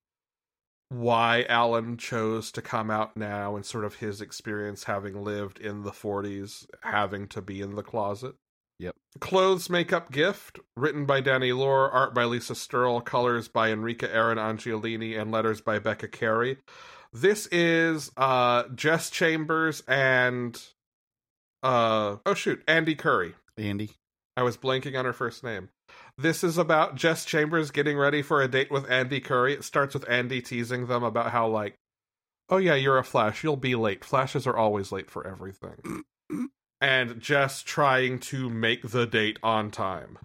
why 0.88 1.44
Alan 1.48 1.96
chose 1.96 2.52
to 2.52 2.62
come 2.62 2.88
out 2.88 3.16
now 3.16 3.56
and 3.56 3.66
sort 3.66 3.84
of 3.84 3.96
his 3.96 4.20
experience 4.20 4.84
having 4.84 5.24
lived 5.24 5.58
in 5.58 5.82
the 5.82 5.90
40s, 5.90 6.66
having 6.82 7.26
to 7.26 7.42
be 7.42 7.60
in 7.60 7.74
the 7.74 7.82
closet. 7.82 8.36
Yep. 8.78 8.96
Clothes 9.20 9.70
Makeup 9.70 10.10
Gift, 10.10 10.58
written 10.76 11.06
by 11.06 11.20
Danny 11.20 11.52
Lore, 11.52 11.90
art 11.90 12.14
by 12.14 12.24
Lisa 12.24 12.54
Sterle, 12.54 13.04
colors 13.04 13.46
by 13.46 13.70
Enrica 13.70 14.08
Eren 14.08 14.36
Angiolini, 14.36 15.20
and 15.20 15.30
letters 15.30 15.60
by 15.60 15.78
Becca 15.78 16.08
Carey. 16.08 16.58
This 17.12 17.46
is 17.52 18.10
uh 18.16 18.64
Jess 18.74 19.10
Chambers 19.10 19.82
and 19.86 20.60
uh 21.62 22.16
oh 22.24 22.34
shoot, 22.34 22.62
Andy 22.66 22.94
Curry. 22.94 23.34
Andy. 23.56 23.90
I 24.36 24.42
was 24.42 24.56
blanking 24.56 24.98
on 24.98 25.04
her 25.04 25.12
first 25.12 25.44
name. 25.44 25.68
This 26.16 26.42
is 26.42 26.56
about 26.56 26.94
Jess 26.96 27.24
Chambers 27.24 27.70
getting 27.70 27.98
ready 27.98 28.22
for 28.22 28.40
a 28.40 28.48
date 28.48 28.70
with 28.70 28.90
Andy 28.90 29.20
Curry. 29.20 29.52
It 29.52 29.64
starts 29.64 29.92
with 29.92 30.08
Andy 30.08 30.40
teasing 30.40 30.86
them 30.86 31.02
about 31.04 31.32
how 31.32 31.48
like, 31.48 31.76
"Oh 32.48 32.56
yeah, 32.56 32.74
you're 32.74 32.98
a 32.98 33.04
Flash. 33.04 33.44
You'll 33.44 33.56
be 33.56 33.74
late. 33.74 34.04
Flashes 34.04 34.46
are 34.46 34.56
always 34.56 34.90
late 34.90 35.10
for 35.10 35.26
everything." 35.26 36.04
and 36.82 37.20
Jess 37.20 37.62
trying 37.62 38.18
to 38.18 38.50
make 38.50 38.90
the 38.90 39.06
date 39.06 39.38
on 39.42 39.70
time. 39.70 40.18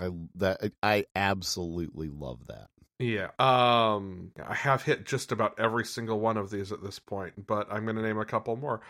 I 0.00 0.10
that 0.36 0.72
I 0.82 1.06
absolutely 1.14 2.08
love 2.08 2.46
that. 2.46 2.68
Yeah. 2.98 3.30
Um 3.38 4.30
I 4.42 4.54
have 4.54 4.82
hit 4.82 5.04
just 5.04 5.32
about 5.32 5.58
every 5.58 5.84
single 5.84 6.20
one 6.20 6.36
of 6.36 6.50
these 6.50 6.72
at 6.72 6.82
this 6.82 7.00
point, 7.00 7.46
but 7.46 7.66
I'm 7.70 7.84
going 7.84 7.96
to 7.96 8.02
name 8.02 8.18
a 8.18 8.24
couple 8.24 8.56
more. 8.56 8.80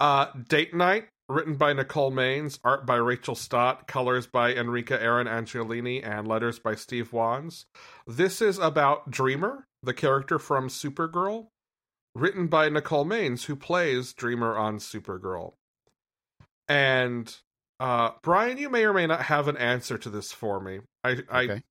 Uh 0.00 0.26
Date 0.48 0.74
Night 0.74 1.08
written 1.28 1.56
by 1.56 1.72
Nicole 1.72 2.10
Maines, 2.10 2.58
art 2.64 2.86
by 2.86 2.96
Rachel 2.96 3.34
Stott, 3.34 3.86
colors 3.86 4.26
by 4.26 4.52
Enrica 4.52 4.98
Eren 4.98 5.26
Angiolini 5.26 6.06
and 6.06 6.26
letters 6.26 6.58
by 6.58 6.74
Steve 6.74 7.12
Wands. 7.12 7.66
This 8.06 8.42
is 8.42 8.58
about 8.58 9.10
Dreamer, 9.10 9.66
the 9.82 9.94
character 9.94 10.38
from 10.38 10.68
Supergirl, 10.68 11.48
written 12.14 12.48
by 12.48 12.68
Nicole 12.68 13.04
Maines, 13.06 13.44
who 13.44 13.56
plays 13.56 14.12
Dreamer 14.12 14.56
on 14.56 14.78
Supergirl. 14.78 15.54
And 16.72 17.36
uh, 17.80 18.12
Brian, 18.22 18.56
you 18.56 18.70
may 18.70 18.84
or 18.84 18.94
may 18.94 19.06
not 19.06 19.22
have 19.22 19.46
an 19.46 19.58
answer 19.58 19.98
to 19.98 20.08
this 20.08 20.32
for 20.32 20.58
me. 20.58 20.80
I 21.04 21.10
Okay. 21.10 21.62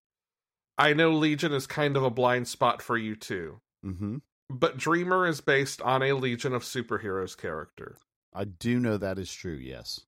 I 0.77 0.89
I 0.89 0.93
know 0.93 1.11
Legion 1.11 1.53
is 1.53 1.67
kind 1.67 1.97
of 1.97 2.03
a 2.03 2.09
blind 2.09 2.47
spot 2.47 2.81
for 2.81 2.97
you 2.97 3.15
too, 3.15 3.61
mm-hmm. 3.85 4.17
but 4.49 4.77
Dreamer 4.77 5.27
is 5.27 5.41
based 5.41 5.81
on 5.81 6.01
a 6.03 6.13
Legion 6.13 6.53
of 6.53 6.63
Superheroes 6.63 7.37
character. 7.37 7.97
I 8.33 8.45
do 8.45 8.79
know 8.79 8.97
that 8.97 9.19
is 9.19 9.33
true. 9.33 9.55
Yes. 9.55 10.01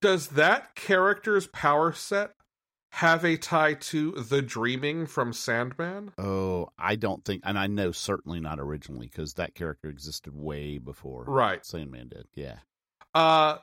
Does 0.00 0.28
that 0.28 0.74
character's 0.74 1.46
power 1.48 1.92
set 1.92 2.32
have 2.92 3.24
a 3.24 3.36
tie 3.36 3.74
to 3.74 4.12
the 4.12 4.42
Dreaming 4.42 5.06
from 5.06 5.32
Sandman? 5.32 6.12
Oh, 6.16 6.68
I 6.78 6.96
don't 6.96 7.24
think, 7.24 7.42
and 7.44 7.58
I 7.58 7.66
know 7.66 7.92
certainly 7.92 8.40
not 8.40 8.60
originally 8.60 9.08
because 9.08 9.34
that 9.34 9.54
character 9.54 9.88
existed 9.88 10.34
way 10.34 10.78
before 10.78 11.24
Right. 11.24 11.64
Sandman 11.64 12.08
did. 12.08 12.26
Yeah. 12.34 12.58
Uh 13.14 13.58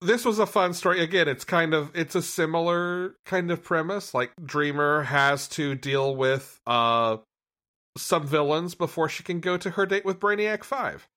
this 0.00 0.24
was 0.24 0.38
a 0.38 0.46
fun 0.46 0.74
story. 0.74 1.00
Again, 1.00 1.28
it's 1.28 1.44
kind 1.44 1.74
of 1.74 1.90
it's 1.94 2.14
a 2.14 2.22
similar 2.22 3.16
kind 3.24 3.50
of 3.50 3.62
premise. 3.62 4.14
Like 4.14 4.32
Dreamer 4.42 5.02
has 5.04 5.48
to 5.48 5.74
deal 5.74 6.14
with 6.14 6.60
uh 6.66 7.18
some 7.96 8.26
villains 8.26 8.74
before 8.74 9.08
she 9.08 9.22
can 9.22 9.40
go 9.40 9.56
to 9.56 9.70
her 9.70 9.84
date 9.84 10.04
with 10.04 10.20
Brainiac 10.20 10.62
5. 10.62 11.08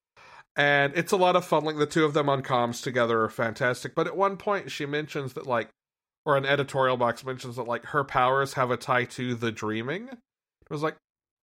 And 0.56 0.94
it's 0.96 1.12
a 1.12 1.18
lot 1.18 1.36
of 1.36 1.46
fun. 1.46 1.64
Like 1.64 1.78
the 1.78 1.86
two 1.86 2.06
of 2.06 2.14
them 2.14 2.28
on 2.28 2.42
comms 2.42 2.82
together 2.82 3.22
are 3.22 3.30
fantastic. 3.30 3.94
But 3.94 4.08
at 4.08 4.18
one 4.18 4.38
point 4.38 4.72
she 4.72 4.86
mentions 4.86 5.34
that 5.34 5.46
like 5.46 5.70
or 6.26 6.38
an 6.38 6.46
editorial 6.46 6.98
box 6.98 7.24
mentions 7.26 7.56
that 7.56 7.68
like 7.68 7.86
her 7.86 8.04
powers 8.04 8.54
have 8.54 8.72
a 8.72 8.78
tie 8.78 9.06
to 9.06 9.36
the 9.36 9.52
dreaming. 9.52 10.08
It 10.08 10.70
was 10.70 10.84
like 10.84 10.98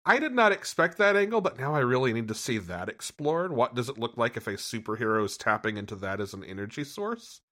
I 0.08 0.18
did 0.18 0.32
not 0.32 0.52
expect 0.52 0.96
that 0.96 1.16
angle, 1.16 1.42
but 1.42 1.58
now 1.58 1.74
I 1.74 1.80
really 1.80 2.14
need 2.14 2.28
to 2.28 2.34
see 2.34 2.56
that 2.56 2.88
explored. 2.88 3.52
What 3.52 3.74
does 3.74 3.90
it 3.90 3.98
look 3.98 4.16
like 4.16 4.38
if 4.38 4.46
a 4.46 4.54
superhero 4.54 5.22
is 5.22 5.36
tapping 5.36 5.76
into 5.76 5.94
that 5.96 6.18
as 6.18 6.32
an 6.32 6.42
energy 6.42 6.82
source? 6.82 7.42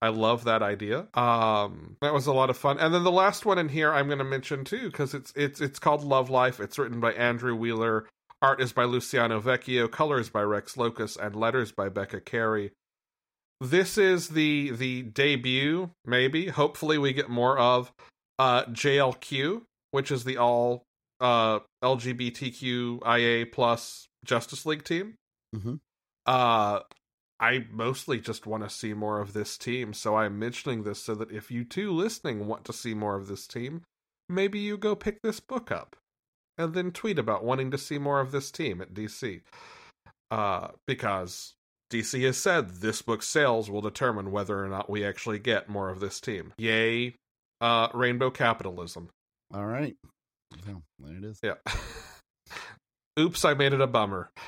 I 0.00 0.08
love 0.08 0.44
that 0.44 0.62
idea. 0.62 1.08
Um, 1.12 1.98
that 2.00 2.14
was 2.14 2.26
a 2.26 2.32
lot 2.32 2.48
of 2.48 2.56
fun. 2.56 2.78
And 2.78 2.94
then 2.94 3.04
the 3.04 3.12
last 3.12 3.44
one 3.44 3.58
in 3.58 3.68
here 3.68 3.92
I'm 3.92 4.06
going 4.06 4.20
to 4.20 4.24
mention 4.24 4.64
too 4.64 4.86
because 4.86 5.12
it's 5.12 5.34
it's 5.36 5.60
it's 5.60 5.78
called 5.78 6.02
Love 6.02 6.30
Life. 6.30 6.60
It's 6.60 6.78
written 6.78 6.98
by 6.98 7.12
Andrew 7.12 7.54
Wheeler. 7.54 8.08
Art 8.40 8.62
is 8.62 8.72
by 8.72 8.84
Luciano 8.84 9.38
Vecchio. 9.38 9.90
Colors 9.90 10.30
by 10.30 10.40
Rex 10.42 10.76
Lokus, 10.76 11.18
and 11.18 11.36
letters 11.36 11.72
by 11.72 11.90
Becca 11.90 12.22
Carey. 12.22 12.72
This 13.60 13.98
is 13.98 14.28
the 14.28 14.70
the 14.70 15.02
debut, 15.02 15.90
maybe. 16.06 16.46
Hopefully, 16.46 16.96
we 16.96 17.12
get 17.12 17.28
more 17.28 17.58
of 17.58 17.92
uh, 18.38 18.64
JLQ, 18.66 19.62
which 19.90 20.10
is 20.10 20.24
the 20.24 20.38
all 20.38 20.84
uh 21.20 21.60
LGBTQIA 21.82 23.50
plus 23.52 24.08
Justice 24.24 24.66
League 24.66 24.84
team. 24.84 25.14
Mm-hmm. 25.54 25.74
Uh 26.26 26.80
I 27.40 27.66
mostly 27.70 28.18
just 28.18 28.46
want 28.46 28.64
to 28.64 28.70
see 28.70 28.94
more 28.94 29.20
of 29.20 29.32
this 29.32 29.56
team, 29.56 29.92
so 29.92 30.16
I'm 30.16 30.40
mentioning 30.40 30.82
this 30.82 31.00
so 31.00 31.14
that 31.14 31.30
if 31.30 31.52
you 31.52 31.64
too 31.64 31.92
listening 31.92 32.48
want 32.48 32.64
to 32.64 32.72
see 32.72 32.94
more 32.94 33.16
of 33.16 33.28
this 33.28 33.46
team, 33.46 33.82
maybe 34.28 34.58
you 34.58 34.76
go 34.76 34.96
pick 34.96 35.22
this 35.22 35.38
book 35.38 35.70
up 35.70 35.96
and 36.56 36.74
then 36.74 36.90
tweet 36.90 37.18
about 37.18 37.44
wanting 37.44 37.70
to 37.70 37.78
see 37.78 37.98
more 37.98 38.20
of 38.20 38.32
this 38.32 38.50
team 38.50 38.80
at 38.80 38.94
DC. 38.94 39.42
Uh 40.30 40.68
because 40.86 41.54
DC 41.90 42.22
has 42.24 42.36
said 42.36 42.68
this 42.76 43.00
book's 43.00 43.26
sales 43.26 43.70
will 43.70 43.80
determine 43.80 44.30
whether 44.30 44.62
or 44.62 44.68
not 44.68 44.90
we 44.90 45.04
actually 45.04 45.38
get 45.38 45.68
more 45.68 45.88
of 45.88 46.00
this 46.00 46.20
team. 46.20 46.52
Yay, 46.58 47.14
uh 47.60 47.88
rainbow 47.94 48.30
capitalism. 48.30 49.08
All 49.54 49.64
right. 49.64 49.96
Yeah, 50.66 50.74
there 50.98 51.16
it 51.16 51.24
is. 51.24 51.40
Yeah. 51.42 51.54
Oops, 53.18 53.44
I 53.44 53.54
made 53.54 53.72
it 53.72 53.80
a 53.80 53.86
bummer. 53.86 54.30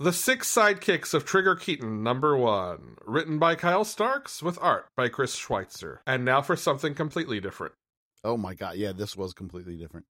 The 0.00 0.12
Six 0.12 0.48
Sidekicks 0.54 1.12
of 1.12 1.24
Trigger 1.24 1.56
Keaton, 1.56 2.04
number 2.04 2.36
one. 2.36 2.94
Written 3.04 3.40
by 3.40 3.56
Kyle 3.56 3.84
Starks, 3.84 4.40
with 4.40 4.56
art 4.62 4.86
by 4.96 5.08
Chris 5.08 5.34
Schweizer. 5.36 5.98
And 6.06 6.24
now 6.24 6.40
for 6.40 6.54
something 6.54 6.94
completely 6.94 7.40
different. 7.40 7.74
oh 8.22 8.36
my 8.36 8.54
god, 8.54 8.76
yeah, 8.76 8.92
this 8.92 9.16
was 9.16 9.32
completely 9.34 9.76
different. 9.76 10.06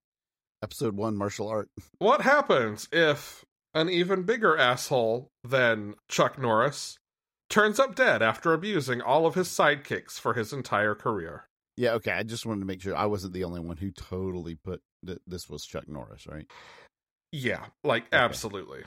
Episode 0.63 0.95
one, 0.95 1.17
martial 1.17 1.49
art. 1.49 1.71
What 2.01 2.21
happens 2.21 2.87
if 2.93 3.47
an 3.73 3.89
even 3.89 4.25
bigger 4.25 4.59
asshole 4.59 5.31
than 5.43 5.95
Chuck 6.07 6.39
Norris 6.39 6.99
turns 7.49 7.81
up 7.81 7.95
dead 7.95 8.21
after 8.21 8.53
abusing 8.53 9.01
all 9.01 9.25
of 9.25 9.37
his 9.37 9.49
sidekicks 9.49 10.21
for 10.21 10.35
his 10.35 10.53
entire 10.53 10.95
career? 10.95 11.48
Yeah, 11.79 11.93
okay. 11.95 12.11
I 12.13 12.25
just 12.25 12.45
wanted 12.45 12.61
to 12.61 12.67
make 12.67 12.83
sure 12.83 12.97
I 12.97 13.07
wasn't 13.07 13.33
the 13.35 13.45
only 13.45 13.61
one 13.61 13.77
who 13.77 13.91
totally 13.93 14.57
put 14.57 14.81
that 15.05 15.21
this 15.27 15.49
was 15.49 15.65
Chuck 15.65 15.87
Norris, 15.89 16.27
right? 16.27 16.47
Yeah, 17.33 17.67
like 17.85 18.07
Okay. 18.07 18.17
absolutely. 18.17 18.81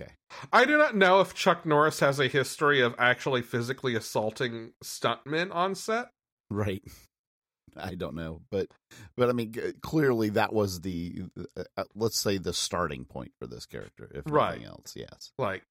Okay. 0.00 0.12
I 0.52 0.64
do 0.66 0.76
not 0.78 0.94
know 0.94 1.20
if 1.20 1.34
Chuck 1.34 1.64
Norris 1.66 2.00
has 2.00 2.20
a 2.20 2.28
history 2.28 2.80
of 2.80 2.94
actually 2.98 3.42
physically 3.42 3.94
assaulting 3.94 4.72
stuntmen 4.84 5.52
on 5.54 5.74
set. 5.74 6.10
Right. 6.50 6.82
I 7.76 7.94
don't 7.94 8.14
know, 8.14 8.40
but 8.50 8.68
but 9.16 9.28
I 9.28 9.32
mean, 9.32 9.54
clearly 9.82 10.30
that 10.30 10.52
was 10.52 10.80
the 10.80 11.24
uh, 11.56 11.62
uh, 11.76 11.84
let's 11.94 12.18
say 12.18 12.38
the 12.38 12.52
starting 12.54 13.04
point 13.04 13.32
for 13.40 13.46
this 13.46 13.66
character, 13.66 14.10
if 14.14 14.24
Right. 14.26 14.50
nothing 14.60 14.64
else. 14.66 14.94
Yes. 14.96 15.32
Like 15.38 15.62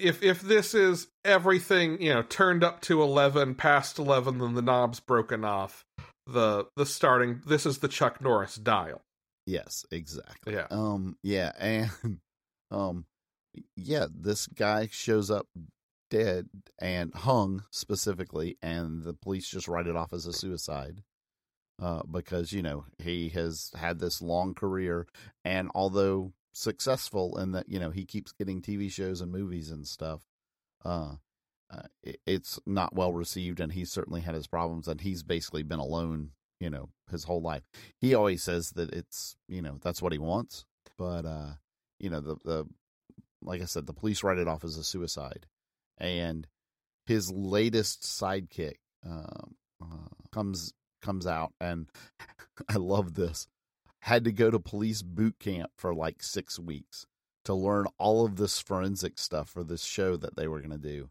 if 0.00 0.22
if 0.22 0.40
this 0.40 0.74
is 0.74 1.08
everything, 1.24 2.00
you 2.00 2.12
know, 2.12 2.22
turned 2.22 2.64
up 2.64 2.80
to 2.82 3.02
11, 3.02 3.54
past 3.54 3.98
11 3.98 4.38
then 4.38 4.54
the 4.54 4.62
knob's 4.62 5.00
broken 5.00 5.44
off, 5.44 5.84
the 6.26 6.66
the 6.76 6.86
starting 6.86 7.42
this 7.46 7.66
is 7.66 7.78
the 7.78 7.88
Chuck 7.88 8.20
Norris 8.20 8.56
dial. 8.56 9.02
Yes. 9.46 9.84
Exactly. 9.90 10.54
Yeah. 10.54 10.66
Um. 10.70 11.16
Yeah. 11.22 11.52
And 11.58 11.90
um. 12.70 13.06
Yeah. 13.76 14.06
This 14.14 14.46
guy 14.46 14.88
shows 14.90 15.30
up 15.30 15.46
dead 16.10 16.48
and 16.78 17.14
hung 17.14 17.64
specifically, 17.70 18.58
and 18.62 19.02
the 19.02 19.14
police 19.14 19.48
just 19.48 19.68
write 19.68 19.86
it 19.86 19.96
off 19.96 20.12
as 20.12 20.26
a 20.26 20.32
suicide. 20.32 21.02
Uh, 21.80 22.02
because 22.10 22.52
you 22.52 22.60
know 22.60 22.84
he 22.98 23.30
has 23.30 23.70
had 23.74 23.98
this 23.98 24.20
long 24.20 24.52
career, 24.52 25.06
and 25.46 25.70
although 25.74 26.30
successful 26.52 27.38
in 27.38 27.52
that 27.52 27.68
you 27.68 27.78
know 27.78 27.90
he 27.90 28.04
keeps 28.04 28.32
getting 28.32 28.60
TV 28.62 28.90
shows 28.90 29.20
and 29.20 29.32
movies 29.32 29.70
and 29.70 29.86
stuff, 29.86 30.22
uh, 30.84 31.14
uh, 31.70 31.82
it, 32.02 32.20
it's 32.26 32.58
not 32.66 32.94
well 32.94 33.12
received, 33.12 33.60
and 33.60 33.72
he's 33.72 33.92
certainly 33.92 34.20
had 34.20 34.34
his 34.34 34.46
problems, 34.46 34.88
and 34.88 35.00
he's 35.00 35.22
basically 35.22 35.62
been 35.62 35.78
alone, 35.78 36.30
you 36.58 36.70
know, 36.70 36.88
his 37.10 37.24
whole 37.24 37.42
life. 37.42 37.62
He 38.00 38.14
always 38.14 38.42
says 38.42 38.70
that 38.72 38.92
it's 38.92 39.36
you 39.48 39.62
know 39.62 39.78
that's 39.80 40.02
what 40.02 40.12
he 40.12 40.18
wants, 40.18 40.64
but 40.98 41.24
uh, 41.24 41.52
you 41.98 42.10
know 42.10 42.20
the 42.20 42.36
the 42.44 42.66
like 43.42 43.62
I 43.62 43.66
said, 43.66 43.86
the 43.86 43.92
police 43.92 44.22
write 44.22 44.38
it 44.38 44.48
off 44.48 44.64
as 44.64 44.76
a 44.76 44.84
suicide, 44.84 45.46
and 45.98 46.46
his 47.06 47.30
latest 47.30 48.02
sidekick 48.02 48.76
um, 49.06 49.54
uh, 49.82 50.08
comes 50.32 50.72
comes 51.00 51.26
out, 51.26 51.52
and 51.60 51.86
I 52.68 52.76
love 52.76 53.14
this. 53.14 53.46
Had 54.02 54.24
to 54.24 54.32
go 54.32 54.50
to 54.50 54.58
police 54.58 55.02
boot 55.02 55.38
camp 55.38 55.70
for 55.76 55.94
like 55.94 56.22
six 56.22 56.58
weeks 56.58 57.06
to 57.44 57.54
learn 57.54 57.86
all 57.98 58.24
of 58.24 58.36
this 58.36 58.58
forensic 58.60 59.18
stuff 59.18 59.48
for 59.48 59.62
this 59.64 59.84
show 59.84 60.16
that 60.16 60.36
they 60.36 60.46
were 60.48 60.58
going 60.60 60.70
to 60.70 60.78
do. 60.78 61.10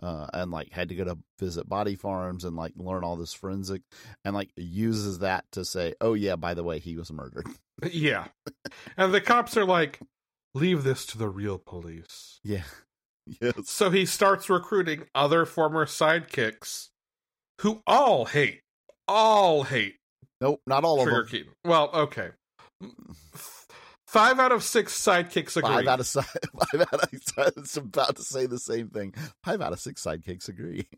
Uh, 0.00 0.28
and 0.32 0.52
like 0.52 0.70
had 0.72 0.88
to 0.90 0.94
go 0.94 1.02
to 1.02 1.18
visit 1.40 1.68
body 1.68 1.96
farms 1.96 2.44
and 2.44 2.54
like 2.54 2.72
learn 2.76 3.02
all 3.02 3.16
this 3.16 3.32
forensic 3.34 3.82
and 4.24 4.32
like 4.32 4.50
uses 4.56 5.18
that 5.18 5.44
to 5.50 5.64
say, 5.64 5.92
oh 6.00 6.14
yeah, 6.14 6.36
by 6.36 6.54
the 6.54 6.62
way, 6.62 6.78
he 6.78 6.96
was 6.96 7.12
murdered. 7.12 7.46
Yeah. 7.92 8.26
and 8.96 9.14
the 9.14 9.20
cops 9.20 9.56
are 9.56 9.64
like 9.64 10.00
leave 10.52 10.82
this 10.82 11.06
to 11.06 11.18
the 11.18 11.28
real 11.28 11.58
police. 11.58 12.40
yeah. 12.44 12.62
Yes. 13.42 13.68
So 13.68 13.90
he 13.90 14.06
starts 14.06 14.48
recruiting 14.48 15.02
other 15.14 15.44
former 15.44 15.84
sidekicks 15.84 16.88
who 17.60 17.82
all 17.86 18.24
hate, 18.24 18.62
all 19.06 19.64
hate 19.64 19.96
Nope, 20.40 20.60
not 20.66 20.84
all 20.84 21.02
Trigger 21.02 21.20
of 21.20 21.30
them. 21.30 21.38
Keaton. 21.40 21.52
Well, 21.64 21.90
okay. 21.92 22.30
Five 24.06 24.38
out 24.38 24.52
of 24.52 24.62
six 24.62 24.94
sidekicks 24.98 25.56
agree. 25.56 25.68
Five 25.74 25.86
out 25.86 26.00
of 26.00 26.06
five 26.08 26.80
out 26.80 26.94
of 27.02 27.10
I 27.36 27.50
was 27.56 27.76
about 27.76 28.16
to 28.16 28.22
say 28.22 28.46
the 28.46 28.58
same 28.58 28.88
thing. 28.88 29.14
Five 29.44 29.60
out 29.60 29.72
of 29.72 29.80
six 29.80 30.02
sidekicks 30.02 30.48
agree. 30.48 30.88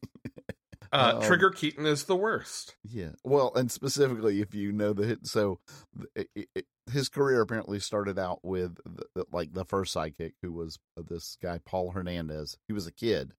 uh, 0.92 1.14
um, 1.16 1.22
Trigger 1.22 1.50
Keaton 1.50 1.86
is 1.86 2.04
the 2.04 2.14
worst. 2.14 2.76
Yeah. 2.84 3.10
Well, 3.24 3.52
and 3.56 3.70
specifically, 3.70 4.40
if 4.40 4.54
you 4.54 4.70
know 4.70 4.92
the 4.92 5.06
hit, 5.06 5.26
so 5.26 5.58
it, 6.14 6.28
it, 6.54 6.66
his 6.92 7.08
career 7.08 7.40
apparently 7.40 7.80
started 7.80 8.16
out 8.18 8.40
with 8.44 8.76
the, 8.84 9.04
the, 9.16 9.24
like 9.32 9.54
the 9.54 9.64
first 9.64 9.94
sidekick, 9.94 10.34
who 10.42 10.52
was 10.52 10.78
this 10.96 11.36
guy 11.42 11.58
Paul 11.64 11.90
Hernandez. 11.90 12.58
He 12.68 12.72
was 12.72 12.86
a 12.86 12.92
kid 12.92 13.32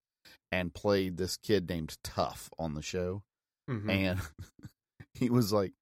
and 0.52 0.74
played 0.74 1.16
this 1.16 1.38
kid 1.38 1.70
named 1.70 1.98
Tough 2.04 2.50
on 2.60 2.74
the 2.74 2.82
show, 2.82 3.24
Mhm. 3.70 3.90
and 3.90 4.20
he 5.14 5.30
was 5.30 5.52
like 5.52 5.74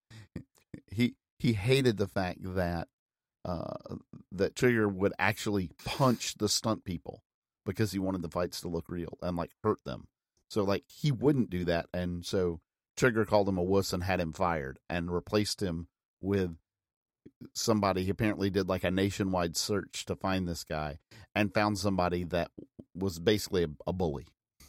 he 0.88 1.16
he 1.38 1.54
hated 1.54 1.98
the 1.98 2.08
fact 2.08 2.40
that 2.42 2.88
uh 3.46 3.96
that 4.32 4.56
Trigger 4.56 4.88
would 4.88 5.14
actually 5.20 5.72
punch 5.86 6.36
the 6.38 6.50
stunt 6.50 6.84
people 6.84 7.24
because 7.66 7.92
he 7.92 8.00
wanted 8.00 8.22
the 8.22 8.30
fights 8.30 8.62
to 8.62 8.68
look 8.68 8.86
real 8.90 9.18
and 9.22 9.38
like 9.38 9.52
hurt 9.64 9.84
them. 9.86 10.08
So 10.50 10.64
like 10.64 10.84
he 10.88 11.12
wouldn't 11.12 11.50
do 11.50 11.66
that, 11.66 11.88
and 11.94 12.26
so 12.26 12.60
Trigger 12.98 13.26
called 13.26 13.48
him 13.48 13.58
a 13.58 13.64
wuss 13.64 13.94
and 13.94 14.04
had 14.04 14.20
him 14.20 14.34
fired 14.34 14.80
and 14.90 15.14
replaced 15.14 15.62
him 15.62 15.88
with 16.22 16.58
somebody. 17.54 18.04
He 18.04 18.10
apparently 18.10 18.50
did 18.50 18.68
like 18.68 18.84
a 18.84 18.92
nationwide 18.92 19.56
search 19.56 20.06
to 20.06 20.16
find 20.16 20.48
this 20.48 20.64
guy 20.64 21.00
and 21.36 21.54
found 21.54 21.78
somebody 21.78 22.24
that 22.26 22.52
was 22.96 23.20
basically 23.20 23.64
a, 23.64 23.70
a 23.88 23.94
bully. 23.94 24.28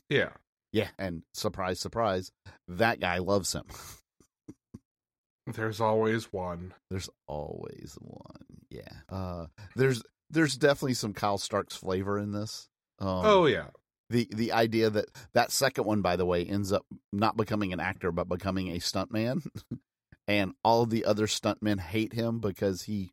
yeah. 0.08 0.30
Yeah, 0.72 0.90
and 1.00 1.24
surprise, 1.34 1.80
surprise, 1.80 2.30
that 2.68 3.00
guy 3.00 3.18
loves 3.18 3.52
him. 3.52 3.64
There's 5.46 5.80
always 5.80 6.32
one. 6.32 6.74
There's 6.90 7.10
always 7.26 7.96
one. 8.00 8.44
Yeah. 8.70 8.92
Uh 9.08 9.46
there's 9.76 10.02
there's 10.30 10.56
definitely 10.56 10.94
some 10.94 11.12
Kyle 11.12 11.38
Starks 11.38 11.76
flavor 11.76 12.18
in 12.18 12.32
this. 12.32 12.68
Um, 13.00 13.22
oh, 13.24 13.46
yeah. 13.46 13.68
the 14.10 14.28
the 14.32 14.52
idea 14.52 14.90
that 14.90 15.06
that 15.32 15.50
second 15.50 15.84
one 15.84 16.02
by 16.02 16.16
the 16.16 16.26
way 16.26 16.44
ends 16.44 16.72
up 16.72 16.84
not 17.12 17.36
becoming 17.36 17.72
an 17.72 17.80
actor 17.80 18.12
but 18.12 18.28
becoming 18.28 18.68
a 18.68 18.78
stuntman 18.78 19.44
and 20.28 20.52
all 20.62 20.86
the 20.86 21.04
other 21.04 21.26
stuntmen 21.26 21.80
hate 21.80 22.12
him 22.12 22.38
because 22.38 22.82
he 22.82 23.12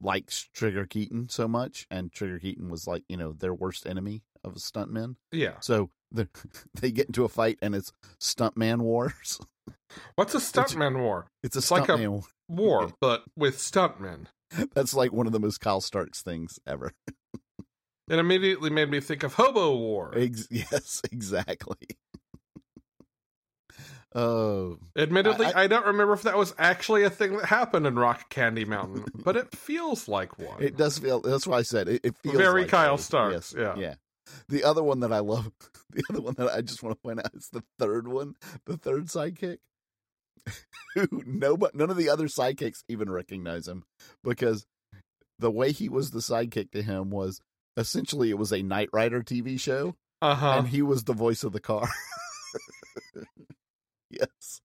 likes 0.00 0.48
Trigger 0.54 0.86
Keaton 0.86 1.28
so 1.28 1.46
much 1.46 1.86
and 1.90 2.12
Trigger 2.12 2.38
Keaton 2.38 2.70
was 2.70 2.86
like, 2.86 3.04
you 3.08 3.16
know, 3.16 3.32
their 3.32 3.54
worst 3.54 3.86
enemy 3.86 4.22
of 4.42 4.54
stuntmen. 4.54 5.16
Yeah. 5.32 5.60
So 5.60 5.90
they 6.74 6.90
get 6.90 7.06
into 7.06 7.24
a 7.24 7.28
fight 7.28 7.58
and 7.62 7.74
it's 7.74 7.92
stuntman 8.20 8.78
wars. 8.82 9.40
What's 10.14 10.34
a 10.34 10.38
stuntman 10.38 10.98
war? 11.00 11.26
It's 11.42 11.56
a 11.56 11.58
It's 11.58 11.70
like 11.70 11.88
a- 11.88 11.92
stuntman 11.92 12.10
war. 12.10 12.22
War, 12.48 12.92
but 13.00 13.24
with 13.36 13.58
stuntmen. 13.58 14.26
That's 14.74 14.94
like 14.94 15.12
one 15.12 15.26
of 15.26 15.32
the 15.32 15.38
most 15.40 15.60
Kyle 15.60 15.80
Starks 15.80 16.22
things 16.22 16.58
ever. 16.66 16.92
It 18.08 18.18
immediately 18.18 18.70
made 18.70 18.90
me 18.90 18.98
think 18.98 19.22
of 19.22 19.34
Hobo 19.34 19.76
War. 19.76 20.12
Ex- 20.16 20.48
yes, 20.50 21.00
exactly. 21.12 21.76
Oh, 24.12 24.78
Admittedly, 24.96 25.46
I- 25.46 25.64
I, 25.64 25.66
don't 25.68 25.86
remember 25.86 26.14
if 26.14 26.22
that 26.22 26.36
was 26.36 26.52
actually 26.58 27.04
a 27.04 27.10
thing 27.10 27.36
that 27.36 27.46
happened 27.46 27.86
in 27.86 27.94
Rock 27.96 28.28
Candy 28.28 28.64
Mountain, 28.64 29.04
but 29.24 29.36
it 29.36 29.54
feels 29.54 30.08
like 30.08 30.36
one. 30.36 30.60
It 30.60 30.76
does 30.76 30.98
feel. 30.98 31.20
That's 31.20 31.46
why 31.46 31.58
I 31.58 31.62
said 31.62 31.88
it. 31.88 32.00
It 32.04 32.16
feels 32.16 32.36
Very 32.36 32.62
like 32.62 32.70
Kyle 32.72 32.98
Starks, 32.98 33.54
Yes, 33.56 33.76
yeah. 33.76 33.76
yeah. 33.76 33.94
The 34.48 34.64
other 34.64 34.82
one 34.82 35.00
that 35.00 35.12
I 35.12 35.18
love, 35.20 35.50
the 35.90 36.02
other 36.10 36.20
one 36.20 36.34
that 36.38 36.48
I 36.50 36.60
just 36.60 36.82
want 36.82 36.96
to 36.96 37.00
point 37.00 37.18
out 37.20 37.34
is 37.34 37.48
the 37.52 37.62
third 37.78 38.08
one, 38.08 38.34
the 38.66 38.76
third 38.76 39.06
sidekick. 39.06 39.58
Who 40.94 41.06
nobody, 41.26 41.76
none 41.76 41.90
of 41.90 41.96
the 41.96 42.08
other 42.08 42.26
sidekicks 42.26 42.82
even 42.88 43.10
recognize 43.10 43.68
him 43.68 43.84
because 44.24 44.66
the 45.38 45.50
way 45.50 45.70
he 45.72 45.88
was 45.88 46.10
the 46.10 46.20
sidekick 46.20 46.70
to 46.72 46.82
him 46.82 47.10
was 47.10 47.40
essentially 47.76 48.30
it 48.30 48.38
was 48.38 48.52
a 48.52 48.62
Knight 48.62 48.88
Rider 48.92 49.22
TV 49.22 49.58
show, 49.60 49.94
Uh 50.22 50.34
huh. 50.34 50.54
and 50.58 50.68
he 50.68 50.82
was 50.82 51.04
the 51.04 51.12
voice 51.12 51.44
of 51.44 51.52
the 51.52 51.60
car. 51.60 51.88
yes. 54.10 54.60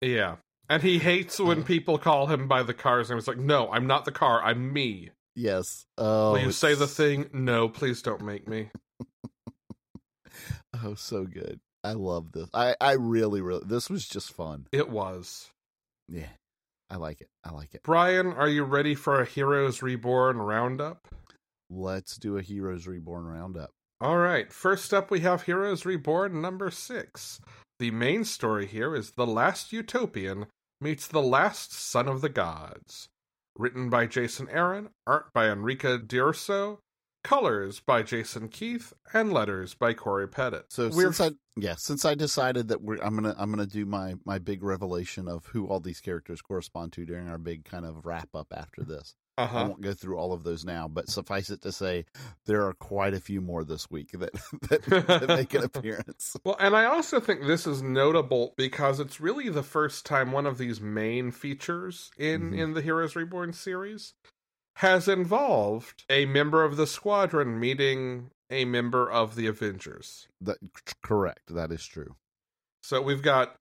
Yeah. 0.00 0.36
And 0.68 0.82
he 0.82 0.98
hates 0.98 1.38
when 1.38 1.62
people 1.64 1.98
call 1.98 2.26
him 2.26 2.48
by 2.48 2.62
the 2.62 2.72
car's 2.74 3.10
name. 3.10 3.18
It's 3.18 3.28
like, 3.28 3.36
no, 3.38 3.70
I'm 3.70 3.86
not 3.86 4.04
the 4.06 4.12
car. 4.12 4.42
I'm 4.42 4.72
me. 4.72 5.10
Yes. 5.36 5.86
Oh, 5.98 6.32
Will 6.32 6.40
you 6.40 6.52
say 6.52 6.74
the 6.74 6.86
thing? 6.86 7.28
No, 7.32 7.68
please 7.68 8.02
don't 8.02 8.22
make 8.24 8.48
me. 8.48 8.70
Oh, 10.82 10.94
so 10.94 11.24
good. 11.24 11.60
I 11.84 11.92
love 11.92 12.32
this. 12.32 12.48
I, 12.52 12.74
I 12.80 12.92
really, 12.92 13.40
really, 13.40 13.62
this 13.64 13.88
was 13.88 14.06
just 14.08 14.32
fun. 14.32 14.66
It 14.72 14.88
was. 14.90 15.50
Yeah. 16.08 16.26
I 16.90 16.96
like 16.96 17.20
it. 17.20 17.28
I 17.44 17.52
like 17.52 17.74
it. 17.74 17.82
Brian, 17.84 18.32
are 18.32 18.48
you 18.48 18.64
ready 18.64 18.94
for 18.94 19.20
a 19.20 19.24
Heroes 19.24 19.82
Reborn 19.82 20.38
roundup? 20.38 21.08
Let's 21.70 22.16
do 22.16 22.36
a 22.36 22.42
Heroes 22.42 22.86
Reborn 22.86 23.26
roundup. 23.26 23.70
All 24.00 24.18
right. 24.18 24.52
First 24.52 24.92
up, 24.92 25.10
we 25.10 25.20
have 25.20 25.42
Heroes 25.42 25.86
Reborn 25.86 26.40
number 26.40 26.70
six. 26.70 27.40
The 27.78 27.90
main 27.90 28.24
story 28.24 28.66
here 28.66 28.94
is 28.94 29.12
The 29.12 29.26
Last 29.26 29.72
Utopian 29.72 30.46
meets 30.80 31.06
The 31.06 31.22
Last 31.22 31.72
Son 31.72 32.08
of 32.08 32.20
the 32.20 32.28
Gods. 32.28 33.08
Written 33.56 33.88
by 33.88 34.06
Jason 34.06 34.48
Aaron, 34.50 34.90
art 35.06 35.32
by 35.32 35.48
Enrica 35.48 35.98
D'Urso, 35.98 36.80
colors 37.22 37.80
by 37.80 38.02
Jason 38.02 38.48
Keith, 38.48 38.92
and 39.12 39.32
letters 39.32 39.74
by 39.74 39.94
Cory 39.94 40.28
Petit. 40.28 40.62
So 40.68 40.88
We're 40.88 41.12
since 41.12 41.20
I 41.20 41.30
yeah, 41.56 41.74
since 41.76 42.04
I 42.04 42.14
decided 42.14 42.68
that 42.68 42.82
we're 42.82 42.98
I'm 43.02 43.14
gonna 43.14 43.34
I'm 43.38 43.50
gonna 43.50 43.66
do 43.66 43.86
my 43.86 44.14
my 44.24 44.38
big 44.38 44.62
revelation 44.62 45.28
of 45.28 45.46
who 45.46 45.66
all 45.66 45.80
these 45.80 46.00
characters 46.00 46.42
correspond 46.42 46.92
to 46.94 47.06
during 47.06 47.28
our 47.28 47.38
big 47.38 47.64
kind 47.64 47.86
of 47.86 48.04
wrap 48.04 48.28
up 48.34 48.52
after 48.54 48.82
this. 48.82 49.14
I 49.36 49.42
uh-huh. 49.44 49.64
won't 49.68 49.80
go 49.80 49.92
through 49.94 50.16
all 50.16 50.32
of 50.32 50.44
those 50.44 50.64
now, 50.64 50.86
but 50.86 51.08
suffice 51.08 51.50
it 51.50 51.60
to 51.62 51.72
say, 51.72 52.04
there 52.46 52.64
are 52.66 52.72
quite 52.72 53.14
a 53.14 53.20
few 53.20 53.40
more 53.40 53.64
this 53.64 53.90
week 53.90 54.12
that 54.12 54.32
that, 54.68 54.84
that 55.08 55.28
make 55.28 55.54
an 55.54 55.64
appearance. 55.74 56.36
Well, 56.44 56.56
and 56.60 56.76
I 56.76 56.84
also 56.84 57.18
think 57.18 57.42
this 57.42 57.66
is 57.66 57.82
notable 57.82 58.54
because 58.56 59.00
it's 59.00 59.20
really 59.20 59.48
the 59.48 59.62
first 59.64 60.06
time 60.06 60.30
one 60.30 60.46
of 60.46 60.58
these 60.58 60.80
main 60.80 61.30
features 61.32 62.10
in 62.16 62.52
Mhm. 62.52 62.58
in 62.58 62.74
the 62.74 62.82
Heroes 62.82 63.16
Reborn 63.16 63.52
series. 63.52 64.14
has 64.78 65.06
involved 65.08 66.04
a 66.10 66.26
member 66.26 66.64
of 66.64 66.76
the 66.76 66.86
squadron 66.86 67.58
meeting 67.60 68.30
a 68.50 68.64
member 68.64 69.10
of 69.10 69.36
the 69.36 69.46
Avengers. 69.46 70.26
That 70.40 70.58
correct. 71.02 71.54
That 71.54 71.70
is 71.72 71.84
true. 71.86 72.16
So 72.82 73.00
we've 73.00 73.22
got 73.22 73.56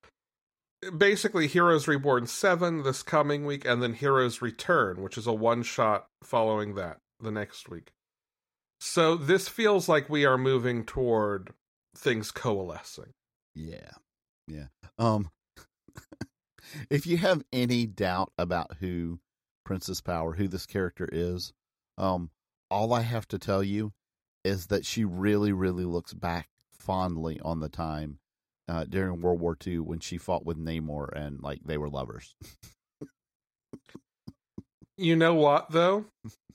basically 0.91 1.47
Heroes 1.47 1.87
Reborn 1.87 2.27
7 2.27 2.83
this 2.83 3.03
coming 3.03 3.45
week, 3.45 3.65
and 3.65 3.81
then 3.81 3.93
Heroes 3.93 4.41
Return, 4.41 5.01
which 5.01 5.17
is 5.17 5.27
a 5.27 5.33
one 5.33 5.63
shot 5.63 6.07
following 6.23 6.75
that 6.75 6.99
the 7.19 7.31
next 7.31 7.69
week. 7.69 7.91
So 8.79 9.15
this 9.15 9.47
feels 9.47 9.87
like 9.87 10.09
we 10.09 10.25
are 10.25 10.37
moving 10.37 10.85
toward 10.85 11.51
things 11.95 12.31
coalescing. 12.31 13.13
Yeah. 13.55 13.91
Yeah. 14.47 14.67
Um 14.97 15.29
if 16.89 17.07
you 17.07 17.17
have 17.17 17.43
any 17.53 17.85
doubt 17.85 18.33
about 18.37 18.77
who 18.79 19.19
Princess 19.63 20.01
Power, 20.01 20.33
who 20.33 20.47
this 20.47 20.65
character 20.65 21.07
is, 21.09 21.53
um 21.97 22.29
all 22.69 22.93
I 22.93 23.01
have 23.01 23.27
to 23.29 23.39
tell 23.39 23.63
you 23.63 23.93
is 24.43 24.67
that 24.67 24.85
she 24.85 25.05
really 25.05 25.53
really 25.53 25.85
looks 25.85 26.13
back 26.13 26.49
fondly 26.77 27.39
on 27.41 27.61
the 27.61 27.69
time 27.69 28.19
uh, 28.67 28.85
during 28.85 29.21
World 29.21 29.39
War 29.39 29.57
II 29.65 29.79
when 29.79 29.99
she 29.99 30.17
fought 30.17 30.45
with 30.45 30.57
Namor 30.57 31.09
and 31.13 31.41
like 31.41 31.59
they 31.65 31.77
were 31.77 31.89
lovers. 31.89 32.35
you 34.97 35.15
know 35.15 35.35
what 35.35 35.71
though? 35.71 36.05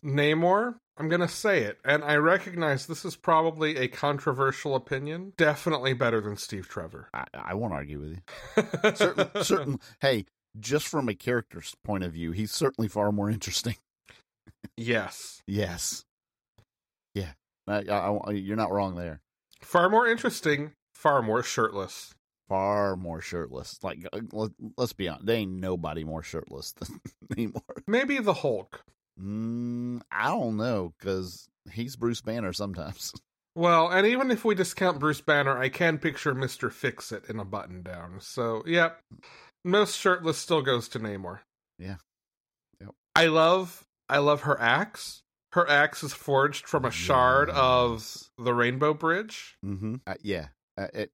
Namor, 0.05 0.77
I'm 0.97 1.09
going 1.09 1.21
to 1.21 1.29
say 1.29 1.63
it, 1.63 1.79
and 1.85 2.05
I 2.05 2.17
recognize 2.17 2.87
this 2.87 3.05
is 3.05 3.17
probably 3.17 3.77
a 3.77 3.89
controversial 3.89 4.75
opinion. 4.75 5.33
Definitely 5.37 5.93
better 5.95 6.21
than 6.21 6.37
Steve 6.37 6.69
Trevor. 6.69 7.09
I, 7.13 7.25
I 7.35 7.55
won't 7.55 7.73
argue 7.73 8.01
with 8.01 8.11
you. 8.11 8.93
certain, 8.95 9.43
certain. 9.43 9.81
Hey, 10.01 10.25
just 10.59 10.87
from 10.87 11.09
a 11.09 11.15
character's 11.15 11.75
point 11.85 12.05
of 12.05 12.13
view, 12.13 12.33
he's 12.33 12.53
certainly 12.53 12.89
far 12.89 13.11
more 13.11 13.29
interesting. 13.29 13.77
yes. 14.77 15.43
Yes. 15.47 16.05
Yeah. 17.15 17.33
I, 17.67 17.81
I, 17.81 18.31
you're 18.31 18.57
not 18.57 18.71
wrong 18.71 18.95
there. 18.95 19.21
Far 19.63 19.91
more 19.91 20.07
interesting 20.07 20.73
far 20.99 21.23
more 21.23 21.43
shirtless. 21.43 22.15
Far 22.49 22.97
more 22.97 23.21
shirtless. 23.21 23.79
Like, 23.83 24.07
uh, 24.13 24.21
let, 24.33 24.51
us 24.77 24.93
be 24.93 25.09
honest, 25.09 25.27
there 25.27 25.37
ain't 25.37 25.53
nobody 25.53 26.03
more 26.03 26.23
shirtless 26.23 26.73
than 26.73 27.01
Namor. 27.35 27.61
Maybe 27.87 28.19
the 28.19 28.35
Hulk. 28.35 28.83
Mm, 29.21 30.01
I 30.11 30.29
don't 30.29 30.57
know, 30.57 30.93
because 30.99 31.49
he's 31.73 31.97
Bruce 31.97 32.21
Banner 32.21 32.53
sometimes. 32.53 33.13
Well, 33.55 33.89
and 33.89 34.07
even 34.07 34.31
if 34.31 34.45
we 34.45 34.55
discount 34.55 35.01
Bruce 35.01 35.21
Banner, 35.21 35.59
I 35.59 35.69
can 35.69 35.99
picture 35.99 36.33
Mister 36.33 36.71
Fix 36.71 37.11
It 37.11 37.25
in 37.29 37.41
a 37.41 37.45
button 37.45 37.83
down. 37.83 38.19
So, 38.21 38.63
yep, 38.65 39.01
most 39.65 39.99
shirtless 39.99 40.39
still 40.39 40.63
goes 40.63 40.87
to 40.91 41.01
Namor. 41.01 41.41
Yeah. 41.77 41.97
Yep. 42.81 42.91
I 43.17 43.27
love, 43.27 43.85
I 44.09 44.19
love 44.19 44.43
her 44.43 44.61
axe. 44.61 45.23
Her 45.55 45.69
axe 45.69 46.05
is 46.05 46.13
forged 46.13 46.69
from 46.69 46.85
a 46.85 46.93
shard 46.93 47.51
of 47.51 48.31
the 48.39 48.55
Rainbow 48.55 48.95
Bridge. 48.95 49.57
Mm-hmm. 49.67 49.97
Uh, 50.07 50.15
yeah, 50.23 50.49
it, 50.93 51.11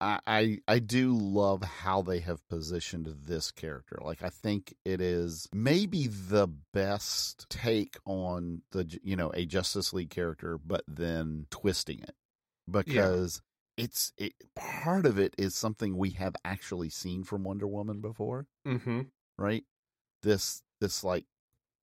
I, 0.00 0.20
I 0.26 0.58
I 0.68 0.78
do 0.80 1.16
love 1.16 1.62
how 1.62 2.02
they 2.02 2.20
have 2.20 2.46
positioned 2.48 3.06
this 3.26 3.50
character. 3.50 3.98
Like 4.02 4.22
I 4.22 4.28
think 4.28 4.74
it 4.84 5.00
is 5.00 5.48
maybe 5.52 6.06
the 6.08 6.48
best 6.72 7.48
take 7.48 7.96
on 8.04 8.62
the 8.72 8.98
you 9.02 9.16
know 9.16 9.30
a 9.34 9.46
Justice 9.46 9.92
League 9.92 10.10
character, 10.10 10.58
but 10.58 10.84
then 10.86 11.46
twisting 11.50 12.00
it 12.00 12.14
because 12.70 13.40
yeah. 13.76 13.84
it's 13.84 14.12
it, 14.18 14.34
part 14.54 15.06
of 15.06 15.18
it 15.18 15.34
is 15.38 15.54
something 15.54 15.96
we 15.96 16.10
have 16.10 16.36
actually 16.44 16.90
seen 16.90 17.24
from 17.24 17.44
Wonder 17.44 17.66
Woman 17.66 18.00
before, 18.00 18.46
mm-hmm. 18.66 19.02
right? 19.38 19.64
This 20.22 20.62
this 20.80 21.04
like 21.04 21.24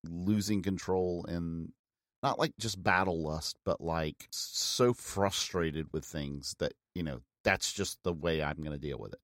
losing 0.04 0.62
control 0.62 1.26
and 1.28 1.72
not 2.24 2.40
like 2.40 2.54
just 2.60 2.82
battle 2.82 3.22
lust, 3.22 3.58
but 3.66 3.82
like 3.82 4.28
so 4.32 4.94
frustrated 4.94 5.88
with 5.92 6.06
things 6.06 6.56
that, 6.60 6.74
you 6.96 7.04
know, 7.04 7.22
that's 7.44 7.74
just 7.74 7.98
the 8.04 8.14
way 8.14 8.44
I'm 8.44 8.58
going 8.58 8.72
to 8.72 8.78
deal 8.78 9.00
with 9.00 9.14
it. 9.14 9.20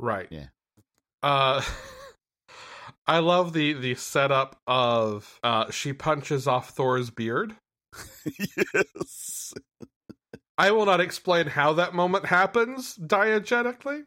Right. 0.00 0.28
Yeah. 0.30 0.46
Uh 1.22 1.62
I 3.06 3.18
love 3.18 3.52
the 3.52 3.72
the 3.74 3.94
setup 3.94 4.60
of 4.66 5.38
uh 5.42 5.70
she 5.70 5.92
punches 5.92 6.46
off 6.46 6.70
Thor's 6.70 7.10
beard. 7.10 7.56
yes. 8.38 9.54
I 10.56 10.70
will 10.70 10.86
not 10.86 11.00
explain 11.00 11.46
how 11.46 11.72
that 11.74 11.94
moment 11.94 12.26
happens 12.26 12.96
diegetically, 12.96 14.04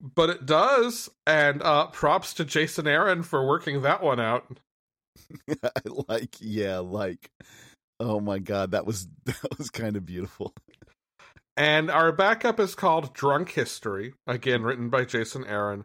but 0.00 0.30
it 0.30 0.46
does 0.46 1.10
and 1.26 1.62
uh 1.62 1.88
props 1.88 2.32
to 2.34 2.44
Jason 2.44 2.86
Aaron 2.86 3.22
for 3.22 3.46
working 3.46 3.82
that 3.82 4.02
one 4.02 4.20
out. 4.20 4.58
like 6.08 6.36
yeah, 6.40 6.78
like 6.78 7.30
oh 7.98 8.20
my 8.20 8.38
god, 8.38 8.72
that 8.72 8.86
was 8.86 9.08
that 9.24 9.58
was 9.58 9.70
kind 9.70 9.96
of 9.96 10.06
beautiful. 10.06 10.54
And 11.56 11.90
our 11.90 12.12
backup 12.12 12.58
is 12.58 12.74
called 12.74 13.12
Drunk 13.12 13.50
History, 13.50 14.14
again 14.26 14.62
written 14.62 14.88
by 14.88 15.04
Jason 15.04 15.44
Aaron. 15.46 15.84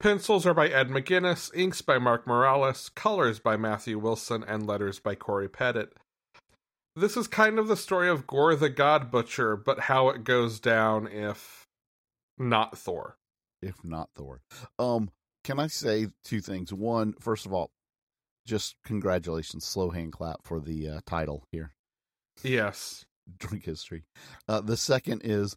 Pencils 0.00 0.46
are 0.46 0.54
by 0.54 0.68
Ed 0.68 0.90
McGuinness, 0.90 1.50
inks 1.54 1.82
by 1.82 1.98
Mark 1.98 2.26
Morales, 2.26 2.88
colors 2.90 3.40
by 3.40 3.56
Matthew 3.56 3.98
Wilson, 3.98 4.44
and 4.46 4.66
letters 4.66 5.00
by 5.00 5.16
Cory 5.16 5.48
Petit. 5.48 5.86
This 6.94 7.16
is 7.16 7.26
kind 7.26 7.58
of 7.58 7.68
the 7.68 7.76
story 7.76 8.08
of 8.08 8.26
Gorr 8.26 8.54
the 8.54 8.68
God 8.68 9.10
Butcher, 9.10 9.56
but 9.56 9.80
how 9.80 10.08
it 10.08 10.24
goes 10.24 10.60
down 10.60 11.08
if 11.08 11.66
not 12.38 12.76
Thor. 12.76 13.16
If 13.62 13.84
not 13.84 14.10
Thor. 14.14 14.40
Um, 14.78 15.10
can 15.44 15.58
I 15.58 15.66
say 15.66 16.08
two 16.24 16.40
things? 16.40 16.72
One, 16.72 17.14
first 17.20 17.46
of 17.46 17.52
all, 17.52 17.70
just 18.48 18.74
congratulations, 18.84 19.64
slow 19.64 19.90
hand 19.90 20.12
clap 20.12 20.42
for 20.42 20.58
the 20.58 20.88
uh, 20.88 21.00
title 21.06 21.44
here. 21.52 21.72
Yes. 22.42 23.04
Drink 23.38 23.64
history. 23.66 24.04
Uh, 24.48 24.62
the 24.62 24.76
second 24.76 25.20
is 25.22 25.56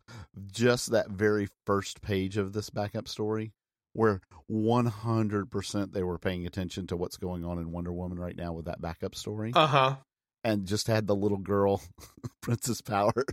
just 0.51 0.91
that 0.91 1.09
very 1.09 1.47
first 1.65 2.01
page 2.01 2.37
of 2.37 2.51
this 2.51 2.69
backup 2.69 3.07
story 3.07 3.53
where 3.93 4.21
100% 4.51 5.93
they 5.93 6.03
were 6.03 6.17
paying 6.17 6.45
attention 6.45 6.87
to 6.87 6.97
what's 6.97 7.17
going 7.17 7.45
on 7.45 7.57
in 7.57 7.71
Wonder 7.71 7.93
Woman 7.93 8.19
right 8.19 8.35
now 8.35 8.51
with 8.53 8.65
that 8.65 8.81
backup 8.81 9.15
story. 9.15 9.53
Uh 9.55 9.67
huh. 9.67 9.95
And 10.43 10.65
just 10.65 10.87
had 10.87 11.07
the 11.07 11.15
little 11.15 11.37
girl, 11.37 11.81
Princess 12.41 12.81
Power. 12.81 13.25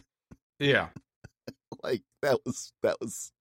Yeah. 0.60 0.88
like 1.82 2.02
that 2.22 2.38
was 2.44 2.72
that 2.82 2.96
was 3.00 3.32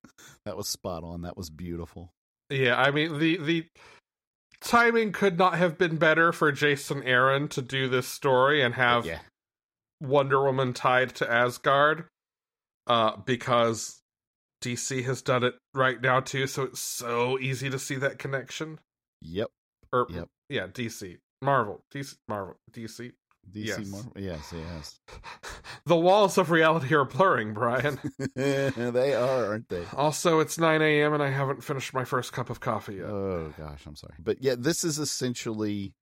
that 0.45 0.57
was 0.57 0.67
spot 0.67 1.03
on. 1.03 1.21
That 1.21 1.37
was 1.37 1.49
beautiful. 1.49 2.13
Yeah, 2.49 2.79
I 2.79 2.91
mean 2.91 3.19
the 3.19 3.37
the 3.37 3.65
timing 4.61 5.11
could 5.11 5.37
not 5.37 5.55
have 5.55 5.77
been 5.77 5.97
better 5.97 6.31
for 6.31 6.51
Jason 6.51 7.03
Aaron 7.03 7.47
to 7.49 7.61
do 7.61 7.87
this 7.87 8.07
story 8.07 8.61
and 8.61 8.75
have 8.75 9.05
yeah. 9.05 9.19
Wonder 10.01 10.43
Woman 10.43 10.73
tied 10.73 11.15
to 11.15 11.31
Asgard. 11.31 12.05
Uh, 12.85 13.17
because 13.17 14.01
DC 14.63 15.03
has 15.03 15.21
done 15.21 15.43
it 15.43 15.55
right 15.73 16.01
now 16.01 16.21
too, 16.21 16.47
so 16.47 16.63
it's 16.63 16.79
so 16.79 17.37
easy 17.37 17.69
to 17.69 17.77
see 17.77 17.95
that 17.95 18.17
connection. 18.17 18.79
Yep. 19.21 19.49
Or 19.91 20.07
yep. 20.09 20.29
yeah, 20.49 20.67
DC. 20.67 21.17
Marvel. 21.41 21.83
DC 21.93 22.15
Marvel. 22.27 22.55
DC. 22.71 23.11
DC 23.51 23.65
yes. 23.65 23.87
Marvel. 23.87 24.13
Yes, 24.15 24.53
yes. 24.53 24.99
the 25.85 25.95
walls 25.95 26.37
of 26.37 26.51
reality 26.51 26.93
are 26.93 27.05
blurring, 27.05 27.53
Brian. 27.53 27.99
they 28.35 29.13
are, 29.13 29.45
aren't 29.45 29.69
they? 29.69 29.83
Also, 29.95 30.39
it's 30.39 30.57
9 30.57 30.81
a.m. 30.81 31.13
and 31.13 31.23
I 31.23 31.29
haven't 31.29 31.63
finished 31.63 31.93
my 31.93 32.03
first 32.03 32.33
cup 32.33 32.49
of 32.49 32.59
coffee 32.59 32.95
yet. 32.95 33.05
Oh, 33.05 33.53
gosh, 33.57 33.85
I'm 33.85 33.95
sorry. 33.95 34.15
But 34.19 34.41
yeah, 34.41 34.55
this 34.57 34.83
is 34.83 34.99
essentially 34.99 35.93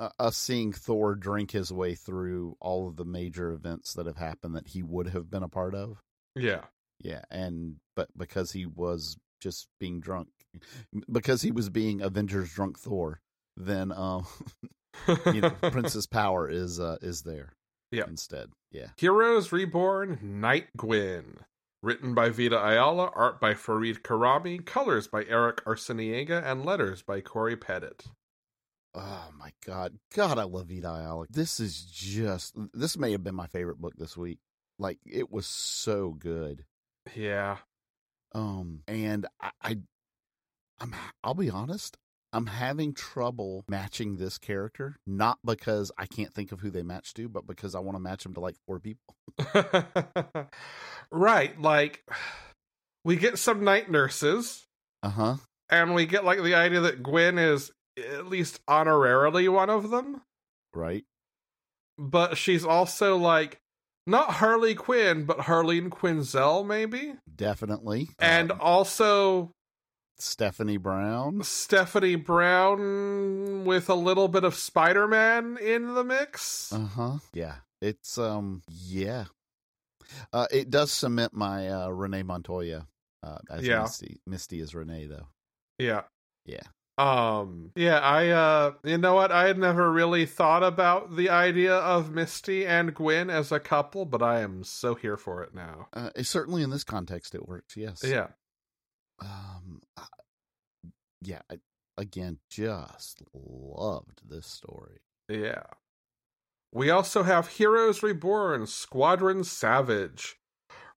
uh, 0.00 0.08
us 0.18 0.36
seeing 0.36 0.72
Thor 0.72 1.14
drink 1.14 1.52
his 1.52 1.72
way 1.72 1.94
through 1.94 2.56
all 2.60 2.88
of 2.88 2.96
the 2.96 3.04
major 3.04 3.52
events 3.52 3.94
that 3.94 4.06
have 4.06 4.16
happened 4.16 4.56
that 4.56 4.68
he 4.68 4.82
would 4.82 5.08
have 5.08 5.30
been 5.30 5.42
a 5.42 5.48
part 5.48 5.74
of. 5.74 6.02
Yeah. 6.34 6.62
Yeah. 6.98 7.22
And, 7.30 7.76
but 7.94 8.08
because 8.16 8.52
he 8.52 8.66
was 8.66 9.16
just 9.40 9.68
being 9.78 10.00
drunk, 10.00 10.28
because 11.10 11.42
he 11.42 11.50
was 11.52 11.68
being 11.70 12.00
Avengers 12.00 12.52
drunk 12.52 12.78
Thor, 12.78 13.20
then, 13.56 13.92
um, 13.92 14.26
you 15.26 15.40
know, 15.40 15.50
Princess 15.70 16.06
Power 16.06 16.48
is 16.48 16.80
uh, 16.80 16.96
is 17.02 17.22
there. 17.22 17.52
Yeah. 17.90 18.04
Instead, 18.08 18.50
yeah. 18.70 18.88
Heroes 18.96 19.52
Reborn, 19.52 20.18
Night 20.22 20.68
Gwen. 20.76 21.38
Written 21.82 22.14
by 22.14 22.30
Vita 22.30 22.64
Ayala, 22.64 23.10
art 23.14 23.40
by 23.40 23.54
Farid 23.54 24.04
Karami, 24.04 24.64
colors 24.64 25.08
by 25.08 25.24
Eric 25.24 25.64
Arciniega, 25.64 26.40
and 26.44 26.64
letters 26.64 27.02
by 27.02 27.20
Cory 27.20 27.56
Petit. 27.56 28.08
Oh 28.94 29.30
my 29.38 29.50
god. 29.64 29.98
God, 30.14 30.38
I 30.38 30.44
love 30.44 30.68
Vita 30.68 30.88
Ayala. 30.88 31.26
This 31.30 31.60
is 31.60 31.82
just 31.82 32.54
this 32.74 32.98
may 32.98 33.12
have 33.12 33.24
been 33.24 33.34
my 33.34 33.46
favorite 33.46 33.80
book 33.80 33.94
this 33.96 34.16
week. 34.16 34.38
Like 34.78 34.98
it 35.06 35.30
was 35.30 35.46
so 35.46 36.10
good. 36.10 36.64
Yeah. 37.16 37.58
Um 38.34 38.80
and 38.86 39.26
I, 39.40 39.50
I 39.62 39.78
I'm 40.78 40.94
I'll 41.24 41.34
be 41.34 41.50
honest, 41.50 41.96
I'm 42.32 42.46
having 42.46 42.94
trouble 42.94 43.64
matching 43.68 44.16
this 44.16 44.38
character, 44.38 44.96
not 45.06 45.38
because 45.44 45.92
I 45.98 46.06
can't 46.06 46.32
think 46.32 46.50
of 46.52 46.60
who 46.60 46.70
they 46.70 46.82
match 46.82 47.12
to, 47.14 47.28
but 47.28 47.46
because 47.46 47.74
I 47.74 47.80
want 47.80 47.96
to 47.96 48.00
match 48.00 48.22
them 48.22 48.34
to 48.34 48.40
like 48.40 48.56
four 48.66 48.80
people. 48.80 49.14
right. 51.10 51.60
Like, 51.60 52.04
we 53.04 53.16
get 53.16 53.38
some 53.38 53.64
night 53.64 53.90
nurses. 53.90 54.64
Uh 55.02 55.10
huh. 55.10 55.36
And 55.70 55.94
we 55.94 56.06
get 56.06 56.24
like 56.24 56.42
the 56.42 56.54
idea 56.54 56.80
that 56.80 57.02
Gwen 57.02 57.38
is 57.38 57.70
at 57.98 58.26
least 58.26 58.60
honorarily 58.66 59.48
one 59.52 59.70
of 59.70 59.90
them, 59.90 60.22
right? 60.74 61.04
but 61.98 62.36
she's 62.38 62.64
also 62.64 63.16
like 63.16 63.58
not 64.06 64.30
Harley 64.34 64.74
Quinn, 64.74 65.24
but 65.24 65.38
Harleen 65.40 65.88
Quinzel, 65.88 66.66
maybe, 66.66 67.14
Definitely. 67.34 68.08
and 68.18 68.50
Um, 68.52 68.58
also 68.60 69.50
Stephanie 70.18 70.76
Brown. 70.76 71.42
Stephanie 71.42 72.16
Brown 72.16 73.64
with 73.64 73.88
a 73.88 73.94
little 73.94 74.28
bit 74.28 74.44
of 74.44 74.54
Spider 74.54 75.08
Man 75.08 75.56
in 75.60 75.94
the 75.94 76.04
mix. 76.04 76.72
Uh 76.72 76.86
huh. 76.86 77.12
Yeah. 77.32 77.56
It's 77.80 78.18
um. 78.18 78.62
Yeah. 78.68 79.24
Uh, 80.32 80.46
it 80.50 80.70
does 80.70 80.92
cement 80.92 81.32
my 81.34 81.68
uh, 81.68 81.88
Renee 81.88 82.22
Montoya 82.22 82.86
uh, 83.22 83.38
as 83.50 83.66
Yeah. 83.66 83.82
Misty. 83.82 84.20
Misty 84.26 84.60
is 84.60 84.74
Renee 84.74 85.06
though. 85.06 85.28
Yeah. 85.78 86.02
Yeah. 86.44 86.62
Um 86.98 87.70
yeah, 87.74 87.98
I 88.00 88.28
uh 88.28 88.72
you 88.84 88.98
know 88.98 89.14
what? 89.14 89.32
I 89.32 89.46
had 89.46 89.56
never 89.56 89.90
really 89.90 90.26
thought 90.26 90.62
about 90.62 91.16
the 91.16 91.30
idea 91.30 91.74
of 91.74 92.10
Misty 92.12 92.66
and 92.66 92.92
Gwen 92.94 93.30
as 93.30 93.50
a 93.50 93.58
couple, 93.58 94.04
but 94.04 94.22
I 94.22 94.40
am 94.40 94.62
so 94.62 94.94
here 94.94 95.16
for 95.16 95.42
it 95.42 95.54
now. 95.54 95.88
Uh, 95.94 96.10
certainly 96.20 96.62
in 96.62 96.68
this 96.68 96.84
context, 96.84 97.34
it 97.34 97.48
works. 97.48 97.78
Yes. 97.78 98.04
Yeah. 98.04 98.26
Um. 99.22 99.80
I- 99.96 100.06
yeah. 101.20 101.42
I, 101.50 101.58
again, 101.96 102.38
just 102.50 103.22
loved 103.32 104.28
this 104.28 104.46
story. 104.46 104.98
Yeah. 105.28 105.62
We 106.72 106.90
also 106.90 107.22
have 107.22 107.48
Heroes 107.48 108.02
Reborn 108.02 108.66
Squadron 108.66 109.44
Savage. 109.44 110.36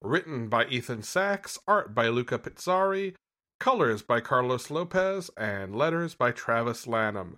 Written 0.01 0.49
by 0.49 0.65
Ethan 0.65 1.03
Sacks, 1.03 1.57
art 1.67 1.95
by 1.95 2.07
Luca 2.09 2.37
Pizzari, 2.37 3.15
colors 3.59 4.01
by 4.03 4.19
Carlos 4.21 4.69
Lopez, 4.69 5.31
and 5.37 5.75
letters 5.75 6.13
by 6.15 6.31
Travis 6.31 6.85
Lanham. 6.85 7.37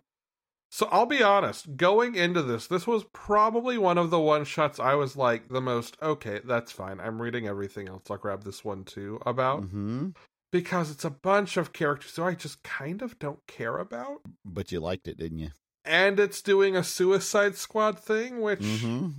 So 0.70 0.88
I'll 0.92 1.06
be 1.06 1.24
honest, 1.24 1.78
going 1.78 2.16
into 2.16 2.42
this, 2.42 2.68
this 2.68 2.86
was 2.86 3.06
probably 3.14 3.78
one 3.78 3.98
of 3.98 4.10
the 4.10 4.20
one 4.20 4.44
shots 4.44 4.80
I 4.80 4.96
was 4.96 5.16
like 5.16 5.48
the 5.48 5.62
most, 5.62 5.96
okay, 6.02 6.42
that's 6.44 6.72
fine. 6.74 7.00
I'm 7.00 7.22
reading 7.22 7.48
everything 7.48 7.88
else. 7.88 8.04
I'll 8.10 8.18
grab 8.18 8.44
this 8.44 8.66
one 8.66 8.84
too 8.84 9.20
about. 9.26 9.64
hmm 9.64 10.10
Because 10.52 10.90
it's 10.92 11.04
a 11.06 11.10
bunch 11.10 11.58
of 11.58 11.74
characters 11.74 12.16
who 12.16 12.24
I 12.24 12.34
just 12.36 12.64
kind 12.64 13.02
of 13.02 13.20
don't 13.20 13.46
care 13.48 13.78
about. 13.78 14.22
But 14.46 14.72
you 14.72 14.80
liked 14.80 15.08
it, 15.08 15.18
didn't 15.18 15.40
you? 15.40 15.50
And 15.84 16.20
it's 16.20 16.42
doing 16.42 16.76
a 16.76 16.84
Suicide 16.84 17.56
Squad 17.56 18.00
thing, 18.00 18.42
which 18.42 18.60
Mm-hmm. 18.62 19.10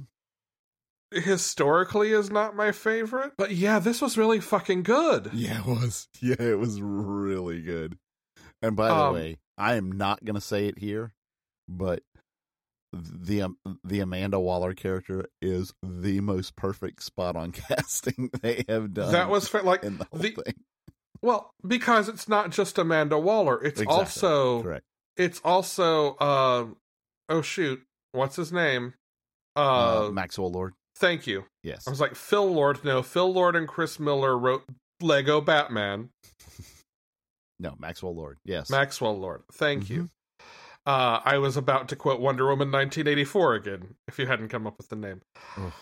historically 1.13 2.13
is 2.13 2.31
not 2.31 2.57
my 2.57 2.73
favorite. 2.73 3.33
But 3.37 3.53
yeah, 3.53 3.79
this 3.79 4.01
was 4.01 4.19
really 4.19 4.41
fucking 4.41 4.83
good. 4.83 5.31
Yeah, 5.33 5.61
it 5.61 5.67
was. 5.67 6.09
Yeah, 6.21 6.37
it 6.39 6.59
was 6.59 6.81
really 6.81 7.63
good. 7.63 7.99
And 8.63 8.75
by 8.77 8.89
the 8.89 8.95
Um, 8.95 9.15
way, 9.15 9.39
I 9.57 9.75
am 9.77 9.93
not 9.93 10.25
going 10.25 10.35
to 10.35 10.41
say 10.41 10.67
it 10.67 10.79
here, 10.79 11.13
but 11.69 12.03
the 12.93 13.43
um, 13.43 13.59
the 13.85 14.01
Amanda 14.01 14.41
Waller 14.41 14.73
character 14.75 15.27
is 15.43 15.73
the 15.83 16.21
most 16.21 16.57
perfect 16.57 17.03
spot 17.03 17.37
on 17.37 17.53
casting 17.69 18.31
they 18.43 18.65
have 18.69 18.93
done. 18.95 19.13
that 19.13 19.29
was 19.29 19.47
fa- 19.49 19.63
like 19.63 19.85
in 19.85 19.99
the 19.99 20.07
whole 20.11 20.21
the 20.21 20.31
thing. 20.31 20.55
Well 21.23 21.51
because 21.67 22.09
it's 22.09 22.29
not 22.29 22.51
just 22.51 22.79
Amanda 22.79 23.19
Waller. 23.19 23.63
It's 23.65 23.81
Exactly. 23.81 23.87
also 23.87 24.63
Correct. 24.63 24.85
it's 25.17 25.41
also 25.45 26.19
um 26.19 26.77
oh 27.29 27.43
shoot 27.43 27.83
what's 28.13 28.37
his 28.37 28.53
name 28.53 28.95
uh, 29.57 30.07
Uh, 30.07 30.11
Maxwell 30.11 30.51
Lord. 30.51 30.75
thank 30.97 31.27
you 31.27 31.45
Yes. 31.63 31.87
I 31.87 31.91
was 31.91 32.01
like 32.01 32.15
Phil 32.15 32.51
Lord 32.53 32.85
no 32.85 33.03
Phil 33.03 33.33
Lord 33.33 33.57
and 33.57 33.67
Chris 33.69 33.99
Miller 34.01 34.37
wrote 34.39 34.65
Lego 35.01 35.41
Batman 35.41 36.11
No, 37.61 37.75
Maxwell 37.79 38.15
Lord. 38.15 38.39
Yes. 38.45 38.71
Maxwell 38.71 39.19
Lord 39.19 39.43
thank 39.53 39.85
Mm-hmm. 39.85 39.95
you 39.95 40.11
uh 40.87 41.21
I 41.25 41.39
was 41.39 41.57
about 41.57 41.89
to 41.89 41.97
quote 41.97 42.21
Wonder 42.21 42.45
Woman 42.47 42.71
1984 42.71 43.55
again 43.55 43.95
if 44.07 44.19
you 44.19 44.27
hadn't 44.27 44.49
come 44.49 44.67
up 44.67 44.79
with 44.79 44.89
the 44.89 44.97
name 44.97 45.21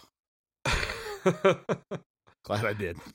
glad 2.44 2.64
I 2.64 2.72
did. 2.72 2.96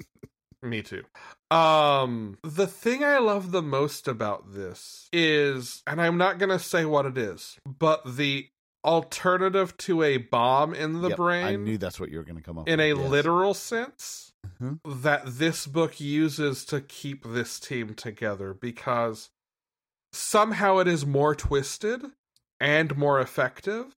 Me 0.64 0.82
too. 0.82 1.03
Um 1.49 2.38
the 2.43 2.68
thing 2.68 3.03
I 3.03 3.18
love 3.18 3.51
the 3.51 3.62
most 3.62 4.07
about 4.07 4.53
this 4.53 5.07
is 5.12 5.82
and 5.88 6.01
I'm 6.01 6.18
not 6.18 6.38
going 6.38 6.49
to 6.49 6.59
say 6.59 6.86
what 6.86 7.05
it 7.05 7.18
is, 7.18 7.57
but 7.66 8.16
the 8.18 8.47
alternative 8.86 9.76
to 9.78 10.01
a 10.03 10.18
bomb 10.18 10.74
in 10.74 11.01
the 11.01 11.09
Yep, 11.09 11.18
brain 11.18 11.45
I 11.45 11.55
knew 11.55 11.78
that's 11.78 11.99
what 11.99 12.09
you 12.09 12.18
were 12.18 12.24
going 12.24 12.38
to 12.38 12.41
come 12.43 12.57
up 12.57 12.68
in 12.70 12.80
a 12.80 12.89
yes. 12.89 12.97
literal 12.97 13.53
sense 13.53 14.32
Mhm. 14.59 14.80
that 15.03 15.24
this 15.26 15.68
book 15.68 15.99
uses 15.99 16.66
to 16.66 16.82
keep 16.82 17.24
this 17.26 17.59
team 17.59 17.93
together 17.93 18.53
because 18.55 19.30
somehow 20.14 20.78
it 20.80 20.88
is 20.88 21.05
more 21.05 21.36
twisted 21.36 22.03
and 22.59 22.95
more 22.97 23.20
effective 23.20 23.93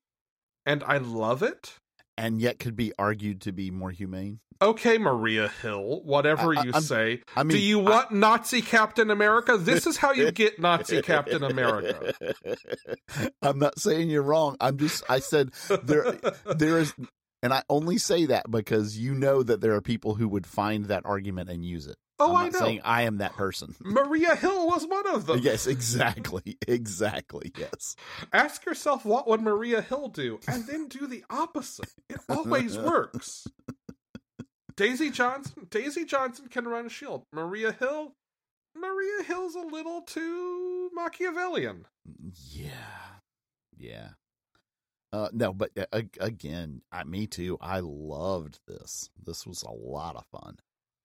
and 0.66 0.82
I 0.84 0.98
love 0.98 1.42
it. 1.42 1.76
And 2.16 2.40
yet 2.40 2.58
could 2.58 2.76
be 2.76 2.92
argued 2.98 3.40
to 3.42 3.52
be 3.52 3.70
more 3.70 3.90
humane. 3.90 4.40
Okay, 4.62 4.98
Maria 4.98 5.48
Hill, 5.62 6.02
whatever 6.04 6.54
I- 6.56 6.60
I- 6.60 6.64
you 6.64 6.70
I'm- 6.72 6.82
say. 6.82 7.22
I 7.36 7.42
mean, 7.42 7.56
Do 7.56 7.62
you 7.62 7.80
I- 7.80 7.90
want 7.90 8.12
Nazi 8.12 8.62
Captain 8.62 9.10
America? 9.10 9.56
This 9.58 9.86
is 9.86 9.96
how 9.96 10.12
you 10.12 10.30
get 10.30 10.58
Nazi 10.60 11.02
Captain 11.02 11.42
America. 11.42 12.14
I'm 13.42 13.58
not 13.58 13.78
saying 13.78 14.10
you're 14.10 14.22
wrong. 14.22 14.56
I'm 14.60 14.78
just 14.78 15.02
I 15.08 15.18
said 15.18 15.50
there 15.82 16.12
there 16.56 16.78
is 16.78 16.94
and 17.42 17.52
I 17.52 17.62
only 17.68 17.98
say 17.98 18.26
that 18.26 18.50
because 18.50 18.96
you 18.96 19.14
know 19.14 19.42
that 19.42 19.60
there 19.60 19.74
are 19.74 19.82
people 19.82 20.14
who 20.14 20.28
would 20.28 20.46
find 20.46 20.86
that 20.86 21.02
argument 21.04 21.50
and 21.50 21.64
use 21.64 21.86
it. 21.86 21.96
Oh, 22.18 22.36
I'm 22.36 22.46
I 22.46 22.48
know. 22.50 22.58
saying 22.60 22.80
I 22.84 23.02
am 23.02 23.18
that 23.18 23.34
person. 23.34 23.74
Maria 23.80 24.36
Hill 24.36 24.66
was 24.68 24.86
one 24.86 25.06
of 25.08 25.26
them. 25.26 25.40
yes, 25.42 25.66
exactly. 25.66 26.56
Exactly. 26.68 27.52
Yes. 27.58 27.96
Ask 28.32 28.64
yourself 28.66 29.04
what 29.04 29.26
would 29.28 29.40
Maria 29.42 29.82
Hill 29.82 30.08
do, 30.08 30.38
and 30.48 30.66
then 30.66 30.88
do 30.88 31.06
the 31.06 31.24
opposite. 31.30 31.92
It 32.08 32.18
always 32.28 32.76
works. 32.78 33.46
Daisy 34.76 35.10
Johnson, 35.10 35.66
Daisy 35.70 36.04
Johnson 36.04 36.46
can 36.48 36.66
run 36.66 36.88
Shield. 36.88 37.24
Maria 37.32 37.72
Hill, 37.72 38.14
Maria 38.76 39.22
Hill's 39.24 39.54
a 39.54 39.60
little 39.60 40.00
too 40.02 40.90
Machiavellian. 40.94 41.86
Yeah. 42.50 42.70
Yeah. 43.76 44.08
Uh, 45.12 45.28
no, 45.32 45.52
but 45.52 45.70
uh, 45.92 46.02
again, 46.18 46.82
I, 46.90 47.04
me 47.04 47.26
too. 47.28 47.56
I 47.60 47.80
loved 47.80 48.58
this. 48.66 49.10
This 49.24 49.46
was 49.46 49.62
a 49.62 49.70
lot 49.70 50.16
of 50.16 50.24
fun. 50.26 50.56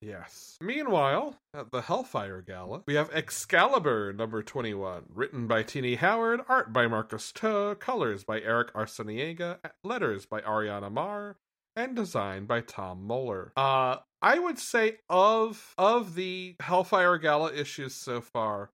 Yes. 0.01 0.57
Meanwhile, 0.61 1.35
at 1.53 1.71
the 1.71 1.81
Hellfire 1.81 2.41
Gala, 2.41 2.83
we 2.87 2.95
have 2.95 3.11
Excalibur 3.13 4.13
number 4.13 4.41
21, 4.41 5.03
written 5.13 5.47
by 5.47 5.63
Tini 5.63 5.95
Howard, 5.95 6.41
art 6.47 6.71
by 6.71 6.87
Marcus 6.87 7.31
To, 7.33 7.75
colors 7.79 8.23
by 8.23 8.39
Eric 8.39 8.73
Arciniega, 8.73 9.57
letters 9.83 10.25
by 10.25 10.39
Ariana 10.41 10.91
Maher, 10.91 11.35
and 11.75 11.95
designed 11.95 12.47
by 12.47 12.61
Tom 12.61 13.05
Muller. 13.05 13.51
Uh 13.57 13.97
I 14.21 14.37
would 14.39 14.59
say 14.59 14.97
of 15.09 15.73
of 15.77 16.15
the 16.15 16.55
Hellfire 16.59 17.17
Gala 17.17 17.53
issues 17.53 17.93
so 17.93 18.21
far, 18.21 18.69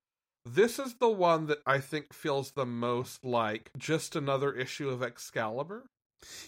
this 0.45 0.79
is 0.79 0.95
the 0.95 1.09
one 1.09 1.47
that 1.47 1.59
I 1.65 1.79
think 1.79 2.13
feels 2.13 2.51
the 2.51 2.65
most 2.65 3.23
like 3.23 3.71
just 3.77 4.15
another 4.15 4.53
issue 4.53 4.89
of 4.89 5.01
Excalibur. 5.01 5.85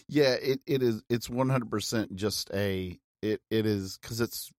Yeah, 0.08 0.34
it, 0.34 0.60
it 0.66 0.82
is. 0.82 1.02
It's 1.08 1.28
one 1.28 1.48
hundred 1.48 1.70
percent 1.70 2.14
just 2.16 2.50
a. 2.52 2.98
It 3.22 3.40
it 3.50 3.66
is 3.66 3.98
because 4.00 4.20
it's 4.20 4.50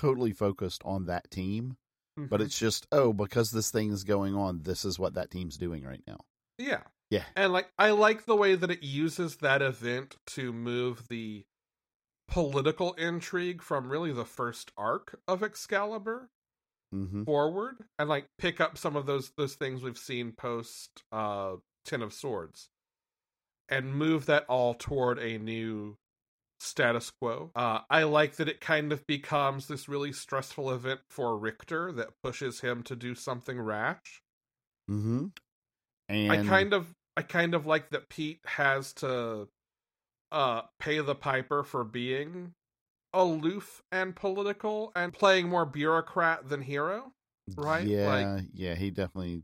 totally 0.00 0.32
focused 0.32 0.82
on 0.84 1.06
that 1.06 1.30
team, 1.30 1.76
but 2.16 2.40
Mhm. 2.40 2.44
it's 2.44 2.58
just 2.58 2.86
oh 2.92 3.12
because 3.12 3.50
this 3.50 3.70
thing 3.70 3.90
is 3.92 4.04
going 4.04 4.34
on. 4.34 4.62
This 4.62 4.84
is 4.84 4.98
what 4.98 5.14
that 5.14 5.30
team's 5.30 5.56
doing 5.56 5.84
right 5.84 6.02
now. 6.06 6.20
Yeah. 6.58 6.82
Yeah. 7.10 7.24
And 7.36 7.52
like 7.52 7.68
I 7.78 7.90
like 7.92 8.24
the 8.24 8.36
way 8.36 8.54
that 8.56 8.70
it 8.70 8.82
uses 8.82 9.36
that 9.36 9.62
event 9.62 10.16
to 10.28 10.52
move 10.52 11.08
the 11.08 11.44
political 12.28 12.92
intrigue 12.94 13.62
from 13.62 13.88
really 13.90 14.12
the 14.12 14.24
first 14.24 14.72
arc 14.76 15.18
of 15.28 15.42
Excalibur 15.42 16.30
Mm-hmm. 16.94 17.24
forward 17.24 17.78
and 17.98 18.08
like 18.08 18.28
pick 18.38 18.60
up 18.60 18.78
some 18.78 18.94
of 18.94 19.06
those 19.06 19.32
those 19.36 19.56
things 19.56 19.82
we've 19.82 19.98
seen 19.98 20.30
post 20.32 21.02
uh 21.10 21.56
Ten 21.84 22.00
of 22.00 22.12
Swords 22.12 22.68
and 23.68 23.92
move 23.92 24.26
that 24.26 24.44
all 24.48 24.72
toward 24.74 25.18
a 25.18 25.36
new 25.36 25.98
status 26.60 27.10
quo. 27.20 27.50
Uh 27.54 27.80
I 27.90 28.04
like 28.04 28.36
that 28.36 28.48
it 28.48 28.60
kind 28.60 28.92
of 28.92 29.06
becomes 29.06 29.68
this 29.68 29.88
really 29.88 30.12
stressful 30.12 30.70
event 30.70 31.00
for 31.10 31.36
Rictor 31.38 31.92
that 31.92 32.10
pushes 32.22 32.60
him 32.60 32.82
to 32.84 32.96
do 32.96 33.14
something 33.14 33.60
rash. 33.60 34.22
Mm-hmm. 34.90 35.26
And 36.08 36.32
I 36.32 36.44
kind 36.44 36.72
of 36.72 36.92
I 37.16 37.22
kind 37.22 37.54
of 37.54 37.66
like 37.66 37.90
that 37.90 38.08
Pete 38.08 38.40
has 38.46 38.92
to 38.94 39.48
uh 40.32 40.62
pay 40.78 40.98
the 41.00 41.14
piper 41.14 41.62
for 41.62 41.84
being 41.84 42.52
aloof 43.12 43.82
and 43.92 44.14
political 44.14 44.92
and 44.94 45.12
playing 45.12 45.48
more 45.48 45.64
bureaucrat 45.66 46.48
than 46.48 46.60
hero. 46.62 47.12
right? 47.56 47.86
Yeah, 47.86 48.08
Like- 48.08 48.44
yeah. 48.52 48.74
He 48.74 48.90
definitely 48.90 49.42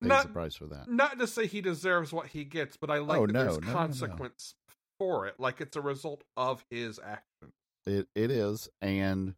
pays 0.00 0.08
Not 0.08 0.26
the 0.28 0.32
price 0.32 0.54
for 0.54 0.66
that. 0.68 0.88
not 0.88 1.18
to 1.18 1.26
say 1.26 1.46
he 1.46 1.60
deserves 1.60 2.12
what 2.12 2.28
he 2.28 2.44
gets, 2.44 2.76
but 2.76 2.90
I 2.90 2.98
like 2.98 3.18
Oh, 3.18 3.26
that 3.26 3.32
no, 3.32 3.42
there's 3.44 3.60
no. 3.60 3.72
consequence 3.72 4.54
for 5.00 5.26
it. 5.26 5.34
Like 5.38 5.60
it's 5.60 5.76
a 5.76 5.80
result 5.80 6.22
of 6.36 6.64
his 6.70 7.00
action. 7.04 7.52
It 7.86 8.06
it 8.14 8.30
is, 8.30 8.68
and 8.80 9.34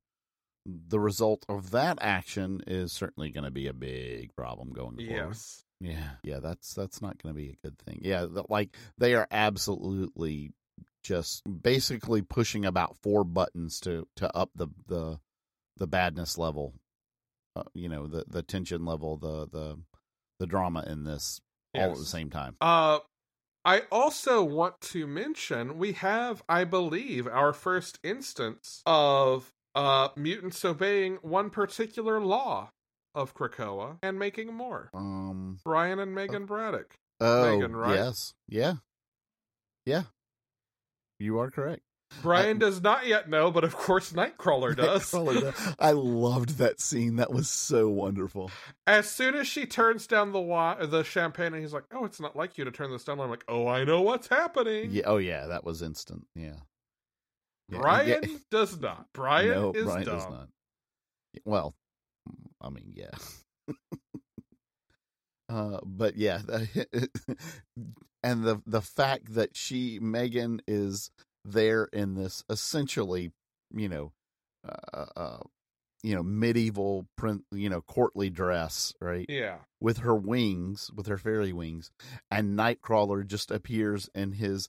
the 0.66 1.00
result 1.00 1.46
of 1.48 1.70
that 1.70 1.98
action 2.00 2.60
is 2.66 2.92
certainly 2.92 3.30
going 3.30 3.44
to 3.44 3.50
be 3.50 3.68
a 3.68 3.72
big 3.72 4.34
problem 4.36 4.72
going 4.72 4.96
forward. 4.96 5.28
Yes. 5.30 5.64
Yeah, 5.80 6.10
yeah, 6.22 6.38
that's 6.38 6.74
that's 6.74 7.00
not 7.02 7.20
going 7.20 7.34
to 7.34 7.40
be 7.40 7.50
a 7.50 7.66
good 7.66 7.78
thing. 7.78 8.00
Yeah, 8.02 8.26
like 8.48 8.76
they 8.98 9.14
are 9.14 9.26
absolutely 9.30 10.52
just 11.02 11.42
basically 11.62 12.22
pushing 12.22 12.64
about 12.64 12.96
four 13.02 13.24
buttons 13.24 13.80
to 13.80 14.06
to 14.16 14.36
up 14.36 14.50
the 14.54 14.68
the 14.86 15.18
the 15.78 15.88
badness 15.88 16.38
level. 16.38 16.74
Uh, 17.56 17.64
you 17.74 17.88
know, 17.88 18.06
the 18.06 18.24
the 18.28 18.42
tension 18.42 18.84
level, 18.84 19.16
the 19.16 19.48
the 19.48 19.78
the 20.38 20.46
drama 20.46 20.84
in 20.86 21.02
this 21.04 21.40
all 21.74 21.92
at 21.92 21.96
the 21.96 22.04
same 22.04 22.30
time. 22.30 22.56
Uh, 22.60 23.00
I 23.64 23.82
also 23.92 24.42
want 24.42 24.80
to 24.80 25.06
mention 25.06 25.78
we 25.78 25.92
have, 25.92 26.42
I 26.48 26.64
believe, 26.64 27.26
our 27.26 27.52
first 27.52 27.98
instance 28.02 28.82
of 28.86 29.52
uh 29.74 30.08
mutants 30.16 30.64
obeying 30.64 31.16
one 31.22 31.48
particular 31.48 32.20
law 32.20 32.70
of 33.14 33.34
Krakoa 33.34 33.98
and 34.02 34.18
making 34.18 34.52
more. 34.52 34.90
Um. 34.94 35.58
Brian 35.64 35.98
and 35.98 36.14
Meggan 36.14 36.46
Braddock. 36.46 36.94
Oh, 37.20 37.52
Meggan, 37.52 37.76
right? 37.76 37.94
yes, 37.94 38.34
yeah, 38.48 38.74
yeah. 39.86 40.04
You 41.20 41.38
are 41.38 41.50
correct. 41.50 41.82
Brian 42.20 42.58
does 42.58 42.82
not 42.82 43.06
yet 43.06 43.28
know, 43.28 43.50
but 43.50 43.64
of 43.64 43.74
course 43.74 44.12
Nightcrawler 44.12 44.76
does. 44.76 45.10
Nightcrawler 45.10 45.40
does. 45.40 45.74
I 45.78 45.92
loved 45.92 46.58
that 46.58 46.80
scene. 46.80 47.16
That 47.16 47.32
was 47.32 47.48
so 47.48 47.88
wonderful. 47.88 48.50
As 48.86 49.10
soon 49.10 49.34
as 49.34 49.46
she 49.46 49.66
turns 49.66 50.06
down 50.06 50.32
the 50.32 50.40
wa- 50.40 50.84
the 50.84 51.04
champagne, 51.04 51.54
and 51.54 51.62
he's 51.62 51.72
like, 51.72 51.84
"Oh, 51.92 52.04
it's 52.04 52.20
not 52.20 52.36
like 52.36 52.58
you 52.58 52.64
to 52.64 52.70
turn 52.70 52.90
this 52.90 53.04
down." 53.04 53.20
I'm 53.20 53.30
like, 53.30 53.44
"Oh, 53.48 53.66
I 53.66 53.84
know 53.84 54.02
what's 54.02 54.28
happening." 54.28 54.90
Yeah. 54.90 55.04
Oh, 55.06 55.16
yeah. 55.18 55.46
That 55.46 55.64
was 55.64 55.82
instant. 55.82 56.26
Yeah. 56.34 56.56
Yeah, 57.68 57.78
Brian 57.78 58.20
yeah. 58.22 58.36
does 58.50 58.78
not. 58.80 59.06
Brian 59.14 59.50
no, 59.50 59.72
is 59.72 59.84
Brian 59.84 60.04
dumb. 60.04 60.16
does 60.16 60.28
not. 60.28 60.48
Well, 61.44 61.74
I 62.60 62.68
mean, 62.68 62.92
yeah. 62.94 63.10
uh, 65.48 65.78
but 65.84 66.16
yeah, 66.16 66.40
and 68.22 68.44
the 68.44 68.60
the 68.66 68.82
fact 68.82 69.34
that 69.34 69.56
she 69.56 69.98
Meggan 70.00 70.60
is 70.66 71.10
there 71.44 71.84
in 71.92 72.14
this 72.14 72.44
essentially, 72.48 73.32
you 73.74 73.88
know, 73.88 74.12
uh, 74.66 75.06
uh 75.16 75.38
you 76.02 76.16
know, 76.16 76.22
medieval 76.22 77.06
print, 77.16 77.44
you 77.52 77.70
know, 77.70 77.80
courtly 77.80 78.28
dress, 78.28 78.92
right? 79.00 79.26
Yeah. 79.28 79.58
with 79.80 79.98
her 79.98 80.16
wings, 80.16 80.90
with 80.94 81.06
her 81.06 81.16
fairy 81.16 81.52
wings, 81.52 81.92
and 82.30 82.58
Nightcrawler 82.58 83.24
just 83.24 83.50
appears 83.52 84.10
in 84.14 84.32
his, 84.32 84.68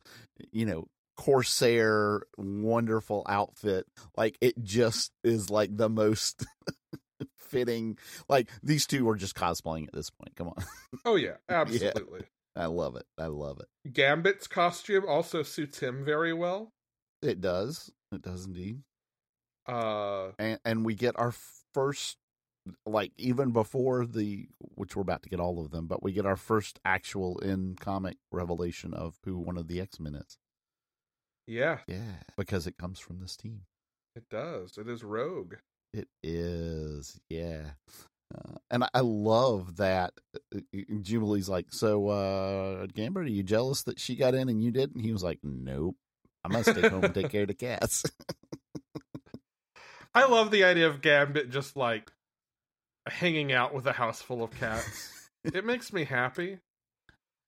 you 0.51 0.65
know, 0.65 0.87
corsair 1.15 2.23
wonderful 2.37 3.25
outfit. 3.27 3.87
Like 4.15 4.37
it 4.41 4.61
just 4.61 5.11
is 5.23 5.49
like 5.49 5.75
the 5.75 5.89
most 5.89 6.45
fitting. 7.37 7.97
Like 8.29 8.49
these 8.61 8.85
two 8.85 9.07
are 9.09 9.15
just 9.15 9.35
cosplaying 9.35 9.87
at 9.87 9.93
this 9.93 10.09
point. 10.09 10.35
Come 10.35 10.49
on. 10.49 10.63
Oh 11.05 11.15
yeah, 11.15 11.35
absolutely. 11.49 12.21
I 12.55 12.65
love 12.67 12.95
it. 12.95 13.05
I 13.17 13.27
love 13.27 13.59
it. 13.59 13.91
Gambit's 13.91 14.47
costume 14.47 15.05
also 15.07 15.43
suits 15.43 15.79
him 15.79 16.05
very 16.05 16.33
well. 16.33 16.69
It 17.21 17.41
does. 17.41 17.91
It 18.11 18.21
does 18.21 18.45
indeed. 18.45 18.81
Uh 19.67 20.31
And 20.37 20.59
and 20.65 20.85
we 20.85 20.93
get 20.95 21.17
our 21.17 21.33
first 21.73 22.17
like 22.85 23.11
even 23.17 23.51
before 23.51 24.05
the 24.05 24.47
which 24.75 24.95
we're 24.95 25.01
about 25.01 25.23
to 25.23 25.29
get 25.29 25.39
all 25.39 25.59
of 25.63 25.71
them, 25.71 25.87
but 25.87 26.03
we 26.03 26.11
get 26.13 26.25
our 26.25 26.35
first 26.37 26.79
actual 26.85 27.37
in 27.39 27.75
comic 27.79 28.17
revelation 28.31 28.93
of 28.93 29.17
who 29.25 29.37
one 29.37 29.57
of 29.57 29.67
the 29.67 29.81
X-Men 29.81 30.15
is. 30.15 30.37
yeah, 31.47 31.79
Yeah, 31.87 32.23
because 32.37 32.67
it 32.67 32.77
comes 32.77 32.99
from 32.99 33.19
this 33.19 33.35
team. 33.35 33.61
it 34.15 34.29
does. 34.29 34.77
It 34.77 34.87
is 34.87 35.03
Rogue. 35.03 35.55
It 35.93 36.07
is, 36.23 37.19
yeah. 37.29 37.71
Uh, 38.33 38.55
and 38.71 38.83
I- 38.83 38.89
I 38.95 38.99
love 39.01 39.75
that 39.77 40.13
uh, 40.55 40.59
uh, 40.75 40.79
Jubilee's 41.01 41.49
like, 41.49 41.67
so, 41.71 42.07
uh, 42.09 42.87
Gambit, 42.93 43.23
are 43.23 43.27
you 43.27 43.43
jealous 43.43 43.83
that 43.83 43.99
she 43.99 44.15
got 44.15 44.33
in 44.33 44.49
and 44.49 44.63
you 44.63 44.71
didn't? 44.71 45.01
He 45.01 45.11
was 45.11 45.23
like, 45.23 45.39
nope. 45.43 45.95
I 46.43 46.49
must 46.49 46.69
stay 46.71 46.87
home 46.89 47.03
and 47.03 47.13
take 47.13 47.29
care 47.29 47.43
of 47.43 47.47
the 47.47 47.53
cats. 47.53 48.03
I 50.15 50.25
love 50.25 50.51
the 50.51 50.63
idea 50.63 50.87
of 50.87 51.01
Gambit 51.01 51.49
just 51.49 51.75
like 51.75 52.11
hanging 53.07 53.51
out 53.51 53.73
with 53.73 53.85
a 53.87 53.93
house 53.93 54.21
full 54.21 54.43
of 54.43 54.51
cats. 54.51 55.29
it 55.43 55.65
makes 55.65 55.91
me 55.93 56.03
happy. 56.03 56.59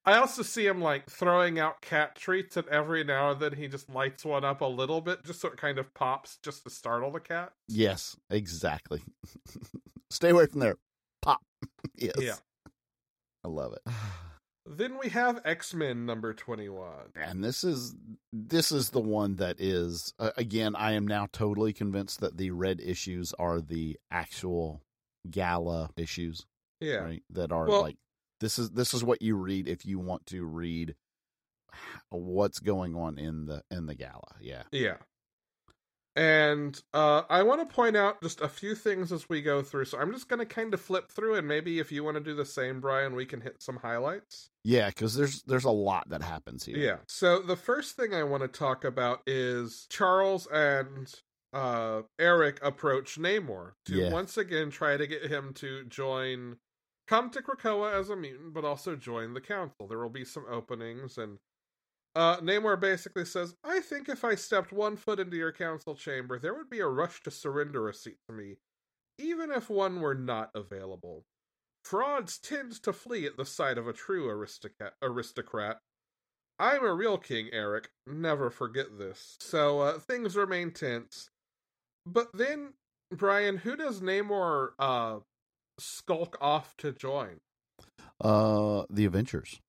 I 0.05 0.17
also 0.17 0.43
see 0.43 0.67
him 0.67 0.81
like 0.81 1.09
throwing 1.09 1.57
out 1.59 1.81
cat 1.81 2.15
treats, 2.15 2.57
and 2.57 2.67
every 2.67 3.03
now 3.03 3.31
and 3.31 3.39
then 3.39 3.53
he 3.53 3.67
just 3.67 3.89
lights 3.89 4.23
one 4.23 4.45
up 4.45 4.61
a 4.61 4.65
little 4.65 5.01
bit, 5.01 5.23
just 5.23 5.41
so 5.41 5.47
it 5.49 5.57
kind 5.57 5.79
of 5.79 5.93
pops, 5.93 6.37
just 6.43 6.63
to 6.63 6.69
startle 6.69 7.11
the 7.11 7.19
cat. 7.19 7.53
yes, 7.67 8.15
exactly. 8.29 9.01
stay 10.09 10.29
away 10.29 10.45
from 10.47 10.59
there. 10.59 10.75
Pop. 11.21 11.41
yes. 11.97 12.13
Yeah. 12.19 12.35
I 13.43 13.47
love 13.47 13.73
it. 13.73 13.81
Then 14.67 14.97
we 14.99 15.09
have 15.09 15.41
X 15.45 15.75
Men 15.75 16.07
number 16.07 16.33
twenty 16.33 16.69
one. 16.69 17.11
and 17.15 17.43
this 17.43 17.63
is 17.63 17.93
this 18.33 18.71
is 18.71 18.89
the 18.89 18.99
one 18.99 19.35
that 19.35 19.57
is 19.61 20.11
uh, 20.17 20.31
again 20.37 20.75
i 20.75 20.93
am 20.93 21.05
now 21.07 21.27
totally 21.31 21.71
convinced 21.71 22.19
that 22.21 22.37
the 22.37 22.49
red 22.49 22.81
issues 22.83 23.31
are 23.37 23.61
the 23.61 23.95
actual 24.09 24.81
gala 25.29 25.91
issues 25.97 26.47
Yeah, 26.81 26.95
right 26.95 27.23
that 27.29 27.51
are 27.51 27.67
Well- 27.67 27.81
like 27.83 27.97
this 28.45 28.59
is 28.59 28.69
this 28.71 28.93
is 28.93 29.03
what 29.03 29.21
you 29.23 29.35
read 29.35 29.67
if 29.67 29.85
you 29.85 29.97
want 29.97 30.23
to 30.27 30.45
read 30.45 30.93
what's 32.09 32.59
going 32.59 32.95
on 32.95 33.17
in 33.17 33.45
the 33.47 33.63
in 33.71 33.87
the 33.87 33.95
gala 33.95 34.35
yeah 34.39 34.63
Yeah. 34.71 34.97
And 36.17 36.81
uh, 36.93 37.23
I 37.29 37.43
want 37.43 37.67
to 37.67 37.75
point 37.75 37.97
out 37.97 38.21
just 38.23 38.39
a 38.39 38.47
few 38.47 38.73
things 38.73 39.11
as 39.11 39.27
we 39.27 39.41
go 39.41 39.61
through. 39.61 39.83
So 39.83 39.97
I'm 39.99 40.13
just 40.13 40.29
going 40.29 40.39
to 40.39 40.45
kind 40.45 40.73
of 40.73 40.79
flip 40.79 41.11
through, 41.11 41.35
and 41.35 41.45
maybe 41.45 41.79
if 41.79 41.91
you 41.91 42.05
want 42.05 42.15
to 42.15 42.23
do 42.23 42.33
the 42.33 42.45
same, 42.45 42.79
Brian, 42.79 43.15
we 43.15 43.25
can 43.25 43.41
hit 43.41 43.61
some 43.61 43.75
highlights. 43.75 44.49
yeah 44.63 44.87
because 44.87 45.15
there's 45.15 45.41
there's 45.43 45.65
a 45.65 45.71
lot 45.71 46.07
that 46.09 46.21
happens 46.21 46.63
here 46.63 46.77
Yeah. 46.77 46.97
So 47.07 47.39
the 47.41 47.57
first 47.57 47.97
thing 47.97 48.13
I 48.13 48.23
want 48.23 48.43
to 48.43 48.47
talk 48.47 48.85
about 48.85 49.23
is 49.27 49.87
Charles 49.89 50.47
and 50.47 51.13
uh, 51.51 52.03
Eric 52.17 52.59
approach 52.63 53.17
Namor 53.19 53.71
to 53.87 53.95
Yeah. 53.95 54.11
once 54.13 54.37
again 54.37 54.69
try 54.69 54.95
to 54.95 55.07
get 55.07 55.23
him 55.25 55.51
to 55.55 55.83
join, 55.85 56.55
come 57.07 57.29
to 57.31 57.41
Krakoa 57.41 57.93
as 57.93 58.09
a 58.09 58.15
mutant, 58.15 58.53
but 58.53 58.65
also 58.65 58.95
join 58.95 59.33
the 59.33 59.41
council. 59.41 59.87
There 59.87 59.99
will 59.99 60.09
be 60.09 60.25
some 60.25 60.45
openings, 60.49 61.17
and 61.17 61.37
uh, 62.15 62.37
Namor 62.37 62.79
basically 62.79 63.25
says, 63.25 63.55
"I 63.63 63.79
think 63.79 64.09
if 64.09 64.23
I 64.23 64.35
stepped 64.35 64.71
one 64.71 64.95
foot 64.97 65.19
into 65.19 65.37
your 65.37 65.51
council 65.51 65.95
chamber, 65.95 66.39
there 66.39 66.53
would 66.53 66.69
be 66.69 66.79
a 66.79 66.87
rush 66.87 67.21
to 67.23 67.31
surrender 67.31 67.87
a 67.87 67.93
seat 67.93 68.17
to 68.27 68.33
me, 68.33 68.57
even 69.17 69.51
if 69.51 69.69
one 69.69 70.01
were 70.01 70.15
not 70.15 70.51
available." 70.55 71.23
Frauds 71.83 72.39
tend 72.39 72.81
to 72.81 72.91
flee 72.91 73.27
at 73.27 73.37
the 73.37 73.45
sight 73.45 73.77
of 73.77 73.87
a 73.87 73.93
true 73.93 74.27
aristocrat. 74.27 75.79
I'm 76.57 76.83
a 76.83 76.93
real 76.93 77.19
king, 77.19 77.49
Eric. 77.51 77.89
Never 78.07 78.49
forget 78.49 78.97
this. 78.97 79.35
So 79.39 79.81
uh, 79.81 79.99
things 79.99 80.35
remain 80.35 80.71
tense. 80.71 81.29
But 82.07 82.29
then, 82.33 82.73
Brian, 83.11 83.57
who 83.57 83.75
does 83.75 84.01
Namor 84.01 84.69
uh, 84.79 85.19
skulk 85.77 86.37
off 86.41 86.75
to 86.77 86.91
join? 86.91 87.39
uh 88.21 88.83
the 88.89 89.05
adventures 89.05 89.59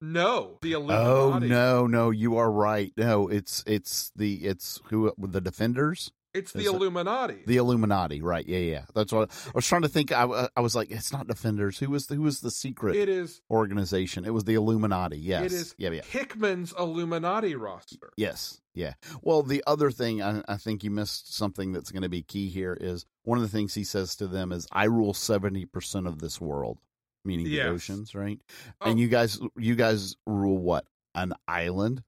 No, 0.00 0.58
the 0.62 0.72
Illuminati. 0.72 1.46
oh 1.46 1.48
no 1.48 1.86
no 1.86 2.10
you 2.10 2.36
are 2.36 2.50
right 2.50 2.92
no 2.96 3.28
it's 3.28 3.62
it's 3.66 4.10
the 4.16 4.44
it's 4.44 4.80
who 4.86 5.12
the 5.16 5.40
defenders 5.40 6.10
It's 6.34 6.52
the 6.52 6.60
Is 6.60 6.66
it- 6.66 6.74
Illuminati. 6.74 7.44
The 7.46 7.56
Illuminati, 7.58 8.20
right? 8.20 8.44
Yeah, 8.46 8.58
yeah. 8.58 8.84
That's 8.94 9.12
what 9.12 9.30
I 9.30 9.50
was 9.54 9.66
trying 9.66 9.82
to 9.82 9.88
think. 9.88 10.10
I, 10.10 10.24
uh, 10.24 10.48
I 10.56 10.60
was 10.60 10.74
like, 10.74 10.90
it's 10.90 11.12
not 11.12 11.28
Defenders. 11.28 11.78
Who 11.78 11.90
was 11.90 12.08
who 12.08 12.20
was 12.22 12.40
the 12.40 12.50
secret 12.50 12.96
it 12.96 13.08
is 13.08 13.40
organization? 13.50 14.24
It 14.24 14.34
was 14.34 14.44
the 14.44 14.54
Illuminati. 14.54 15.16
Yes. 15.16 15.44
It 15.46 15.52
is 15.52 15.74
Yeah, 15.78 15.90
yeah. 15.90 16.02
Hickman's 16.02 16.74
Illuminati 16.78 17.54
roster. 17.54 18.12
Yes. 18.16 18.60
Yeah. 18.74 18.94
Well, 19.22 19.42
the 19.44 19.62
other 19.66 19.90
thing 19.92 20.20
I, 20.22 20.42
I 20.48 20.56
think 20.56 20.82
you 20.82 20.90
missed 20.90 21.32
something 21.34 21.72
that's 21.72 21.92
going 21.92 22.02
to 22.02 22.08
be 22.08 22.22
key 22.22 22.48
here 22.48 22.76
is 22.80 23.06
one 23.22 23.38
of 23.38 23.42
the 23.42 23.48
things 23.56 23.72
he 23.74 23.84
says 23.84 24.16
to 24.16 24.26
them 24.26 24.50
is, 24.50 24.66
"I 24.72 24.84
rule 24.86 25.14
seventy 25.14 25.64
percent 25.64 26.08
of 26.08 26.18
this 26.18 26.40
world," 26.40 26.78
meaning 27.24 27.46
Yes. 27.46 27.64
the 27.66 27.70
oceans, 27.70 28.14
right? 28.16 28.40
Oh. 28.80 28.90
And 28.90 28.98
you 28.98 29.06
guys, 29.06 29.38
you 29.56 29.76
guys 29.76 30.16
rule 30.26 30.58
what? 30.58 30.84
An 31.14 31.32
island? 31.46 32.02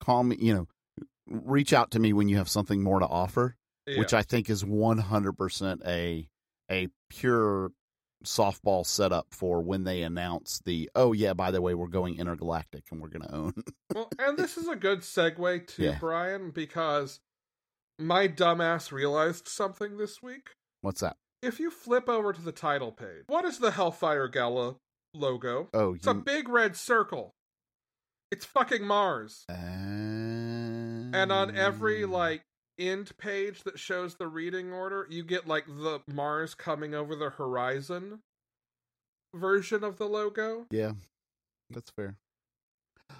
Call 0.00 0.22
me. 0.22 0.36
You 0.40 0.54
know, 0.54 0.68
reach 1.26 1.72
out 1.72 1.90
to 1.92 1.98
me 1.98 2.12
when 2.12 2.28
you 2.28 2.36
have 2.36 2.48
something 2.48 2.80
more 2.82 3.00
to 3.00 3.06
offer. 3.06 3.56
Yeah. 3.86 3.98
which 3.98 4.14
I 4.14 4.22
think 4.22 4.48
is 4.50 4.62
100% 4.64 5.86
a 5.86 6.28
a 6.70 6.88
pure 7.10 7.72
softball 8.24 8.86
setup 8.86 9.26
for 9.32 9.60
when 9.60 9.82
they 9.82 10.02
announce 10.02 10.60
the 10.64 10.88
oh 10.94 11.12
yeah 11.12 11.32
by 11.32 11.50
the 11.50 11.60
way 11.60 11.74
we're 11.74 11.88
going 11.88 12.16
intergalactic 12.18 12.84
and 12.92 13.00
we're 13.02 13.08
going 13.08 13.22
to 13.22 13.34
own 13.34 13.52
well, 13.92 14.08
and 14.20 14.38
this 14.38 14.56
is 14.56 14.68
a 14.68 14.76
good 14.76 15.00
segue 15.00 15.66
to 15.66 15.82
Yeah. 15.82 15.96
Brian 15.98 16.52
because 16.52 17.18
my 17.98 18.28
dumbass 18.28 18.92
realized 18.92 19.48
something 19.48 19.96
this 19.96 20.22
week. 20.22 20.50
what's 20.82 21.00
that 21.00 21.16
If 21.42 21.58
you 21.58 21.68
flip 21.72 22.08
over 22.08 22.32
to 22.32 22.40
the 22.40 22.52
title 22.52 22.92
page, 22.92 23.24
what 23.26 23.44
is 23.44 23.58
the 23.58 23.72
Hellfire 23.72 24.28
Gala 24.28 24.76
logo? 25.14 25.68
oh 25.74 25.94
It's 25.94 26.06
a 26.06 26.14
big 26.14 26.48
red 26.48 26.76
circle. 26.76 27.34
It's 28.30 28.44
fucking 28.44 28.86
Mars. 28.86 29.44
uh, 29.50 29.52
And 29.54 31.32
on 31.32 31.56
every 31.56 32.04
like 32.06 32.44
end 32.88 33.16
page 33.18 33.62
that 33.64 33.78
shows 33.78 34.14
the 34.16 34.28
reading 34.28 34.72
order, 34.72 35.06
you 35.10 35.24
get 35.24 35.46
like 35.46 35.66
the 35.66 36.00
Mars 36.06 36.54
coming 36.54 36.94
over 36.94 37.14
the 37.16 37.30
horizon. 37.30 38.20
version 39.34 39.82
of 39.82 39.96
the 39.96 40.06
logo. 40.06 40.66
Yeah, 40.70 40.92
that's 41.70 41.90
fair. 41.90 42.16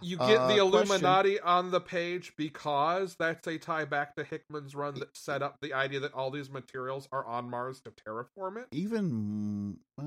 You 0.00 0.16
get 0.16 0.38
Uh, 0.38 0.48
the 0.48 0.54
question. 0.54 0.58
Illuminati 0.60 1.40
on 1.40 1.70
the 1.70 1.80
page 1.80 2.34
because 2.36 3.14
that's 3.16 3.46
a 3.46 3.58
tie 3.58 3.84
back 3.84 4.16
to 4.16 4.24
Hickman's 4.24 4.74
run 4.74 4.94
that 5.00 5.16
set 5.16 5.42
up 5.42 5.58
the 5.60 5.72
idea 5.74 6.00
that 6.00 6.12
all 6.14 6.30
these 6.30 6.50
materials 6.50 7.08
are 7.12 7.24
on 7.26 7.48
Mars 7.50 7.80
to 7.82 7.90
terraform 7.90 8.58
it. 8.62 8.68
Even 8.72 9.78
uh, 9.98 10.02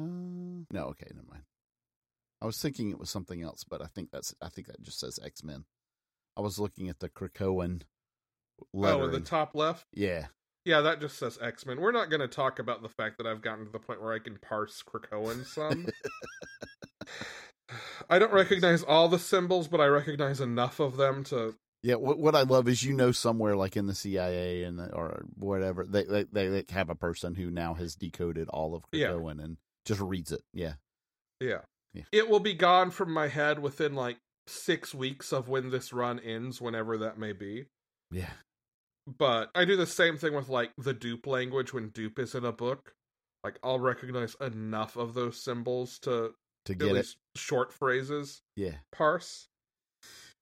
no, 0.72 0.86
okay, 0.90 1.08
never 1.14 1.28
mind. 1.30 1.44
I 2.42 2.46
was 2.46 2.60
thinking 2.60 2.90
it 2.92 3.00
was 3.00 3.10
something 3.10 3.42
else, 3.42 3.64
but 3.64 3.82
I 3.82 3.88
think 3.88 4.12
that's 4.12 4.36
I 4.42 4.50
think 4.50 4.68
that 4.68 4.82
just 4.82 5.00
says 5.00 5.20
X 5.24 5.44
Men. 5.44 5.66
I 6.38 6.42
was 6.42 6.60
looking 6.60 6.90
at 6.90 7.00
the 7.00 7.10
Krakoan 7.10 7.84
lettering. 8.74 9.06
in 9.06 9.12
the 9.12 9.20
top 9.20 9.56
left. 9.56 9.86
yeah, 9.94 10.28
Yeah, 10.66 10.82
that 10.82 11.02
just 11.02 11.18
says 11.18 11.38
X 11.42 11.66
Men. 11.66 11.80
We're 11.80 11.92
not 11.92 12.10
going 12.10 12.22
to 12.22 12.28
talk 12.28 12.60
about 12.60 12.82
the 12.82 12.90
fact 12.90 13.18
that 13.18 13.28
I've 13.28 13.42
gotten 13.42 13.66
to 13.66 13.72
the 13.72 13.80
point 13.80 14.02
where 14.02 14.14
I 14.14 14.20
can 14.20 14.38
parse 14.38 14.84
Krakoan 14.84 15.46
some. 15.46 15.88
I 18.10 18.20
don't 18.20 18.34
recognize 18.34 18.84
all 18.84 19.10
the 19.10 19.20
symbols, 19.20 19.68
but 19.68 19.82
I 19.82 19.88
recognize 19.88 20.40
enough 20.40 20.80
of 20.80 20.98
them 20.98 21.24
to. 21.26 21.56
yeah. 21.82 21.96
What 21.96 22.20
what 22.20 22.36
I 22.36 22.44
love 22.44 22.68
is 22.68 22.84
you 22.84 22.94
know 22.94 23.12
somewhere 23.12 23.56
like 23.56 23.76
in 23.76 23.88
the 23.88 23.96
CIA 23.96 24.64
and 24.64 24.80
or 24.80 25.26
whatever 25.36 25.86
they 25.86 26.04
they 26.04 26.24
they 26.24 26.64
have 26.70 26.90
a 26.90 26.96
person 26.96 27.36
who 27.36 27.50
now 27.50 27.74
has 27.74 27.96
decoded 27.96 28.48
all 28.50 28.76
of 28.76 28.84
Yeah. 28.92 29.16
And 29.16 29.58
just 29.86 30.02
reads 30.02 30.32
it. 30.32 30.42
Yeah, 30.54 30.74
Yeah. 31.40 31.62
Yeah. 31.94 32.04
It 32.12 32.30
will 32.30 32.40
be 32.40 32.54
gone 32.54 32.92
from 32.92 33.12
my 33.12 33.28
head 33.30 33.60
within 33.60 33.96
like 33.96 34.18
six 34.48 34.94
weeks 34.94 35.32
of 35.32 35.48
when 35.48 35.70
this 35.70 35.94
run 35.94 36.20
ends, 36.20 36.60
whenever 36.60 36.98
that 37.00 37.18
may 37.18 37.32
be. 37.34 37.66
Yeah, 38.16 38.32
But 39.20 39.52
I 39.54 39.66
do 39.66 39.76
the 39.76 39.86
same 39.86 40.18
thing 40.18 40.34
with 40.34 40.50
like 40.50 40.72
the 40.78 40.94
dupe 40.94 41.28
language 41.28 41.74
when 41.74 41.90
dupe 41.90 42.18
is 42.20 42.34
in 42.36 42.46
a 42.46 42.52
book. 42.52 42.94
Like 43.44 43.60
I'll 43.64 43.80
recognize 43.80 44.36
enough 44.42 44.96
of 44.96 45.14
those 45.14 45.42
symbols 45.44 46.00
to 46.00 46.32
to 46.66 46.74
get 46.74 46.96
it. 46.96 47.08
short 47.36 47.72
phrases 47.72 48.42
Yeah. 48.56 48.78
parse. 48.92 49.48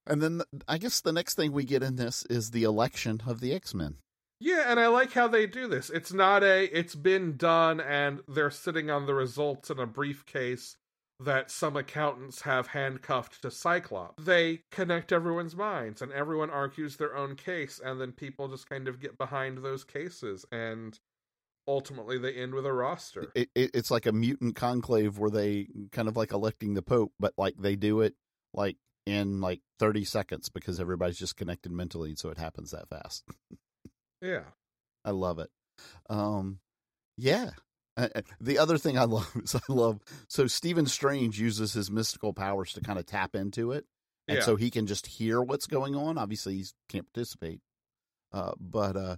And 0.08 0.22
then 0.22 0.38
th- 0.52 0.64
I 0.68 0.78
guess 0.78 1.02
the 1.02 1.12
next 1.12 1.36
thing 1.36 1.52
we 1.52 1.64
get 1.66 1.84
in 1.84 1.96
this 1.98 2.26
is 2.30 2.52
the 2.52 2.64
election 2.64 3.22
of 3.28 3.40
the 3.42 3.54
X 3.54 3.74
Men. 3.74 3.98
Yeah, 4.40 4.66
and 4.68 4.80
I 4.80 4.88
like 4.88 5.14
how 5.14 5.28
they 5.30 5.48
do 5.48 5.68
this. 5.68 5.90
It's 5.90 6.12
not 6.14 6.44
a 6.44 6.64
it's 6.78 6.96
been 6.96 7.36
done 7.38 7.80
and 7.82 8.22
they're 8.28 8.52
sitting 8.52 8.90
on 8.90 9.06
the 9.06 9.14
results 9.14 9.70
in 9.70 9.80
a 9.80 9.86
briefcase 9.88 10.76
that 11.20 11.52
some 11.52 11.78
accountants 11.78 12.42
have 12.42 12.68
handcuffed 12.68 13.42
to 13.42 13.52
Cyclops. 13.52 14.24
They 14.24 14.62
connect 14.72 15.12
everyone's 15.12 15.56
minds 15.56 16.02
and 16.02 16.12
everyone 16.12 16.50
argues 16.50 16.98
their 16.98 17.16
own 17.16 17.36
case 17.36 17.80
and 17.84 18.00
then 18.02 18.12
people 18.12 18.48
just 18.48 18.70
kind 18.70 18.88
of 18.88 19.00
get 19.00 19.18
behind 19.18 19.60
those 19.60 19.84
cases 19.84 20.46
and 20.52 21.00
ultimately 21.68 22.18
they 22.18 22.34
end 22.34 22.54
with 22.54 22.66
a 22.66 22.74
roster. 22.74 23.32
It, 23.36 23.50
it, 23.56 23.72
it's 23.74 23.92
like 23.92 24.06
a 24.06 24.12
mutant 24.12 24.56
conclave 24.56 25.18
where 25.18 25.30
they 25.30 25.68
kind 25.92 26.08
of 26.08 26.18
like 26.18 26.32
electing 26.32 26.74
the 26.74 26.82
Pope, 26.82 27.14
but 27.20 27.34
like 27.38 27.56
they 27.58 27.76
do 27.76 28.02
it 28.02 28.16
like 28.54 28.78
in 29.06 29.42
like 29.42 29.62
30 29.80 30.06
seconds 30.06 30.50
because 30.50 30.80
everybody's 30.80 31.18
just 31.18 31.38
connected 31.38 31.72
mentally, 31.72 32.10
And 32.10 32.20
so 32.20 32.30
it 32.30 32.38
happens 32.38 32.72
that 32.72 32.90
fast. 32.90 33.24
Yeah. 34.22 34.44
I 35.04 35.12
love 35.12 35.40
it. 35.40 35.50
Um, 36.10 36.60
yeah. 37.18 37.50
Uh, 37.96 38.08
uh, 38.16 38.22
the 38.42 38.58
other 38.58 38.78
thing 38.78 38.98
I 38.98 39.04
love 39.06 39.32
is 39.44 39.56
I 39.56 39.60
love 39.72 40.00
so 40.28 40.48
Stephen 40.48 40.86
Strange 40.86 41.40
uses 41.40 41.74
his 41.74 41.92
mystical 41.92 42.34
powers 42.34 42.74
to 42.74 42.82
kind 42.82 42.98
of 43.00 43.06
tap 43.06 43.36
into 43.36 43.72
it, 43.72 43.86
and 44.28 44.38
Yeah. 44.40 44.44
so 44.44 44.56
he 44.56 44.70
can 44.72 44.88
just 44.88 45.06
hear 45.08 45.42
what's 45.42 45.68
going 45.68 45.96
on. 45.96 46.18
Obviously, 46.18 46.56
he 46.56 46.66
can't 46.90 47.06
participate, 47.14 47.62
uh, 48.32 48.54
but 48.60 48.96
uh, 48.98 49.16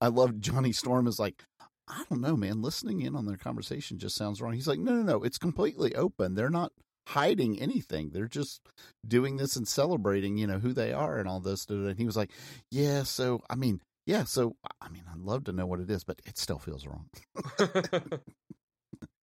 I 0.00 0.08
love 0.08 0.40
Johnny 0.40 0.72
Storm 0.72 1.06
is 1.06 1.18
like, 1.18 1.44
I 1.86 2.04
don't 2.10 2.20
know, 2.20 2.36
man. 2.36 2.60
Listening 2.60 3.00
in 3.02 3.14
on 3.14 3.24
their 3.26 3.36
conversation 3.36 3.98
just 3.98 4.16
sounds 4.16 4.42
wrong. 4.42 4.52
He's 4.52 4.68
like, 4.68 4.80
no, 4.80 4.92
no, 4.92 5.02
no. 5.02 5.22
It's 5.22 5.38
completely 5.38 5.94
open. 5.94 6.34
They're 6.34 6.50
not 6.50 6.72
hiding 7.06 7.58
anything. 7.58 8.10
They're 8.10 8.28
just 8.28 8.60
doing 9.06 9.36
this 9.38 9.56
and 9.56 9.66
celebrating, 9.66 10.36
you 10.36 10.46
know, 10.46 10.58
who 10.58 10.74
they 10.74 10.92
are 10.92 11.18
and 11.18 11.26
all 11.28 11.40
this. 11.40 11.64
And 11.70 11.96
he 11.96 12.04
was 12.04 12.16
like, 12.16 12.30
yeah. 12.70 13.04
So 13.04 13.42
I 13.48 13.54
mean, 13.54 13.80
yeah. 14.08 14.24
So 14.24 14.56
I 14.80 14.88
mean, 14.88 15.04
I'd 15.08 15.20
love 15.20 15.44
to 15.44 15.52
know 15.52 15.66
what 15.66 15.78
it 15.78 15.88
is, 15.90 16.02
but 16.02 16.20
it 16.26 16.36
still 16.38 16.58
feels 16.58 16.84
wrong. 16.86 17.08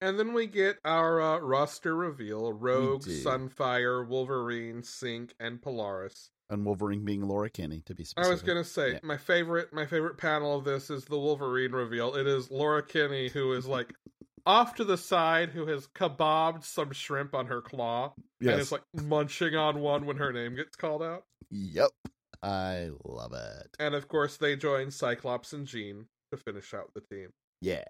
and 0.01 0.19
then 0.19 0.33
we 0.33 0.47
get 0.47 0.77
our 0.85 1.21
uh, 1.21 1.39
roster 1.39 1.95
reveal 1.95 2.53
Rogue. 2.53 3.03
Sunfire, 3.03 4.07
Wolverine, 4.07 4.81
Synch, 4.81 5.31
and 5.39 5.61
Polaris. 5.61 6.29
And 6.49 6.63
Wolverine 6.63 7.03
being 7.03 7.23
Laura 7.23 7.49
Kinney, 7.49 7.81
to 7.87 7.95
be 7.95 8.03
specific. 8.03 8.27
I 8.27 8.31
was 8.31 8.41
gonna 8.43 8.63
say 8.63 8.93
Yeah. 8.93 8.99
my 9.03 9.17
favorite 9.17 9.73
my 9.73 9.85
favorite 9.87 10.17
panel 10.17 10.57
of 10.57 10.63
this 10.63 10.89
is 10.89 11.05
the 11.05 11.17
Wolverine 11.19 11.71
reveal. 11.71 12.13
It 12.15 12.27
is 12.27 12.51
Laura 12.51 12.83
Kinney 12.85 13.29
who 13.29 13.53
is 13.53 13.65
like 13.65 13.93
off 14.45 14.75
to 14.75 14.83
the 14.83 14.97
side 14.97 15.49
who 15.49 15.65
has 15.65 15.87
kebabbed 15.87 16.63
some 16.63 16.91
shrimp 16.91 17.33
on 17.33 17.47
her 17.47 17.61
claw 17.61 18.13
and 18.39 18.49
Yes. 18.51 18.59
is 18.59 18.71
like 18.71 18.83
munching 18.93 19.55
on 19.55 19.79
one 19.79 20.05
when 20.05 20.17
her 20.17 20.31
name 20.31 20.55
gets 20.55 20.75
called 20.75 21.01
out. 21.01 21.23
Yep. 21.49 21.89
I 22.45 22.91
love 23.03 23.33
it. 23.33 23.67
And 23.79 23.95
of 23.95 24.07
course 24.07 24.37
they 24.37 24.55
join 24.55 24.91
Cyclops 24.91 25.51
and 25.53 25.65
Jean 25.65 26.05
to 26.31 26.37
finish 26.37 26.73
out 26.73 26.91
the 26.93 27.01
team. 27.01 27.29
Yeah. 27.61 27.83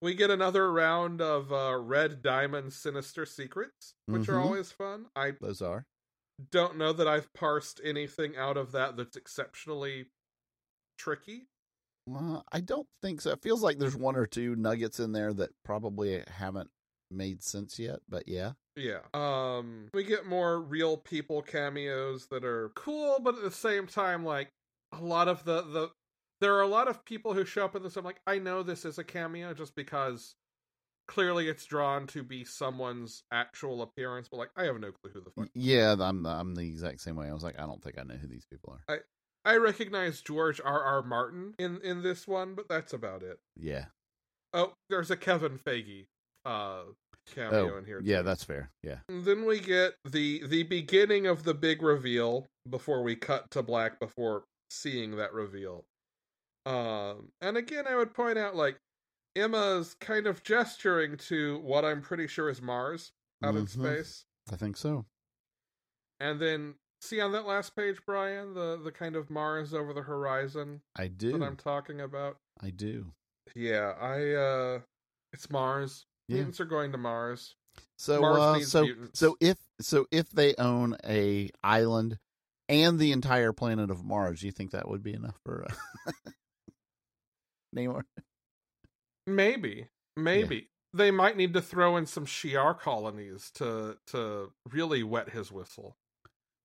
We 0.00 0.14
get 0.14 0.30
another 0.30 0.72
round 0.72 1.20
of 1.20 1.52
uh, 1.52 1.76
Red 1.76 2.22
Diamond 2.22 2.72
Sinister 2.72 3.26
Secrets, 3.26 3.94
which 4.06 4.28
are 4.28 4.34
Mhm. 4.34 4.44
always 4.44 4.70
fun. 4.70 5.06
I 5.16 5.32
Those 5.40 5.60
are. 5.60 5.86
don't 6.52 6.76
know 6.76 6.92
that 6.92 7.08
I've 7.08 7.32
parsed 7.32 7.80
anything 7.82 8.36
out 8.36 8.56
of 8.56 8.70
that 8.72 8.96
that's 8.96 9.16
exceptionally 9.16 10.10
tricky. 10.98 11.48
Well, 12.06 12.44
I 12.52 12.60
don't 12.60 12.86
think 13.02 13.20
so. 13.20 13.32
It 13.32 13.42
feels 13.42 13.62
like 13.62 13.78
there's 13.78 13.96
one 13.96 14.14
or 14.16 14.26
two 14.26 14.54
nuggets 14.54 15.00
in 15.00 15.10
there 15.12 15.32
that 15.34 15.50
probably 15.64 16.22
haven't 16.28 16.70
made 17.10 17.42
sense 17.42 17.78
yet, 17.78 18.00
but 18.08 18.28
yeah. 18.28 18.52
Yeah. 18.76 19.00
Um 19.14 19.88
we 19.94 20.04
get 20.04 20.26
more 20.26 20.60
real 20.60 20.96
people 20.96 21.42
cameos 21.42 22.26
that 22.30 22.44
are 22.44 22.70
cool, 22.74 23.18
but 23.20 23.36
at 23.36 23.42
the 23.42 23.50
same 23.50 23.86
time 23.86 24.24
like 24.24 24.50
a 24.92 25.00
lot 25.00 25.28
of 25.28 25.44
the 25.44 25.62
the 25.62 25.90
there 26.40 26.54
are 26.54 26.62
a 26.62 26.68
lot 26.68 26.88
of 26.88 27.04
people 27.04 27.34
who 27.34 27.44
show 27.44 27.64
up 27.64 27.74
in 27.74 27.82
this 27.82 27.96
I'm 27.96 28.04
like 28.04 28.20
I 28.26 28.38
know 28.38 28.62
this 28.62 28.84
is 28.84 28.98
a 28.98 29.04
cameo 29.04 29.54
just 29.54 29.74
because 29.74 30.34
clearly 31.08 31.48
it's 31.48 31.64
drawn 31.64 32.06
to 32.08 32.22
be 32.22 32.44
someone's 32.44 33.24
actual 33.32 33.82
appearance, 33.82 34.28
but 34.28 34.36
like 34.36 34.50
I 34.56 34.64
have 34.64 34.78
no 34.78 34.92
clue 34.92 35.10
who 35.12 35.20
the 35.20 35.30
fuck. 35.30 35.48
Yeah, 35.54 35.96
I'm 35.98 36.24
I'm 36.26 36.54
the 36.54 36.62
exact 36.62 37.00
same 37.00 37.16
way. 37.16 37.28
I 37.28 37.32
was 37.32 37.42
like, 37.42 37.58
I 37.58 37.66
don't 37.66 37.82
think 37.82 37.98
I 37.98 38.02
know 38.04 38.14
who 38.14 38.28
these 38.28 38.46
people 38.46 38.78
are. 38.88 38.94
I 38.94 39.52
I 39.52 39.56
recognize 39.56 40.20
George 40.20 40.60
R. 40.64 40.82
R. 40.82 41.02
Martin 41.02 41.54
in 41.58 41.80
in 41.82 42.02
this 42.02 42.28
one, 42.28 42.54
but 42.54 42.68
that's 42.68 42.92
about 42.92 43.22
it. 43.22 43.38
Yeah. 43.56 43.86
Oh, 44.54 44.74
there's 44.88 45.10
a 45.10 45.16
Kevin 45.16 45.58
Feige 45.58 46.06
uh 46.48 46.82
cameo 47.34 47.74
Oh, 47.74 47.76
in 47.78 47.84
here. 47.84 48.00
yeah, 48.02 48.18
too. 48.18 48.22
that's 48.24 48.42
fair. 48.44 48.70
Yeah. 48.82 48.98
And 49.08 49.24
then 49.24 49.44
we 49.44 49.60
get 49.60 49.94
the 50.04 50.46
the 50.46 50.62
beginning 50.62 51.26
of 51.26 51.42
the 51.44 51.54
big 51.54 51.82
reveal 51.82 52.46
before 52.68 53.02
we 53.02 53.16
cut 53.16 53.50
to 53.50 53.62
black 53.62 53.98
before 54.00 54.44
seeing 54.70 55.16
that 55.16 55.32
reveal. 55.34 55.84
Um 56.66 57.28
and 57.40 57.56
again 57.56 57.86
I 57.86 57.96
would 57.96 58.14
point 58.14 58.38
out 58.38 58.56
like 58.56 58.76
Emma's 59.36 59.94
kind 60.00 60.26
of 60.26 60.42
gesturing 60.42 61.16
to 61.28 61.58
what 61.60 61.84
I'm 61.84 62.00
pretty 62.00 62.26
sure 62.26 62.48
is 62.50 62.60
Mars 62.62 63.12
out 63.44 63.54
in 63.54 63.66
Mhm. 63.66 63.68
space. 63.68 64.24
I 64.50 64.56
think 64.56 64.76
so. 64.76 65.04
And 66.20 66.40
then 66.40 66.74
see 67.00 67.20
on 67.20 67.30
that 67.32 67.46
last 67.46 67.76
page, 67.76 67.98
Brian, 68.06 68.54
the 68.54 68.80
the 68.82 68.90
kind 68.90 69.14
of 69.16 69.30
Mars 69.30 69.72
over 69.74 69.92
the 69.92 70.02
horizon 70.02 70.80
I 70.96 71.04
that 71.04 71.18
do. 71.18 71.44
I'm 71.44 71.56
talking 71.56 72.00
about. 72.00 72.38
I 72.60 72.70
do. 72.70 73.12
Yeah, 73.54 73.92
I 74.00 74.32
uh 74.32 74.80
it's 75.32 75.50
Mars. 75.50 76.06
Yeah. 76.28 76.36
Mutants 76.36 76.60
are 76.60 76.64
going 76.66 76.92
to 76.92 76.98
Mars. 76.98 77.54
So 77.96 78.20
Mars 78.20 78.38
uh, 78.38 78.56
needs 78.58 78.70
so 78.70 78.82
mutants. 78.82 79.18
so 79.18 79.36
if 79.40 79.56
so 79.80 80.06
if 80.10 80.30
they 80.30 80.54
own 80.56 80.96
a 81.04 81.50
island 81.62 82.18
and 82.68 82.98
the 82.98 83.12
entire 83.12 83.52
planet 83.52 83.90
of 83.90 84.04
Mars, 84.04 84.40
do 84.40 84.46
you 84.46 84.52
think 84.52 84.72
that 84.72 84.88
would 84.88 85.02
be 85.02 85.14
enough 85.14 85.38
for 85.44 85.64
uh, 85.68 86.12
Namor? 87.76 88.02
Maybe. 89.26 89.88
Maybe. 90.16 90.68
They 90.94 91.10
might 91.10 91.36
need 91.36 91.52
to 91.54 91.60
throw 91.60 91.96
in 91.96 92.06
some 92.06 92.24
Shi'ar 92.26 92.78
colonies 92.78 93.50
to 93.56 93.98
to 94.08 94.52
really 94.70 95.02
wet 95.02 95.30
his 95.30 95.52
whistle. 95.52 95.96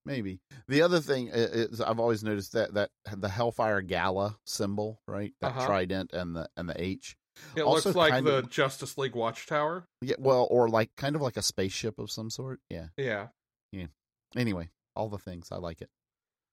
Maybe. 0.05 0.39
The 0.68 0.82
other 0.82 0.99
thing 0.99 1.30
is 1.32 1.80
I've 1.82 1.99
always 1.99 2.24
noticed 2.24 2.53
that 2.53 2.74
that 2.74 2.89
the 3.16 3.30
Hellfire 3.30 3.82
Gala 3.82 4.38
symbol, 4.45 5.01
right? 5.07 5.34
That 5.41 5.51
Uh-huh. 5.51 5.66
trident 5.66 6.11
and 6.14 6.36
the 6.36 6.49
and 6.57 6.68
the 6.70 6.82
H. 6.82 7.16
It 7.55 7.61
Also 7.61 7.89
looks 7.89 7.95
like 7.95 8.23
the 8.23 8.38
of- 8.38 8.49
Justice 8.49 8.97
League 8.97 9.15
Watchtower. 9.15 9.86
Yeah, 10.01 10.15
well, 10.19 10.47
or 10.49 10.69
like 10.69 10.91
kind 10.95 11.15
of 11.15 11.21
like 11.21 11.38
a 11.38 11.41
spaceship 11.41 11.99
of 11.99 12.11
some 12.11 12.29
sort. 12.29 12.59
Yeah. 12.69 12.88
Yeah. 12.97 13.27
Anyway, 14.36 14.69
all 14.95 15.09
the 15.09 15.19
things 15.19 15.49
I 15.51 15.57
like 15.57 15.79
it. 15.81 15.89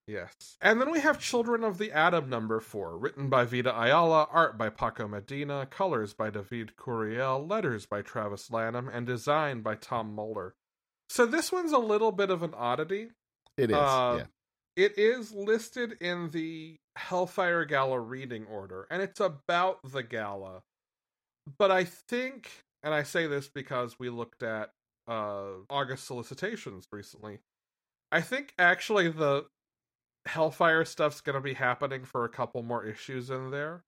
Yes. 0.07 0.33
And 0.61 0.81
then 0.81 0.91
we 0.91 1.01
have 1.01 1.19
Children 1.19 1.65
of 1.65 1.79
the 1.79 1.93
Atom 1.93 2.29
number 2.29 2.61
four, 2.61 2.99
written 2.99 3.29
by 3.31 3.45
Vita 3.45 3.75
Ayala, 3.75 4.27
art 4.31 4.59
by 4.59 4.69
Paco 4.69 5.09
Medina, 5.09 5.67
colors 5.67 6.13
by 6.13 6.31
David 6.31 6.73
Curiel, 6.77 7.49
letters 7.49 7.87
by 7.87 8.03
Travis 8.03 8.51
Lanham, 8.51 8.89
and 8.89 9.07
design 9.07 9.63
by 9.63 9.77
Tom 9.77 10.15
Muller. 10.15 10.55
So 11.09 11.27
this 11.27 11.51
one's 11.53 11.73
a 11.73 11.79
little 11.79 12.13
bit 12.13 12.29
of 12.29 12.43
an 12.43 12.53
oddity. 12.55 13.09
It 13.57 13.71
is. 13.71 13.77
Uh, 13.77 14.25
yeah. 14.77 14.85
It 14.85 14.99
is 14.99 15.33
listed 15.33 15.97
in 16.01 16.31
the 16.31 16.77
Hellfire 16.97 17.65
Gala 17.65 17.99
reading 18.01 18.47
order, 18.47 18.87
and 18.91 19.01
it's 19.01 19.21
about 19.21 19.79
the 19.91 20.03
gala. 20.03 20.63
But 21.59 21.71
I 21.71 21.85
think 21.85 22.51
and 22.83 22.95
I 22.95 23.03
say 23.03 23.27
this 23.27 23.49
because 23.49 23.99
we 23.99 24.09
looked 24.09 24.43
at 24.43 24.71
uh, 25.09 25.63
August 25.69 26.07
solicitations 26.07 26.87
recently. 26.93 27.39
I 28.13 28.21
think 28.21 28.55
actually 28.59 29.09
the 29.09 29.47
Hellfire 30.27 30.85
stuff's 30.85 31.21
going 31.21 31.35
to 31.35 31.41
be 31.41 31.55
happening 31.55 32.05
for 32.05 32.25
a 32.25 32.29
couple 32.29 32.63
more 32.63 32.85
issues 32.85 33.31
in 33.31 33.51
there. 33.51 33.83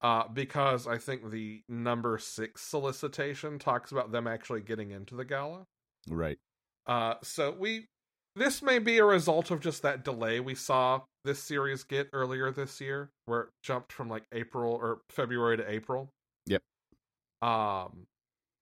Uh, 0.00 0.26
because 0.26 0.88
I 0.88 0.98
think 0.98 1.30
the 1.30 1.62
number 1.68 2.18
six 2.18 2.62
solicitation 2.62 3.60
talks 3.60 3.92
about 3.92 4.10
them 4.10 4.26
actually 4.26 4.60
getting 4.60 4.90
into 4.90 5.14
the 5.14 5.24
gala. 5.24 5.66
Right. 6.08 6.38
Uh, 6.86 7.14
so 7.22 7.54
we 7.56 7.86
this 8.34 8.62
may 8.62 8.80
be 8.80 8.98
a 8.98 9.04
result 9.04 9.52
of 9.52 9.60
just 9.60 9.82
that 9.82 10.02
delay 10.04 10.40
we 10.40 10.56
saw 10.56 11.02
this 11.24 11.40
series 11.40 11.84
get 11.84 12.08
earlier 12.12 12.50
this 12.50 12.80
year, 12.80 13.10
where 13.26 13.42
it 13.42 13.48
jumped 13.62 13.92
from 13.92 14.08
like 14.08 14.24
April 14.32 14.72
or 14.72 15.02
February 15.08 15.56
to 15.58 15.70
April. 15.70 16.10
Um, 17.42 18.06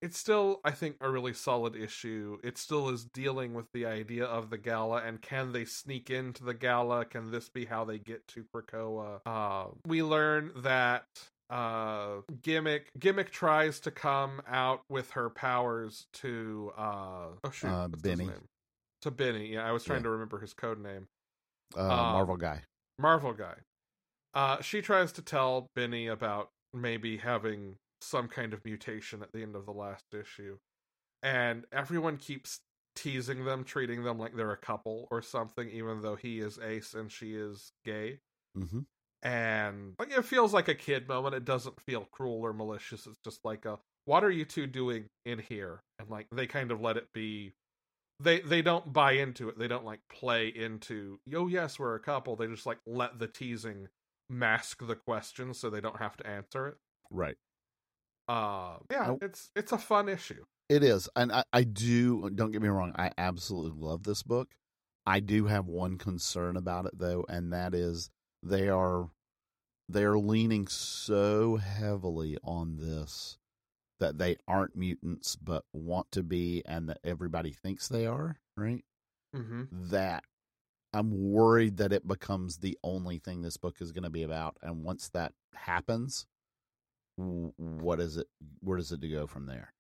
it's 0.02 0.18
still 0.18 0.60
I 0.64 0.70
think 0.70 0.96
a 1.00 1.10
really 1.10 1.34
solid 1.34 1.76
issue. 1.76 2.38
It 2.42 2.56
still 2.56 2.88
is 2.88 3.04
dealing 3.04 3.52
with 3.54 3.66
the 3.74 3.84
idea 3.84 4.24
of 4.24 4.48
the 4.50 4.56
gala 4.58 5.02
and 5.02 5.20
can 5.20 5.52
they 5.52 5.66
sneak 5.66 6.08
into 6.10 6.42
the 6.42 6.54
gala? 6.54 7.04
Can 7.04 7.30
this 7.30 7.48
be 7.50 7.66
how 7.66 7.84
they 7.84 7.98
get 7.98 8.26
to 8.28 8.44
Krakoa? 8.54 9.20
Uh, 9.26 9.66
we 9.86 10.02
learn 10.02 10.52
that 10.56 11.04
uh 11.50 12.20
gimmick 12.42 12.90
gimmick 12.98 13.30
tries 13.32 13.80
to 13.80 13.90
come 13.90 14.40
out 14.46 14.82
with 14.88 15.10
her 15.10 15.28
powers 15.28 16.06
to 16.12 16.70
uh 16.78 17.26
oh 17.42 17.50
shoot 17.50 17.66
Uh, 17.68 17.88
Benny. 17.88 18.30
to 19.02 19.10
benny 19.10 19.54
yeah 19.54 19.66
i 19.66 19.72
was 19.72 19.82
trying 19.82 19.98
Yeah. 19.98 20.02
to 20.04 20.10
remember 20.10 20.38
his 20.38 20.54
code 20.54 20.78
name 20.80 21.08
Uh, 21.76 21.80
Um, 21.80 22.12
Marvel 22.12 22.36
guy. 22.36 22.62
Marvel 23.00 23.32
guy. 23.32 23.56
Uh, 24.32 24.60
she 24.62 24.80
tries 24.80 25.10
to 25.12 25.22
tell 25.22 25.66
Benny 25.74 26.06
about 26.06 26.50
maybe 26.72 27.16
having 27.16 27.76
some 28.00 28.28
kind 28.28 28.52
of 28.52 28.64
mutation 28.64 29.22
at 29.22 29.32
the 29.32 29.42
end 29.42 29.56
of 29.56 29.66
the 29.66 29.72
last 29.72 30.14
issue, 30.14 30.58
and 31.22 31.66
everyone 31.72 32.16
keeps 32.18 32.60
teasing 32.96 33.44
them, 33.44 33.64
treating 33.64 34.04
them 34.04 34.18
like 34.18 34.36
they're 34.36 34.52
a 34.52 34.56
couple 34.56 35.08
or 35.10 35.22
something, 35.22 35.70
even 35.70 36.02
though 36.02 36.16
he 36.16 36.40
is 36.40 36.58
ace 36.58 36.94
and 36.94 37.12
she 37.12 37.34
is 37.34 37.72
gay. 37.84 38.20
hmm 38.54 38.80
And 39.22 39.94
like 39.98 40.10
it 40.10 40.24
feels 40.24 40.54
like 40.54 40.68
a 40.68 40.74
kid 40.74 41.06
moment. 41.08 41.34
It 41.34 41.44
doesn't 41.44 41.80
feel 41.82 42.06
cruel 42.10 42.40
or 42.40 42.52
malicious. 42.52 43.06
It's 43.06 43.20
just 43.22 43.44
like 43.44 43.66
a 43.66 43.78
what 44.06 44.24
are 44.24 44.30
you 44.30 44.44
two 44.44 44.66
doing 44.66 45.10
in 45.26 45.38
here? 45.38 45.82
And 45.98 46.08
like 46.08 46.26
they 46.32 46.46
kind 46.46 46.70
of 46.72 46.80
let 46.80 46.96
it 46.96 47.12
be 47.12 47.52
they 48.20 48.40
they 48.40 48.62
don't 48.62 48.92
buy 48.92 49.12
into 49.12 49.48
it. 49.48 49.58
They 49.58 49.68
don't 49.68 49.84
like 49.84 50.00
play 50.08 50.48
into, 50.48 51.20
oh 51.34 51.48
yes, 51.48 51.78
we're 51.78 51.94
a 51.96 52.00
couple. 52.00 52.36
They 52.36 52.46
just 52.46 52.66
like 52.66 52.78
let 52.86 53.18
the 53.18 53.28
teasing 53.28 53.88
mask 54.30 54.86
the 54.86 54.96
question 54.96 55.54
so 55.54 55.70
they 55.70 55.80
don't 55.80 55.98
have 55.98 56.16
to 56.18 56.26
answer 56.26 56.68
it. 56.68 56.76
Right. 57.10 57.36
Uh 58.30 58.76
yeah, 58.92 59.16
it's 59.20 59.50
it's 59.56 59.72
a 59.72 59.78
fun 59.78 60.08
issue. 60.08 60.44
It 60.68 60.84
is, 60.84 61.08
and 61.16 61.32
I, 61.32 61.42
I 61.52 61.64
do. 61.64 62.30
Don't 62.30 62.52
get 62.52 62.62
me 62.62 62.68
wrong. 62.68 62.92
I 62.96 63.10
absolutely 63.18 63.84
love 63.84 64.04
this 64.04 64.22
book. 64.22 64.54
I 65.04 65.18
do 65.18 65.46
have 65.46 65.66
one 65.66 65.98
concern 65.98 66.56
about 66.56 66.86
it 66.86 66.96
though, 66.96 67.24
and 67.28 67.52
that 67.52 67.74
is 67.74 68.08
they 68.40 68.68
are 68.68 69.10
they 69.88 70.04
are 70.04 70.16
leaning 70.16 70.68
so 70.68 71.56
heavily 71.56 72.38
on 72.44 72.76
this 72.76 73.36
that 73.98 74.18
they 74.18 74.36
aren't 74.46 74.76
mutants 74.76 75.34
but 75.34 75.64
want 75.72 76.12
to 76.12 76.22
be, 76.22 76.62
and 76.66 76.88
that 76.88 77.00
everybody 77.02 77.50
thinks 77.50 77.88
they 77.88 78.06
are. 78.06 78.38
Right. 78.56 78.84
Mm-hmm. 79.34 79.64
That 79.90 80.22
I'm 80.94 81.32
worried 81.32 81.78
that 81.78 81.92
it 81.92 82.06
becomes 82.06 82.58
the 82.58 82.78
only 82.84 83.18
thing 83.18 83.42
this 83.42 83.56
book 83.56 83.78
is 83.80 83.90
going 83.90 84.04
to 84.04 84.10
be 84.10 84.22
about, 84.22 84.56
and 84.62 84.84
once 84.84 85.08
that 85.08 85.32
happens, 85.52 86.26
what 87.56 88.00
is 88.00 88.16
it? 88.16 88.26
Where 88.60 88.78
does 88.78 88.92
it 88.92 89.00
go 89.00 89.26
from 89.26 89.46
there? 89.46 89.72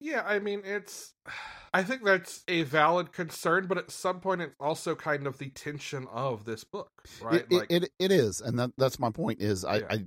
Yeah, 0.00 0.22
I 0.24 0.38
mean 0.38 0.62
it's 0.64 1.14
I 1.74 1.82
think 1.82 2.04
that's 2.04 2.42
a 2.48 2.62
valid 2.62 3.12
concern, 3.12 3.66
but 3.66 3.78
at 3.78 3.90
some 3.90 4.20
point 4.20 4.40
it's 4.40 4.54
also 4.58 4.94
kind 4.94 5.26
of 5.26 5.38
the 5.38 5.50
tension 5.50 6.06
of 6.10 6.44
this 6.44 6.64
book, 6.64 6.90
right? 7.20 7.44
It, 7.50 7.66
it, 7.68 7.82
it 7.84 7.90
it 7.98 8.12
is, 8.12 8.40
and 8.40 8.58
that, 8.58 8.70
that's 8.78 8.98
my 8.98 9.10
point. 9.10 9.42
Is 9.42 9.64
I, 9.64 9.78
Yeah. 9.78 9.86
I 9.90 10.04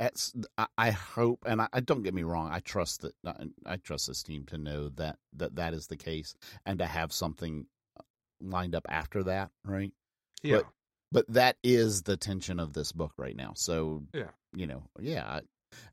at, 0.00 0.32
I- 0.78 0.90
hope, 0.92 1.44
and 1.46 1.60
I, 1.60 1.68
I 1.74 1.80
don't 1.80 2.02
get 2.02 2.14
me 2.14 2.22
wrong. 2.22 2.50
I 2.50 2.60
trust 2.60 3.02
that 3.02 3.12
uh, 3.26 3.34
I, 3.66 3.74
I 3.74 3.76
trust 3.76 4.06
this 4.08 4.22
team 4.22 4.46
to 4.46 4.56
know 4.58 4.88
that 4.96 5.18
that 5.36 5.56
that 5.56 5.74
is 5.74 5.86
the 5.88 5.96
case, 5.98 6.34
and 6.66 6.78
to 6.78 6.86
have 6.86 7.12
something 7.12 7.66
uh, 7.98 8.02
lined 8.40 8.74
up 8.74 8.86
after 8.88 9.22
that, 9.24 9.50
right? 9.64 9.92
yeah. 10.42 10.56
but- 10.56 10.66
But 11.12 11.26
that 11.34 11.56
is 11.62 12.02
the 12.02 12.16
tension 12.16 12.58
of 12.60 12.72
this 12.72 12.92
book 12.92 13.12
right 13.18 13.36
now. 13.36 13.52
So 13.56 14.04
Yeah. 14.14 14.30
you 14.54 14.66
know, 14.66 14.84
yeah, 14.98 15.40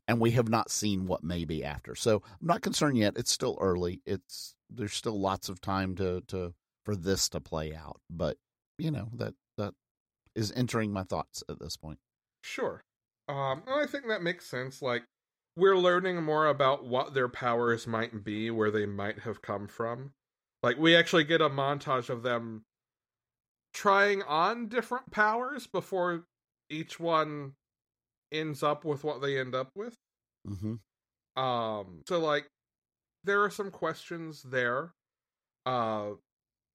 and 0.06 0.20
we 0.20 0.32
have 0.32 0.48
not 0.48 0.70
seen 0.70 1.06
what 1.06 1.22
may 1.24 1.44
be 1.44 1.64
after. 1.64 1.94
So 1.94 2.22
I'm 2.40 2.46
not 2.46 2.62
concerned 2.62 2.98
yet. 2.98 3.14
It's 3.16 3.32
still 3.32 3.58
early. 3.60 4.00
It's 4.06 4.54
there's 4.70 4.94
still 4.94 5.18
lots 5.18 5.48
of 5.48 5.60
time 5.60 5.94
to 5.96 6.22
to 6.28 6.54
for 6.84 6.96
this 6.96 7.28
to 7.30 7.40
play 7.40 7.74
out. 7.74 8.00
But 8.10 8.36
you 8.78 8.90
know 8.90 9.08
that 9.14 9.34
that 9.56 9.74
is 10.34 10.52
entering 10.54 10.92
my 10.92 11.02
thoughts 11.02 11.42
at 11.48 11.58
this 11.58 11.76
point. 11.76 11.98
Sure. 12.42 12.84
Um, 13.28 13.62
and 13.66 13.80
I 13.80 13.86
think 13.86 14.06
that 14.08 14.22
makes 14.22 14.46
sense. 14.46 14.80
Like, 14.80 15.04
we're 15.56 15.76
learning 15.76 16.22
more 16.22 16.46
about 16.46 16.86
what 16.86 17.12
their 17.12 17.28
powers 17.28 17.86
might 17.86 18.24
be, 18.24 18.50
where 18.50 18.70
they 18.70 18.86
might 18.86 19.20
have 19.20 19.42
come 19.42 19.66
from. 19.66 20.12
Like, 20.62 20.78
we 20.78 20.96
actually 20.96 21.24
get 21.24 21.40
a 21.40 21.50
montage 21.50 22.08
of 22.08 22.22
them 22.22 22.62
trying 23.74 24.22
on 24.22 24.68
different 24.68 25.10
powers 25.10 25.66
before 25.66 26.24
each 26.70 26.98
one 26.98 27.52
ends 28.32 28.62
up 28.62 28.84
with 28.84 29.04
what 29.04 29.20
they 29.20 29.38
end 29.38 29.54
up 29.54 29.70
with. 29.74 29.94
hmm 30.46 30.74
Um, 31.36 32.02
so 32.06 32.18
like, 32.18 32.46
there 33.24 33.42
are 33.42 33.50
some 33.50 33.70
questions 33.70 34.42
there. 34.42 34.92
Uh, 35.66 36.12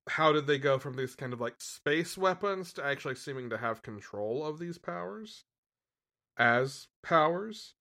how 0.10 0.32
did 0.34 0.47
they 0.47 0.58
go 0.58 0.78
from 0.80 0.95
these 0.95 1.16
kind 1.16 1.34
of 1.34 1.41
like 1.41 1.56
space 1.60 2.18
weapons 2.18 2.74
to 2.74 2.86
actually 2.86 3.16
seeming 3.16 3.49
to 3.49 3.58
have 3.58 3.82
control 3.82 4.45
of 4.45 4.60
these 4.60 4.78
powers 4.78 5.45
as 6.38 6.88
powers? 7.01 7.76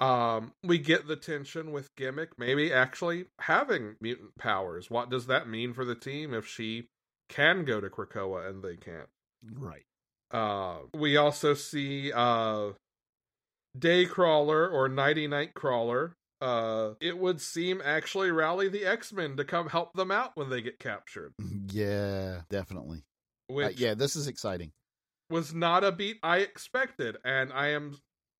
Um, 0.00 0.52
we 0.62 0.78
get 0.78 1.06
the 1.06 1.16
tension 1.16 1.70
with 1.70 1.94
Gimmick 1.94 2.30
maybe 2.36 2.72
actually 2.72 3.26
having 3.40 3.96
mutant 4.00 4.36
powers. 4.36 4.90
What 4.90 5.08
does 5.08 5.26
that 5.26 5.48
mean 5.48 5.72
for 5.72 5.84
the 5.84 5.94
team 5.94 6.34
if 6.34 6.46
she 6.46 6.88
can 7.28 7.64
go 7.64 7.80
to 7.80 7.88
Krakoa 7.88 8.48
and 8.48 8.62
they 8.62 8.76
can't? 8.76 9.08
Right. 9.52 9.84
Uh, 10.30 10.78
we 10.94 11.16
also 11.16 11.54
see 11.54 12.12
uh, 12.12 12.70
Daycrawler 13.78 14.72
or 14.72 14.88
Nighty 14.88 15.26
Night 15.26 15.54
Crawler. 15.54 16.16
Uh, 16.40 16.94
it 17.00 17.16
would 17.16 17.40
seem 17.40 17.80
actually 17.84 18.30
rally 18.30 18.68
the 18.68 18.84
X 18.84 19.12
Men 19.12 19.36
to 19.36 19.44
come 19.44 19.68
help 19.68 19.94
them 19.94 20.10
out 20.10 20.32
when 20.34 20.50
they 20.50 20.60
get 20.60 20.78
captured, 20.78 21.32
Yeah, 21.70 22.42
definitely. 22.50 23.04
Uh, 23.50 23.68
yeah, 23.76 23.94
this 23.94 24.16
is 24.16 24.26
exciting. 24.26 24.72
was 25.30 25.54
not 25.54 25.84
a 25.84 25.92
beat 25.92 26.18
I 26.22 26.38
expected, 26.38 27.16
and 27.24 27.52
I 27.52 27.68
am 27.68 27.96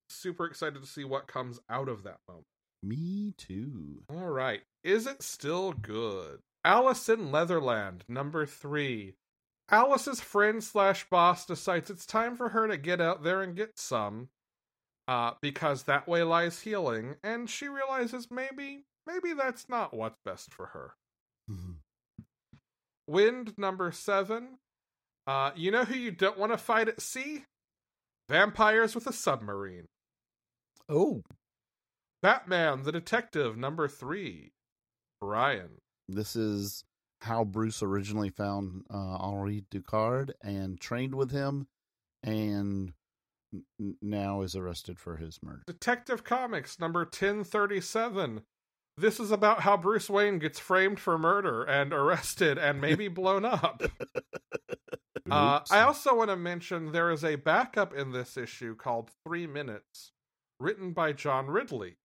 super 0.09 0.45
excited 0.45 0.81
to 0.81 0.87
see 0.87 1.03
what 1.03 1.27
comes 1.27 1.59
out 1.69 1.89
of 1.89 2.03
that 2.03 2.17
moment. 2.27 2.45
Me 2.83 3.33
too. 3.37 4.03
All 4.09 4.29
right, 4.29 4.61
is 4.83 5.07
it 5.07 5.23
still 5.23 5.71
good? 5.73 6.39
Alice 6.63 7.09
in 7.09 7.31
Leatherland, 7.31 8.03
number 8.07 8.45
three. 8.45 9.15
Alice's 9.69 10.21
friend 10.21 10.63
slash 10.63 11.09
boss 11.09 11.45
decides 11.45 11.89
it's 11.89 12.05
time 12.05 12.35
for 12.35 12.49
her 12.49 12.67
to 12.67 12.77
get 12.77 13.01
out 13.01 13.23
there 13.23 13.41
and 13.41 13.55
get 13.55 13.79
some, 13.79 14.29
uh, 15.07 15.33
because 15.41 15.83
that 15.83 16.07
way 16.07 16.23
lies 16.23 16.61
healing, 16.61 17.15
and 17.23 17.49
she 17.49 17.67
realizes 17.67 18.29
maybe, 18.31 18.85
maybe 19.07 19.33
that's 19.33 19.69
not 19.69 19.93
what's 19.93 20.19
best 20.25 20.53
for 20.53 20.67
her. 20.67 20.95
Mhm. 21.49 21.75
Wynd 23.07 23.57
number 23.57 23.91
seven. 23.91 24.57
Uh, 25.27 25.51
you 25.55 25.71
know 25.71 25.85
who 25.85 25.95
you 25.95 26.11
don't 26.11 26.37
want 26.37 26.51
to 26.51 26.57
fight 26.57 26.87
at 26.87 27.01
sea? 27.01 27.45
Vampires 28.29 28.95
with 28.95 29.05
a 29.07 29.13
submarine. 29.13 29.85
Oh, 30.89 31.21
Batman 32.21 32.83
the 32.83 32.91
Detective 32.91 33.57
number 33.57 33.87
three. 33.87 34.51
Brian. 35.21 35.79
this 36.07 36.35
is 36.35 36.83
how 37.21 37.43
Bruce 37.43 37.81
originally 37.81 38.29
found 38.29 38.85
uh, 38.91 39.17
Henri 39.17 39.63
Ducard 39.71 40.31
and 40.43 40.79
trained 40.79 41.15
with 41.15 41.31
him, 41.31 41.67
and 42.21 42.93
now 44.01 44.41
is 44.41 44.55
arrested 44.55 44.99
for 44.99 45.17
his 45.17 45.39
murder. 45.43 45.63
Detective 45.67 46.23
Comics 46.23 46.79
number 46.79 47.01
1037. 47.01 48.41
This 48.97 49.19
is 49.19 49.31
about 49.31 49.61
how 49.61 49.75
Bruce 49.75 50.09
Wayne 50.09 50.39
gets 50.39 50.59
framed 50.59 50.99
for 50.99 51.17
murder 51.17 51.63
and 51.63 51.91
arrested 51.91 52.57
and 52.57 52.79
maybe 52.79 53.07
blown 53.07 53.45
up. 53.45 53.83
Uh, 55.29 55.59
I 55.71 55.81
also 55.81 56.15
want 56.15 56.29
to 56.29 56.35
mention 56.35 56.91
there 56.91 57.09
is 57.09 57.23
a 57.23 57.35
backup 57.35 57.95
in 57.95 58.11
this 58.11 58.37
issue 58.37 58.75
called 58.75 59.09
Three 59.25 59.47
Minutes, 59.47 60.11
written 60.59 60.91
by 60.91 61.13
John 61.13 61.47
Ridley, 61.47 61.97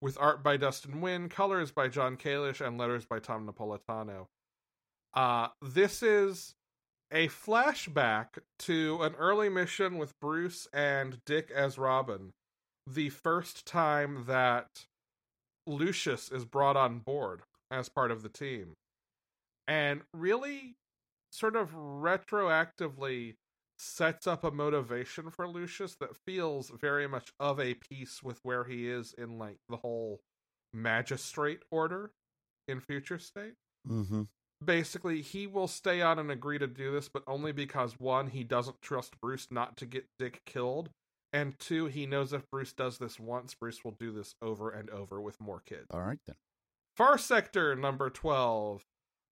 with 0.00 0.16
art 0.18 0.42
by 0.42 0.56
Dustin 0.56 0.94
Nguyen, 0.94 1.28
colors 1.28 1.70
by 1.70 1.88
John 1.88 2.16
Kalisz, 2.16 2.66
and 2.66 2.78
letters 2.78 3.04
by 3.04 3.18
Tom 3.18 3.46
Napolitano. 3.46 4.28
Uh, 5.12 5.48
this 5.60 6.02
is 6.02 6.54
a 7.12 7.28
flashback 7.28 8.38
to 8.58 9.02
an 9.02 9.14
early 9.16 9.48
mission 9.48 9.98
with 9.98 10.18
Bruce 10.20 10.66
and 10.72 11.18
Dick 11.26 11.50
as 11.54 11.78
Robin. 11.78 12.30
The 12.86 13.10
first 13.10 13.66
time 13.66 14.24
that 14.26 14.86
Lucius 15.66 16.32
is 16.32 16.44
brought 16.44 16.76
on 16.76 16.98
board 16.98 17.42
as 17.70 17.88
part 17.88 18.10
of 18.10 18.22
the 18.22 18.28
team 18.28 18.74
and 19.68 20.02
really 20.12 20.74
sort 21.30 21.54
of 21.54 21.72
retroactively 21.74 23.34
sets 23.78 24.26
up 24.26 24.44
a 24.44 24.50
motivation 24.50 25.30
for 25.30 25.48
Lucius 25.48 25.96
that 26.00 26.16
feels 26.26 26.70
very 26.70 27.06
much 27.06 27.32
of 27.40 27.60
a 27.60 27.74
piece 27.74 28.22
with 28.22 28.38
where 28.42 28.64
he 28.64 28.88
is 28.88 29.14
in 29.16 29.38
like 29.38 29.56
the 29.68 29.76
whole 29.76 30.20
magistrate 30.72 31.60
order 31.70 32.10
in 32.68 32.80
future 32.80 33.18
state. 33.18 33.54
Mm-hmm. 33.88 34.22
Basically, 34.64 35.22
he 35.22 35.46
will 35.46 35.68
stay 35.68 36.02
on 36.02 36.18
and 36.18 36.30
agree 36.30 36.58
to 36.58 36.66
do 36.66 36.92
this, 36.92 37.08
but 37.08 37.22
only 37.26 37.52
because 37.52 37.98
one, 37.98 38.28
he 38.28 38.44
doesn't 38.44 38.82
trust 38.82 39.20
Bruce 39.20 39.48
not 39.50 39.76
to 39.78 39.86
get 39.86 40.06
Dick 40.18 40.42
killed, 40.44 40.90
and 41.32 41.58
two, 41.58 41.86
he 41.86 42.06
knows 42.06 42.32
if 42.32 42.48
Bruce 42.50 42.72
does 42.72 42.98
this 42.98 43.18
once, 43.18 43.54
Bruce 43.54 43.84
will 43.84 43.96
do 43.98 44.12
this 44.12 44.34
over 44.42 44.70
and 44.70 44.90
over 44.90 45.20
with 45.20 45.40
more 45.40 45.62
kids. 45.64 45.86
All 45.90 46.02
right 46.02 46.18
then. 46.26 46.36
Far 46.96 47.16
Sector 47.16 47.74
number 47.76 48.10
12. 48.10 48.84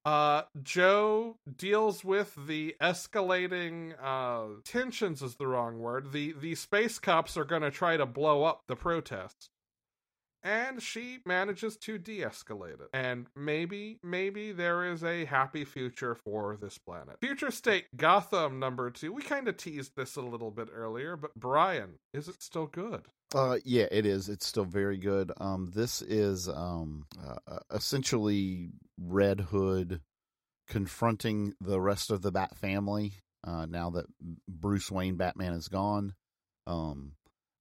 Uh 0.02 0.42
Jo 0.62 1.36
deals 1.58 2.02
with 2.02 2.34
the 2.46 2.74
escalating 2.80 3.94
uh 4.02 4.60
tensions 4.64 5.20
is 5.20 5.36
the 5.36 5.46
wrong 5.46 5.78
word. 5.78 6.12
The 6.12 6.32
the 6.32 6.54
space 6.54 6.98
cops 6.98 7.36
are 7.36 7.44
going 7.44 7.60
to 7.60 7.70
try 7.70 7.98
to 7.98 8.06
blow 8.06 8.44
up 8.44 8.62
the 8.66 8.76
protests. 8.76 9.50
And 10.42 10.82
she 10.82 11.18
manages 11.26 11.76
to 11.78 11.98
de-escalate 11.98 12.80
it. 12.80 12.88
And 12.94 13.26
maybe 13.36 13.98
maybe 14.02 14.52
there 14.52 14.90
is 14.90 15.04
a 15.04 15.24
happy 15.26 15.64
future 15.64 16.14
for 16.14 16.56
this 16.56 16.78
planet. 16.78 17.18
Future 17.20 17.50
State 17.50 17.86
Gotham 17.96 18.58
number 18.58 18.90
2. 18.90 19.12
We 19.12 19.22
kind 19.22 19.48
of 19.48 19.56
teased 19.56 19.96
this 19.96 20.16
a 20.16 20.22
little 20.22 20.50
bit 20.50 20.68
earlier, 20.72 21.16
but 21.16 21.34
Brian, 21.34 21.98
is 22.14 22.28
it 22.28 22.42
still 22.42 22.66
good? 22.66 23.02
Uh, 23.34 23.58
yeah, 23.64 23.86
it 23.90 24.06
is. 24.06 24.28
It's 24.28 24.46
still 24.46 24.64
very 24.64 24.96
good. 24.96 25.30
Um, 25.40 25.70
this 25.74 26.02
is 26.02 26.48
um, 26.48 27.06
uh, 27.24 27.58
essentially 27.72 28.70
Red 28.98 29.40
Hood 29.40 30.00
confronting 30.68 31.54
the 31.60 31.80
rest 31.80 32.10
of 32.10 32.22
the 32.22 32.32
Bat 32.32 32.56
family 32.56 33.14
uh, 33.46 33.66
now 33.66 33.90
that 33.90 34.06
Bruce 34.48 34.90
Wayne 34.90 35.16
Batman 35.16 35.52
is 35.52 35.68
gone. 35.68 36.14
Um, 36.66 37.12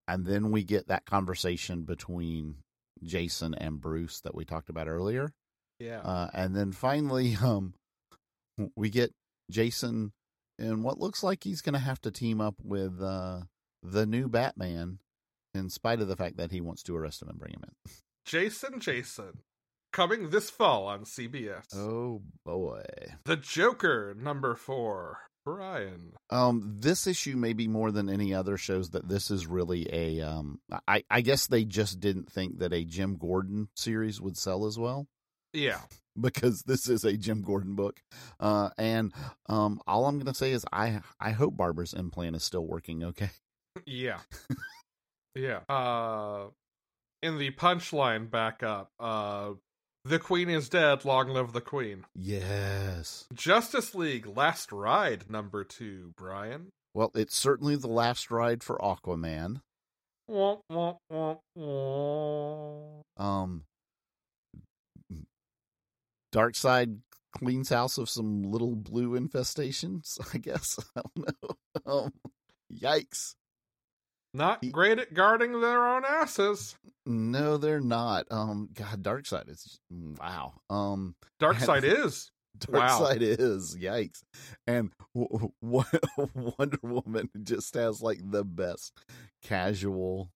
and 0.08 0.26
then 0.26 0.52
we 0.52 0.64
get 0.64 0.88
that 0.88 1.06
conversation 1.06 1.84
between 1.84 2.56
Jason 3.04 3.54
and 3.54 3.80
Bruce 3.80 4.22
that 4.22 4.36
we 4.36 4.46
talked 4.46 4.70
about 4.70 4.88
earlier. 4.88 5.32
Yeah. 5.80 6.02
Uh, 6.02 6.30
and 6.34 6.56
then 6.56 6.72
finally, 6.72 7.38
um, 7.44 7.74
we 8.76 8.90
get 8.90 9.12
Jason 9.50 10.12
in 10.58 10.84
what 10.84 11.00
looks 11.00 11.24
like 11.24 11.44
he's 11.44 11.62
going 11.62 11.74
to 11.74 11.80
have 11.80 12.02
to 12.02 12.12
team 12.12 12.42
up 12.42 12.56
with 12.64 13.02
uh, 13.02 13.42
the 13.82 14.06
new 14.06 14.28
Batman, 14.28 15.00
in 15.54 15.70
spite 15.70 16.02
of 16.02 16.08
the 16.08 16.16
fact 16.16 16.38
that 16.38 16.52
he 16.52 16.62
wants 16.62 16.84
to 16.84 16.96
arrest 16.96 17.22
him 17.22 17.30
and 17.30 17.40
bring 17.40 17.54
him 17.54 17.64
in. 17.64 17.92
Jason 18.26 18.80
Jason. 18.80 19.40
Coming 19.92 20.30
this 20.30 20.52
fall 20.52 20.86
on 20.86 21.04
CBS. 21.04 21.76
Oh 21.76 22.22
boy. 22.46 22.86
The 23.26 23.38
Joker, 23.38 24.16
number 24.16 24.54
four. 24.54 25.18
Brian. 25.46 26.14
Um, 26.30 26.78
this 26.80 27.08
issue 27.08 27.36
maybe 27.36 27.68
more 27.68 27.92
than 27.92 28.10
any 28.10 28.34
other 28.34 28.58
shows 28.58 28.92
that 28.92 29.08
this 29.08 29.32
is 29.32 29.48
really 29.48 29.88
a 29.92 30.22
um 30.22 30.60
I, 30.88 31.04
I 31.10 31.22
guess 31.22 31.48
they 31.48 31.66
just 31.66 32.00
didn't 32.00 32.32
think 32.32 32.60
that 32.60 32.74
a 32.74 32.84
Jim 32.86 33.18
Gordon 33.18 33.70
series 33.76 34.22
would 34.22 34.38
sell 34.38 34.66
as 34.66 34.78
well. 34.78 35.08
Yeah. 35.54 35.80
Because 36.20 36.64
this 36.64 36.90
is 36.90 37.06
a 37.06 37.16
Jim 37.16 37.44
Gordon 37.44 37.76
book. 37.76 38.02
Uh 38.42 38.72
and 38.78 39.14
um 39.48 39.80
all 39.88 40.06
I'm 40.06 40.20
gonna 40.20 40.34
say 40.34 40.52
is 40.52 40.66
I 40.74 41.00
I 41.18 41.32
hope 41.32 41.56
Barbara's 41.56 41.94
implant 41.94 42.36
is 42.36 42.44
still 42.44 42.66
working 42.66 43.06
okay. 43.06 43.30
Yeah. 43.86 44.20
yeah. 45.36 45.60
Uh 45.70 46.48
in 47.22 47.38
the 47.38 47.52
punchline 47.52 48.30
backup, 48.30 48.92
uh 49.00 49.52
the 50.10 50.20
Queen 50.20 50.50
is 50.50 50.70
dead, 50.70 51.06
long 51.06 51.30
live 51.30 51.54
the 51.54 51.62
Queen. 51.62 52.06
Yes. 52.16 53.28
Justice 53.34 53.96
League 53.96 54.26
Last 54.26 54.72
Ride 54.72 55.30
number 55.30 55.64
two, 55.64 56.14
Brian. 56.18 56.72
Well, 56.94 57.12
it's 57.14 57.36
certainly 57.36 57.76
the 57.76 57.88
last 57.88 58.32
ride 58.32 58.64
for 58.64 58.78
Aquaman. 58.80 59.62
Um 63.18 63.64
Darkseid 66.34 67.00
cleans 67.32 67.70
house 67.70 67.98
of 67.98 68.10
some 68.10 68.44
little 68.44 68.76
blue 68.76 69.20
infestations, 69.20 70.20
I 70.34 70.38
guess. 70.40 70.80
I 70.96 71.02
don't 71.16 71.28
know. 71.28 71.56
Um, 71.86 72.14
yikes. 72.72 73.36
Not 74.34 74.64
He- 74.64 74.70
great 74.72 75.00
at 75.00 75.14
guarding 75.14 75.60
their 75.60 75.88
own 75.88 76.04
asses. 76.06 76.76
No, 77.06 77.58
they're 77.58 77.82
not. 77.82 78.26
Um 78.32 78.70
God, 78.74 79.02
Darkseid 79.04 79.50
is 79.50 79.80
wow. 79.90 80.54
Um 80.70 81.16
Darkseid 81.42 81.84
is. 82.06 82.32
Wow. 82.68 82.88
Darkseid 83.00 83.22
is 83.22 83.76
yikes. 83.78 84.22
And 84.68 84.92
w- 85.16 85.52
w- 85.64 85.84
Wonder 86.58 86.80
Woman 86.84 87.30
just 87.44 87.74
has 87.76 88.02
like 88.02 88.20
the 88.22 88.44
best 88.44 88.94
casual 89.44 90.30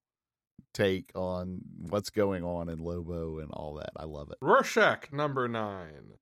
take 0.73 1.11
on 1.15 1.59
what's 1.89 2.09
going 2.09 2.43
on 2.43 2.69
in 2.69 2.79
Lobo 2.79 3.39
and 3.39 3.51
all 3.51 3.75
that. 3.75 3.91
I 3.97 4.05
love 4.05 4.31
it. 4.31 4.37
Rorschach 4.41 5.11
number 5.11 5.47
nine. 5.47 6.13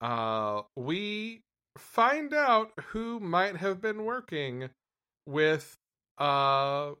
Uh, 0.00 0.62
we 0.76 1.42
find 1.76 2.32
out 2.34 2.70
who 2.86 3.20
might 3.20 3.56
have 3.56 3.80
been 3.80 4.04
working 4.04 4.70
with 5.26 5.76
uh 6.18 6.92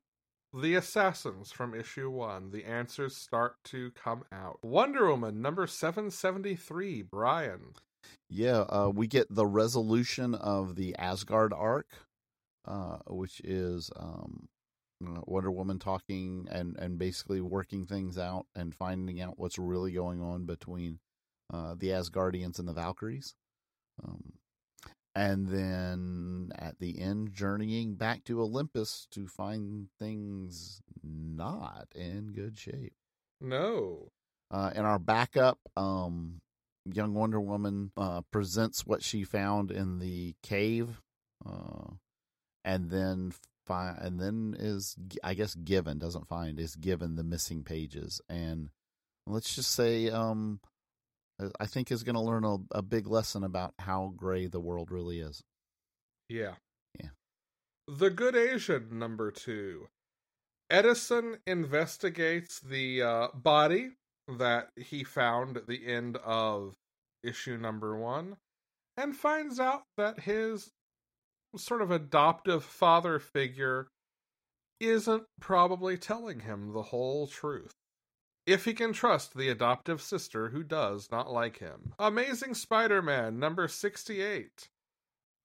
the 0.54 0.74
assassins 0.74 1.50
from 1.50 1.74
issue 1.74 2.10
one. 2.10 2.50
The 2.50 2.64
answers 2.64 3.16
start 3.16 3.56
to 3.64 3.90
come 3.92 4.24
out. 4.32 4.58
Wonder 4.62 5.08
Woman 5.08 5.40
number 5.40 5.66
seven 5.66 6.10
seventy 6.10 6.56
three. 6.56 7.02
Brian. 7.02 7.72
Yeah, 8.28 8.60
uh, 8.68 8.90
we 8.94 9.06
get 9.06 9.32
the 9.34 9.46
resolution 9.46 10.34
of 10.34 10.74
the 10.74 10.96
Asgard 10.96 11.52
arc, 11.52 11.86
uh, 12.66 12.98
which 13.06 13.40
is 13.40 13.90
um, 13.96 14.48
Wonder 15.00 15.50
Woman 15.50 15.78
talking 15.78 16.48
and, 16.50 16.76
and 16.78 16.98
basically 16.98 17.40
working 17.40 17.86
things 17.86 18.18
out 18.18 18.46
and 18.54 18.74
finding 18.74 19.20
out 19.20 19.38
what's 19.38 19.58
really 19.58 19.92
going 19.92 20.22
on 20.22 20.46
between 20.46 20.98
uh, 21.52 21.74
the 21.78 21.88
Asgardians 21.88 22.58
and 22.58 22.66
the 22.66 22.72
Valkyries. 22.72 23.34
Um, 24.02 24.32
and 25.14 25.46
then 25.48 26.50
at 26.56 26.78
the 26.78 27.00
end, 27.00 27.32
journeying 27.32 27.94
back 27.94 28.24
to 28.24 28.40
Olympus 28.40 29.06
to 29.10 29.26
find 29.26 29.88
things 29.98 30.80
not 31.02 31.88
in 31.94 32.32
good 32.32 32.56
shape. 32.56 32.94
No. 33.40 34.10
Uh, 34.50 34.70
in 34.74 34.84
our 34.84 34.98
backup, 34.98 35.58
um, 35.76 36.40
young 36.90 37.14
Wonder 37.14 37.40
Woman 37.40 37.92
uh, 37.96 38.22
presents 38.30 38.86
what 38.86 39.02
she 39.02 39.24
found 39.24 39.70
in 39.70 39.98
the 39.98 40.34
cave, 40.42 41.00
uh, 41.46 41.92
and 42.64 42.90
then 42.90 43.32
fi- 43.66 43.96
and 43.98 44.20
then 44.20 44.54
is 44.58 44.96
I 45.22 45.34
guess 45.34 45.54
given 45.54 45.98
doesn't 45.98 46.28
find 46.28 46.58
is 46.58 46.76
given 46.76 47.16
the 47.16 47.24
missing 47.24 47.64
pages, 47.64 48.20
and 48.28 48.70
let's 49.26 49.54
just 49.54 49.70
say 49.72 50.10
um, 50.10 50.60
I 51.60 51.66
think 51.66 51.90
is 51.90 52.04
going 52.04 52.14
to 52.14 52.20
learn 52.20 52.44
a, 52.44 52.56
a 52.72 52.82
big 52.82 53.06
lesson 53.06 53.44
about 53.44 53.74
how 53.78 54.12
gray 54.16 54.46
the 54.46 54.60
world 54.60 54.90
really 54.90 55.20
is. 55.20 55.42
Yeah. 56.28 56.54
Yeah. 56.98 57.10
The 57.86 58.10
Good 58.10 58.36
Asian 58.36 58.98
number 58.98 59.30
two. 59.30 59.88
Edison 60.70 61.36
investigates 61.46 62.60
the 62.60 63.02
uh, 63.02 63.28
body 63.34 63.90
that 64.38 64.68
he 64.76 65.04
found 65.04 65.56
at 65.56 65.66
the 65.66 65.86
end 65.86 66.16
of 66.24 66.74
issue 67.22 67.58
number 67.58 67.96
one 67.96 68.36
and 68.96 69.16
finds 69.16 69.60
out 69.60 69.82
that 69.96 70.20
his 70.20 70.70
sort 71.56 71.82
of 71.82 71.90
adoptive 71.90 72.64
father 72.64 73.18
figure 73.18 73.88
isn't 74.80 75.24
probably 75.40 75.96
telling 75.96 76.40
him 76.40 76.72
the 76.72 76.82
whole 76.82 77.26
truth. 77.26 77.72
If 78.46 78.64
he 78.64 78.74
can 78.74 78.92
trust 78.92 79.36
the 79.36 79.48
adoptive 79.48 80.02
sister 80.02 80.48
who 80.48 80.64
does 80.64 81.10
not 81.10 81.32
like 81.32 81.58
him. 81.58 81.94
Amazing 81.98 82.54
Spider 82.54 83.00
Man 83.00 83.38
number 83.38 83.68
68 83.68 84.68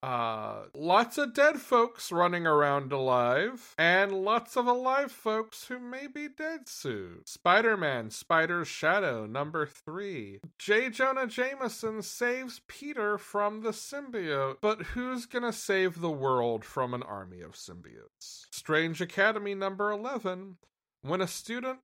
uh 0.03 0.65
lots 0.75 1.17
of 1.17 1.33
dead 1.33 1.59
folks 1.59 2.11
running 2.11 2.45
around 2.45 2.91
alive 2.91 3.73
and 3.79 4.11
lots 4.11 4.55
of 4.55 4.67
alive 4.67 5.11
folks 5.11 5.67
who 5.67 5.79
may 5.79 6.05
be 6.05 6.27
dead 6.27 6.67
soon. 6.67 7.21
Spider-man 7.25 8.11
spider's 8.11 8.67
shadow 8.67 9.25
number 9.25 9.65
three. 9.65 10.39
J. 10.59 10.91
Jonah 10.91 11.25
jameson 11.25 12.03
saves 12.03 12.61
peter 12.67 13.17
from 13.17 13.61
the 13.61 13.71
symbiote 13.71 14.57
but 14.61 14.81
who's 14.93 15.25
gonna 15.25 15.53
save 15.53 15.99
the 15.99 16.11
world 16.11 16.63
from 16.63 16.93
an 16.93 17.01
army 17.01 17.41
of 17.41 17.53
symbiotes? 17.53 18.45
Strange 18.51 19.01
academy 19.01 19.55
number 19.55 19.89
11 19.89 20.57
when 21.01 21.21
a 21.21 21.27
student 21.27 21.79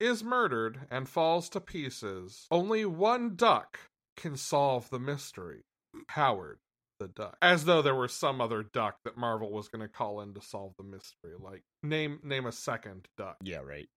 is 0.00 0.22
murdered 0.22 0.80
and 0.90 1.08
falls 1.08 1.48
to 1.48 1.60
pieces 1.60 2.46
only 2.50 2.84
one 2.84 3.34
duck 3.34 3.78
can 4.16 4.36
solve 4.36 4.88
the 4.90 4.98
mystery 4.98 5.64
howard 6.08 6.58
the 6.98 7.08
duck 7.08 7.36
as 7.42 7.64
though 7.66 7.82
there 7.82 7.94
were 7.94 8.08
some 8.08 8.40
other 8.40 8.62
duck 8.62 8.96
that 9.04 9.16
marvel 9.16 9.50
was 9.50 9.68
going 9.68 9.82
to 9.82 9.88
call 9.88 10.20
in 10.20 10.32
to 10.32 10.40
solve 10.40 10.72
the 10.78 10.84
mystery 10.84 11.34
like 11.38 11.62
name 11.82 12.18
name 12.22 12.46
a 12.46 12.52
second 12.52 13.06
duck 13.16 13.36
Yeah, 13.42 13.58
right. 13.58 13.88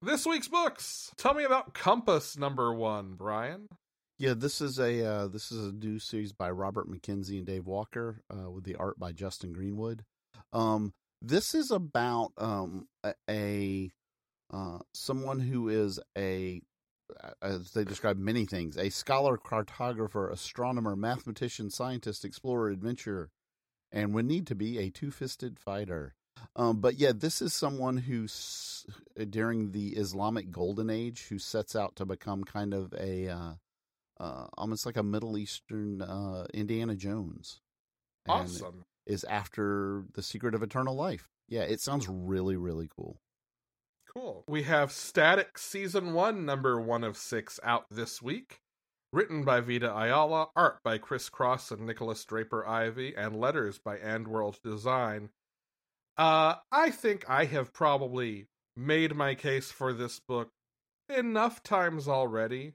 This 0.00 0.24
week's 0.24 0.46
books. 0.46 1.10
Tell 1.16 1.34
me 1.34 1.42
about 1.42 1.74
Compass 1.74 2.38
number 2.38 2.72
one, 2.72 3.14
Brian. 3.14 3.66
Yeah, 4.16 4.34
this 4.34 4.60
is 4.60 4.78
a 4.78 5.04
uh, 5.04 5.26
this 5.26 5.50
is 5.50 5.58
a 5.58 5.72
new 5.72 5.98
series 5.98 6.32
by 6.32 6.50
Robert 6.50 6.88
McKenzie 6.88 7.38
and 7.38 7.46
Dave 7.46 7.66
Walker 7.66 8.22
uh, 8.32 8.48
with 8.48 8.62
the 8.62 8.76
art 8.76 8.98
by 9.00 9.10
Justin 9.10 9.52
Greenwood. 9.52 10.04
Um, 10.52 10.92
this 11.20 11.52
is 11.52 11.72
about 11.72 12.30
um, 12.38 12.86
a, 13.02 13.14
a 13.28 13.90
uh, 14.52 14.78
someone 14.92 15.40
who 15.40 15.68
is 15.68 16.00
a 16.16 16.62
as 17.40 17.72
they 17.72 17.84
describe 17.84 18.18
many 18.18 18.44
things 18.44 18.76
a 18.76 18.90
scholar, 18.90 19.38
cartographer, 19.38 20.30
astronomer, 20.30 20.96
mathematician, 20.96 21.70
scientist, 21.70 22.24
explorer, 22.24 22.70
adventurer, 22.70 23.30
and 23.90 24.14
would 24.14 24.26
need 24.26 24.46
to 24.46 24.54
be 24.54 24.78
a 24.78 24.90
two 24.90 25.10
fisted 25.10 25.58
fighter. 25.58 26.14
Um, 26.54 26.80
but 26.80 26.98
yeah, 26.98 27.12
this 27.14 27.42
is 27.42 27.52
someone 27.52 27.96
who's 27.96 28.86
during 29.30 29.72
the 29.72 29.88
Islamic 29.96 30.50
Golden 30.50 30.90
Age 30.90 31.26
who 31.28 31.38
sets 31.38 31.74
out 31.74 31.96
to 31.96 32.06
become 32.06 32.44
kind 32.44 32.74
of 32.74 32.92
a 32.94 33.28
uh, 33.28 33.52
uh, 34.20 34.46
almost 34.56 34.86
like 34.86 34.96
a 34.96 35.02
Middle 35.02 35.36
Eastern 35.36 36.02
uh, 36.02 36.46
Indiana 36.54 36.94
Jones. 36.94 37.60
And 38.26 38.42
awesome. 38.42 38.84
Is 39.06 39.24
after 39.24 40.04
the 40.12 40.22
secret 40.22 40.54
of 40.54 40.62
eternal 40.62 40.94
life. 40.94 41.30
Yeah, 41.48 41.62
it 41.62 41.80
sounds 41.80 42.06
really, 42.08 42.56
really 42.56 42.90
cool. 42.94 43.22
Cool. 44.18 44.44
We 44.48 44.64
have 44.64 44.90
Static 44.90 45.58
Season 45.58 46.12
1, 46.12 46.44
number 46.44 46.80
1 46.80 47.04
of 47.04 47.16
6 47.16 47.60
out 47.62 47.86
this 47.88 48.20
week. 48.20 48.60
Written 49.12 49.44
by 49.44 49.60
Vita 49.60 49.96
Ayala, 49.96 50.48
art 50.56 50.82
by 50.82 50.98
ChrisCross 50.98 51.70
and 51.70 51.86
Nikolas 51.86 52.24
Draper-Ivey, 52.24 53.14
and 53.16 53.38
letters 53.38 53.78
by 53.78 53.96
AndWorld 53.96 54.60
Design. 54.62 55.30
Uh, 56.16 56.56
I 56.72 56.90
think 56.90 57.30
I 57.30 57.44
have 57.44 57.72
probably 57.72 58.48
made 58.76 59.14
my 59.14 59.36
case 59.36 59.70
for 59.70 59.92
this 59.92 60.18
book 60.18 60.50
enough 61.08 61.62
times 61.62 62.08
already 62.08 62.74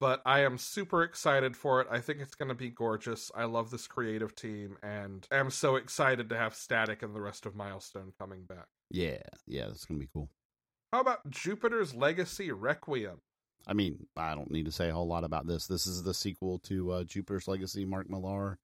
but 0.00 0.20
I 0.26 0.40
am 0.40 0.58
super 0.58 1.04
excited 1.04 1.56
for 1.56 1.80
it. 1.80 1.86
I 1.88 2.00
think 2.00 2.18
it's 2.18 2.34
going 2.34 2.48
to 2.48 2.56
be 2.56 2.70
gorgeous. 2.70 3.30
I 3.36 3.44
love 3.44 3.70
this 3.70 3.86
creative 3.86 4.34
team 4.34 4.76
and 4.82 5.24
am 5.30 5.48
so 5.48 5.76
excited 5.76 6.28
to 6.30 6.36
have 6.36 6.56
Static 6.56 7.04
and 7.04 7.14
the 7.14 7.20
rest 7.20 7.46
of 7.46 7.54
Milestone 7.54 8.12
coming 8.18 8.42
back. 8.42 8.66
Yeah, 8.90 9.22
yeah, 9.46 9.66
that's 9.68 9.84
going 9.84 10.00
to 10.00 10.04
be 10.04 10.10
cool. 10.12 10.28
How 10.92 11.00
about 11.00 11.30
Jupiter's 11.30 11.94
Legacy 11.94 12.52
Requiem? 12.52 13.18
I 13.66 13.72
mean, 13.72 14.06
I 14.14 14.34
don't 14.34 14.50
need 14.50 14.66
to 14.66 14.72
say 14.72 14.90
a 14.90 14.92
whole 14.92 15.06
lot 15.06 15.24
about 15.24 15.46
this. 15.46 15.66
This 15.66 15.86
is 15.86 16.02
the 16.02 16.12
sequel 16.12 16.58
to 16.64 16.92
uh, 16.92 17.04
Jupiter's 17.04 17.48
Legacy, 17.48 17.86
Mark 17.86 18.10
Millar 18.10 18.58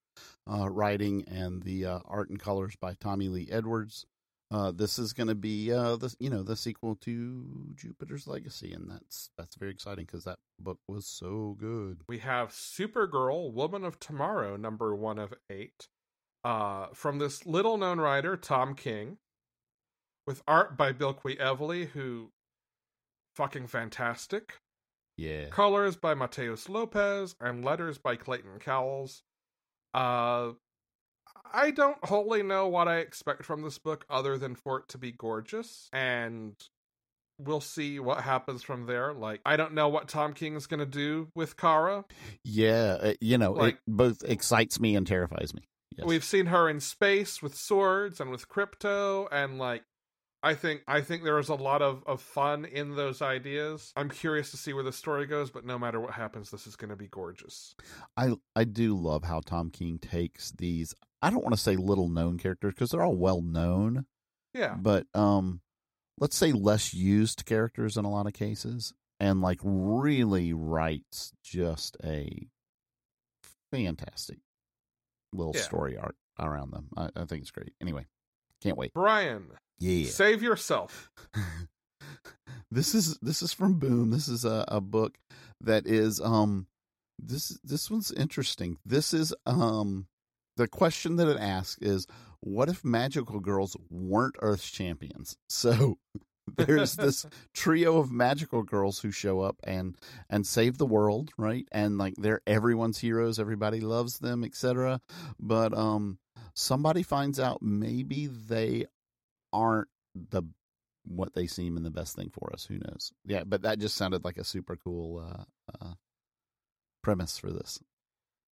uh, 0.51 0.68
writing, 0.68 1.24
and 1.26 1.62
the 1.62 1.87
uh, 1.87 1.99
art 2.05 2.29
and 2.29 2.39
colors 2.39 2.76
by 2.79 2.95
Tommy 2.95 3.29
Lee 3.29 3.49
Edwards. 3.51 4.05
Uh, 4.51 4.72
this 4.72 4.99
is 4.99 5.12
going 5.12 5.29
to 5.29 5.35
be 5.35 5.72
uh, 5.72 5.97
the 5.97 6.14
you 6.18 6.29
know 6.29 6.43
the 6.43 6.57
sequel 6.57 6.97
to 6.97 7.45
Jupiter's 7.74 8.26
Legacy, 8.26 8.72
and 8.72 8.91
that's 8.91 9.31
that's 9.39 9.57
very 9.57 9.70
exciting 9.70 10.05
because 10.05 10.24
that 10.24 10.39
book 10.59 10.79
was 10.89 11.07
so 11.07 11.57
good. 11.59 12.03
We 12.09 12.18
have 12.18 12.51
Supergirl, 12.51 13.53
Woman 13.53 13.85
of 13.85 14.01
Tomorrow, 14.01 14.57
number 14.57 14.95
one 14.95 15.18
of 15.18 15.33
eight, 15.49 15.87
uh, 16.45 16.89
from 16.95 17.18
this 17.18 17.47
little 17.47 17.76
known 17.76 18.01
writer 18.01 18.37
Tom 18.37 18.74
King, 18.74 19.18
with 20.29 20.43
art 20.47 20.76
by 20.76 20.93
Bilquis 20.93 21.39
Evely, 21.39 21.89
who 21.89 22.29
fucking 23.35 23.66
fantastic. 23.66 24.59
Yeah. 25.16 25.47
Colors 25.47 25.97
by 25.97 26.14
Matheus 26.14 26.68
Lopes 26.68 27.35
and 27.41 27.64
letters 27.64 27.97
by 27.97 28.16
Clayton 28.16 28.59
Cowles. 28.61 29.22
Uh, 29.95 30.51
I 31.51 31.70
don't 31.70 31.97
wholly 32.05 32.43
know 32.43 32.68
what 32.68 32.89
I 32.89 32.99
expect 32.99 33.47
from 33.47 33.62
this 33.62 33.79
book 33.79 34.05
other 34.11 34.37
than 34.37 34.55
for 34.55 34.81
it 34.81 34.89
to 34.89 34.99
be 34.99 35.12
gorgeous 35.12 35.89
and 35.95 36.55
we'll 37.39 37.62
see 37.62 37.99
what 37.99 38.20
happens 38.20 38.62
from 38.62 38.85
there. 38.85 39.14
Like, 39.14 39.41
I 39.47 39.57
don't 39.57 39.72
know 39.72 39.89
what 39.89 40.09
Tom 40.09 40.35
King 40.35 40.57
is 40.57 40.66
going 40.66 40.81
to 40.81 40.87
do 40.87 41.29
with 41.35 41.57
Kara. 41.57 42.05
Yeah, 42.45 42.99
uh, 43.01 43.14
you 43.22 43.39
know, 43.39 43.53
like, 43.53 43.76
it 43.76 43.81
both 43.87 44.22
excites 44.24 44.79
me 44.79 44.95
and 44.95 45.07
terrifies 45.07 45.55
me. 45.55 45.62
Yes. 45.97 46.07
We've 46.07 46.22
seen 46.22 46.47
her 46.47 46.68
in 46.68 46.81
space 46.81 47.41
with 47.41 47.55
swords 47.55 48.20
and 48.20 48.31
with 48.31 48.47
Krypto, 48.47 49.26
and 49.33 49.59
like, 49.59 49.85
I 50.43 50.55
think 50.55 50.82
I 50.86 51.01
think 51.01 51.24
there 51.24 51.39
is 51.39 51.49
a 51.49 51.55
lot 51.55 51.82
of, 51.82 52.05
of 52.07 52.22
fun 52.22 52.64
in 52.64 52.95
those 52.95 53.22
ideas. 53.22 53.93
I'm 53.97 54.09
curious 54.09 54.53
to 54.53 54.57
see 54.57 54.72
where 54.72 54.84
the 54.84 54.93
story 54.93 55.26
goes, 55.26 55.51
but 55.51 55.64
no 55.64 55.78
matter 55.78 56.01
what 56.01 56.12
happens, 56.12 56.51
this 56.51 56.66
is 56.66 56.76
going 56.76 56.91
to 56.91 56.97
be 56.97 57.09
gorgeous. 57.09 57.74
I 58.16 58.34
I 58.55 58.64
do 58.64 58.97
love 58.97 59.24
how 59.24 59.41
Tom 59.41 59.70
King 59.70 59.99
takes 59.99 60.53
these. 60.53 60.95
I 61.20 61.30
don't 61.30 61.43
want 61.43 61.55
to 61.55 61.61
say 61.61 61.74
little 61.74 62.09
known 62.09 62.39
characters 62.39 62.74
because 62.74 62.91
they're 62.91 63.03
all 63.03 63.16
well 63.16 63.43
known. 63.43 64.07
Yeah. 64.55 64.76
But 64.78 65.07
um, 65.14 65.61
let's 66.18 66.36
say 66.36 66.53
less 66.53 66.95
used 66.95 67.45
characters 67.45 67.97
in 67.97 68.05
a 68.05 68.11
lot 68.11 68.26
of 68.26 68.32
cases, 68.32 68.93
and 69.18 69.41
like 69.41 69.59
really 69.62 70.53
writes 70.53 71.32
just 71.43 71.97
a 72.05 72.47
fantastic 73.72 74.39
little 75.32 75.53
yeah. 75.55 75.62
story 75.62 75.97
arc 75.97 76.14
around 76.39 76.72
them. 76.72 76.89
I, 76.97 77.09
I 77.16 77.24
think 77.24 77.43
it's 77.43 77.51
great. 77.51 77.72
Anyway, 77.80 78.07
can't 78.61 78.77
wait. 78.77 78.93
Brian, 78.95 79.47
yeah. 79.79 80.09
Save 80.09 80.43
yourself. 80.43 81.11
this 82.71 82.95
is 82.95 83.19
this 83.23 83.43
is 83.43 83.53
from 83.53 83.79
Boom. 83.79 84.11
This 84.11 84.29
is 84.29 84.45
a, 84.45 84.65
a 84.69 84.81
book 84.81 85.19
that 85.61 85.87
is 85.87 86.21
um 86.21 86.67
this 87.19 87.59
this 87.65 87.91
one's 87.91 88.13
interesting. 88.13 88.79
This 88.85 89.13
is 89.15 89.35
um 89.47 90.07
the 90.57 90.69
question 90.69 91.17
that 91.17 91.29
it 91.29 91.39
asks 91.39 91.81
is 91.81 92.07
what 92.41 92.69
if 92.69 92.85
magical 92.85 93.41
girls 93.41 93.77
weren't 93.91 94.37
Earth's 94.41 94.71
champions? 94.71 95.37
So 95.49 95.99
there's 96.57 96.97
this 96.97 97.27
trio 97.55 97.99
of 97.99 98.11
magical 98.11 98.63
girls 98.63 99.01
who 99.01 99.11
show 99.11 99.41
up 99.41 99.57
and 99.65 99.97
and 100.31 100.47
save 100.47 100.79
the 100.79 100.87
world, 100.87 101.31
right? 101.37 101.67
And 101.73 101.99
like 101.99 102.15
they're 102.17 102.41
everyone's 102.47 102.99
heroes, 102.99 103.39
everybody 103.39 103.81
loves 103.81 104.19
them, 104.19 104.45
etc. 104.45 105.01
But 105.39 105.77
um 105.77 106.19
somebody 106.55 107.03
finds 107.03 107.39
out 107.39 107.62
maybe 107.62 108.26
they 108.26 108.86
aren't 109.53 109.89
the 110.14 110.43
what 111.05 111.34
they 111.34 111.47
seem 111.47 111.76
and 111.76 111.86
the 111.86 111.91
best 111.91 112.14
thing 112.16 112.30
for 112.30 112.53
us. 112.53 112.66
Who 112.66 112.78
knows? 112.78 113.12
Yeah, 113.24 113.45
but 113.45 113.62
that 113.62 113.78
just 113.78 113.97
sounded 113.97 114.24
like 114.24 114.36
a 114.36 114.45
super 114.45 114.76
cool 114.76 115.24
uh, 115.26 115.45
uh, 115.80 115.93
premise 117.03 117.39
for 117.39 117.51
this. 117.51 117.80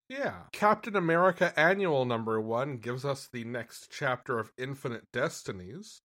Yeah. 0.09 0.43
Captain 0.53 0.95
America 0.97 1.53
Annual 1.59 2.05
Number 2.05 2.41
One 2.41 2.79
gives 2.79 3.05
us 3.05 3.29
the 3.31 3.45
next 3.45 3.89
chapter 3.91 4.39
of 4.39 4.53
Infinite 4.57 5.11
Destinies. 5.13 6.01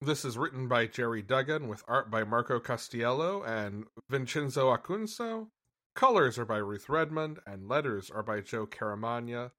This 0.00 0.24
is 0.24 0.38
written 0.38 0.68
by 0.68 0.86
Gerry 0.86 1.22
Duggan 1.22 1.68
with 1.68 1.84
art 1.86 2.10
by 2.10 2.24
Marco 2.24 2.58
Castiello 2.58 3.46
and 3.46 3.84
Vincenzo 4.08 4.74
Acunzo. 4.74 5.48
Colors 5.94 6.38
are 6.38 6.44
by 6.44 6.56
Ruth 6.56 6.88
Redmond 6.88 7.38
and 7.46 7.68
letters 7.68 8.10
are 8.10 8.22
by 8.22 8.40
Joe 8.40 8.66
Caramagna. 8.66 9.50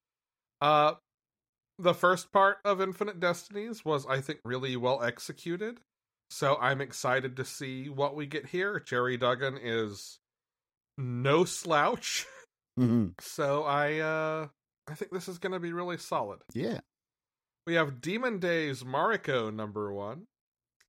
Uh, 0.60 0.94
the 1.80 1.94
first 1.94 2.32
part 2.32 2.58
of 2.64 2.82
Infinite 2.82 3.20
Destinies 3.20 3.84
was, 3.84 4.06
I 4.06 4.22
think, 4.22 4.40
really 4.46 4.76
well 4.76 5.02
executed. 5.02 5.80
So 6.30 6.58
I'm 6.60 6.82
excited 6.82 7.36
to 7.38 7.46
see 7.46 7.90
what 7.90 8.16
we 8.16 8.26
get 8.26 8.48
here. 8.48 8.80
Gerry 8.80 9.18
Duggan 9.18 9.58
is 9.62 10.20
no 10.98 11.46
slouch. 11.46 12.26
Mm-hmm. 12.80 13.10
So 13.20 13.64
I 13.64 14.00
uh 14.00 14.48
I 14.90 14.96
think 14.96 15.12
this 15.12 15.28
is 15.28 15.38
gonna 15.38 15.60
be 15.60 15.74
really 15.74 15.98
solid. 15.98 16.40
Yeah. 16.54 16.80
We 17.68 17.76
have 17.76 18.02
Demon 18.02 18.40
Days 18.40 18.84
Mariko 18.84 19.54
number 19.54 19.94
one. 19.94 20.26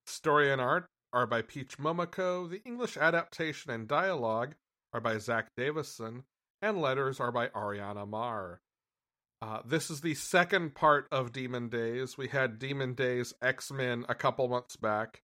Story 0.06 0.50
and 0.50 0.60
art 0.62 0.86
are 1.12 1.26
by 1.26 1.42
Peach 1.42 1.78
Momoko. 1.78 2.48
The 2.48 2.62
English 2.64 2.96
adaptation 2.96 3.70
and 3.70 3.86
dialogue 3.86 4.54
are 4.94 5.00
by 5.00 5.18
Zack 5.18 5.48
Davisson, 5.58 6.24
and 6.62 6.80
letters 6.80 7.20
are 7.20 7.30
by 7.30 7.48
Ariana 7.48 8.08
Maher. 8.08 8.60
Uh, 9.44 9.60
this 9.66 9.90
is 9.90 10.00
the 10.00 10.14
second 10.14 10.74
part 10.74 11.06
of 11.12 11.30
Demon 11.30 11.68
Days. 11.68 12.16
We 12.16 12.28
had 12.28 12.58
Demon 12.58 12.94
Days 12.94 13.34
X 13.42 13.70
Men 13.70 14.06
a 14.08 14.14
couple 14.14 14.48
months 14.48 14.76
back. 14.76 15.20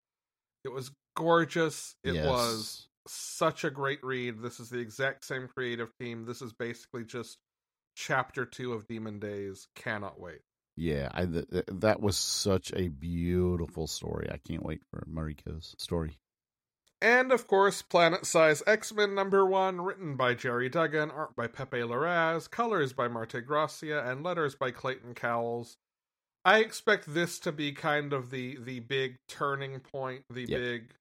It 0.62 0.68
was 0.68 0.90
gorgeous. 1.16 1.94
It 2.04 2.16
yes. 2.16 2.26
was 2.26 2.88
such 3.08 3.64
a 3.64 3.70
great 3.70 4.04
read. 4.04 4.42
This 4.42 4.60
is 4.60 4.68
the 4.68 4.78
exact 4.78 5.24
same 5.24 5.48
creative 5.48 5.88
team. 5.98 6.26
This 6.26 6.42
is 6.42 6.52
basically 6.52 7.04
just 7.04 7.38
chapter 7.96 8.44
two 8.44 8.74
of 8.74 8.86
Demon 8.86 9.20
Days. 9.20 9.68
Cannot 9.74 10.20
wait. 10.20 10.40
Yeah, 10.76 11.08
I, 11.14 11.24
th- 11.24 11.64
that 11.68 12.02
was 12.02 12.18
such 12.18 12.74
a 12.74 12.88
beautiful 12.88 13.86
story. 13.86 14.28
I 14.30 14.36
can't 14.36 14.62
wait 14.62 14.82
for 14.90 15.02
Mariko's 15.10 15.74
story. 15.78 16.18
And 17.02 17.32
of 17.32 17.46
course, 17.46 17.80
Planet 17.80 18.26
Size 18.26 18.62
X 18.66 18.92
Men 18.92 19.14
number 19.14 19.46
one, 19.46 19.80
written 19.80 20.16
by 20.16 20.34
Gerry 20.34 20.68
Duggan, 20.68 21.10
art 21.10 21.34
by 21.34 21.46
Pepe 21.46 21.78
Larraz, 21.78 22.50
colors 22.50 22.92
by 22.92 23.08
Marte 23.08 23.44
Gracia, 23.46 24.04
and 24.06 24.22
letters 24.22 24.54
by 24.54 24.70
Clayton 24.70 25.14
Cowles. 25.14 25.76
I 26.44 26.58
expect 26.58 27.12
this 27.12 27.38
to 27.40 27.52
be 27.52 27.72
kind 27.72 28.12
of 28.12 28.30
the 28.30 28.58
the 28.62 28.80
big 28.80 29.16
turning 29.28 29.80
point, 29.80 30.24
the 30.30 30.42
yep. 30.42 30.60
big 30.60 30.94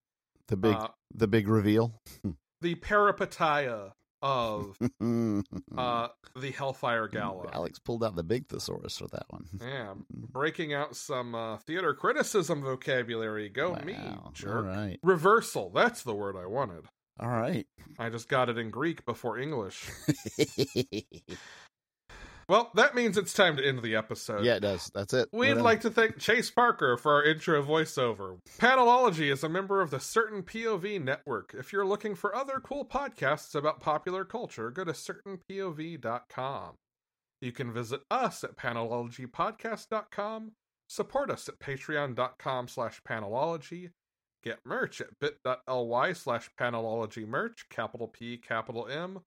the 0.48 0.58
big 0.58 0.76
uh, 0.76 0.88
the 1.14 1.28
big 1.28 1.48
reveal. 1.48 1.94
the 2.62 2.76
peripeteia 2.76 3.92
of 4.22 4.78
uh, 5.78 6.08
the 6.36 6.52
Hellfire 6.52 7.08
Gala. 7.08 7.50
Alex 7.54 7.80
pulled 7.80 8.04
out 8.04 8.16
the 8.16 8.24
big 8.24 8.48
thesaurus 8.48 8.98
for 8.98 9.08
that 9.08 9.26
one. 9.30 9.46
Yeah, 9.62 9.94
breaking 10.12 10.74
out 10.74 10.96
some 10.96 11.36
uh, 11.36 11.58
theater 11.58 11.94
criticism 11.94 12.62
vocabulary. 12.62 13.50
Go 13.50 13.76
me, 13.86 13.98
jerk. 14.34 14.56
All 14.56 14.62
right. 14.64 15.00
Reversal. 15.04 15.72
That's 15.72 16.04
the 16.04 16.14
word 16.14 16.36
I 16.36 16.46
wanted. 16.46 16.86
All 17.20 17.30
right. 17.30 17.68
I 17.98 18.10
just 18.10 18.30
got 18.30 18.50
it 18.50 18.58
in 18.58 18.70
Greek 18.70 19.06
before 19.06 19.38
English. 19.38 19.90
Well, 22.50 22.72
that 22.74 22.96
means 22.96 23.16
it's 23.16 23.32
time 23.32 23.58
to 23.58 23.66
end 23.66 23.84
the 23.84 23.96
episode. 23.96 24.44
yeah, 24.44 24.56
it 24.56 24.62
does. 24.62 24.90
That's 24.96 25.14
it. 25.14 25.30
We'd 25.32 25.54
like 25.54 25.82
to 25.82 25.92
thank 25.92 26.18
Chase 26.18 26.50
Parker 26.50 26.98
for 26.98 27.14
our 27.14 27.24
intro 27.24 27.62
voiceover. 27.64 28.40
Panelology 28.58 29.32
is 29.32 29.44
a 29.44 29.50
member 29.50 29.82
of 29.82 29.92
the 29.92 30.00
Certain 30.00 30.42
POV 30.42 31.00
network. 31.00 31.54
If 31.56 31.72
you're 31.72 31.86
looking 31.86 32.16
for 32.16 32.36
other 32.36 32.60
cool 32.60 32.86
podcasts 32.86 33.54
about 33.54 33.80
popular 33.80 34.26
culture, 34.26 34.72
go 34.72 34.84
to 34.84 34.94
certainpov.com. 34.94 36.74
You 37.40 37.52
can 37.52 37.72
visit 37.72 38.02
us 38.10 38.44
at 38.44 38.58
panelologypodcast.com, 38.58 40.52
support 40.88 41.30
us 41.30 41.48
at 41.48 41.60
patreon.com 41.60 42.68
slash 42.68 43.00
panelology, 43.08 43.92
get 44.44 44.58
merch 44.66 45.02
at 45.02 45.20
bit.ly 45.22 46.14
slash 46.14 46.50
panelology 46.60 47.28
merch, 47.28 47.68
capital 47.70 48.08
P, 48.08 48.38
capital 48.38 48.88
M, 48.88 49.20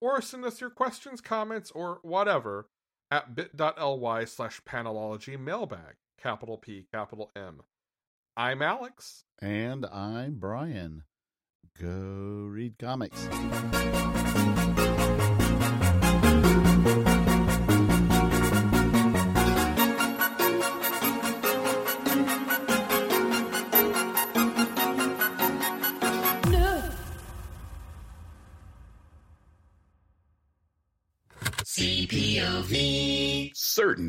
or 0.00 0.20
send 0.20 0.44
us 0.44 0.60
your 0.60 0.70
questions, 0.70 1.20
comments, 1.20 1.70
or 1.70 1.98
whatever 2.02 2.68
at 3.10 3.34
bit.ly 3.34 4.24
slash 4.24 4.60
panelology 4.62 5.38
mailbag, 5.38 5.96
capital 6.20 6.58
P, 6.58 6.86
capital 6.92 7.30
M. 7.36 7.62
I'm 8.36 8.62
Alex. 8.62 9.24
And 9.40 9.86
I'm 9.86 10.34
Brian. 10.38 11.04
Go 11.80 12.48
read 12.50 12.78
comics. 12.78 13.28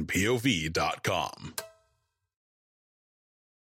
CertainPOV.com. 0.07 1.66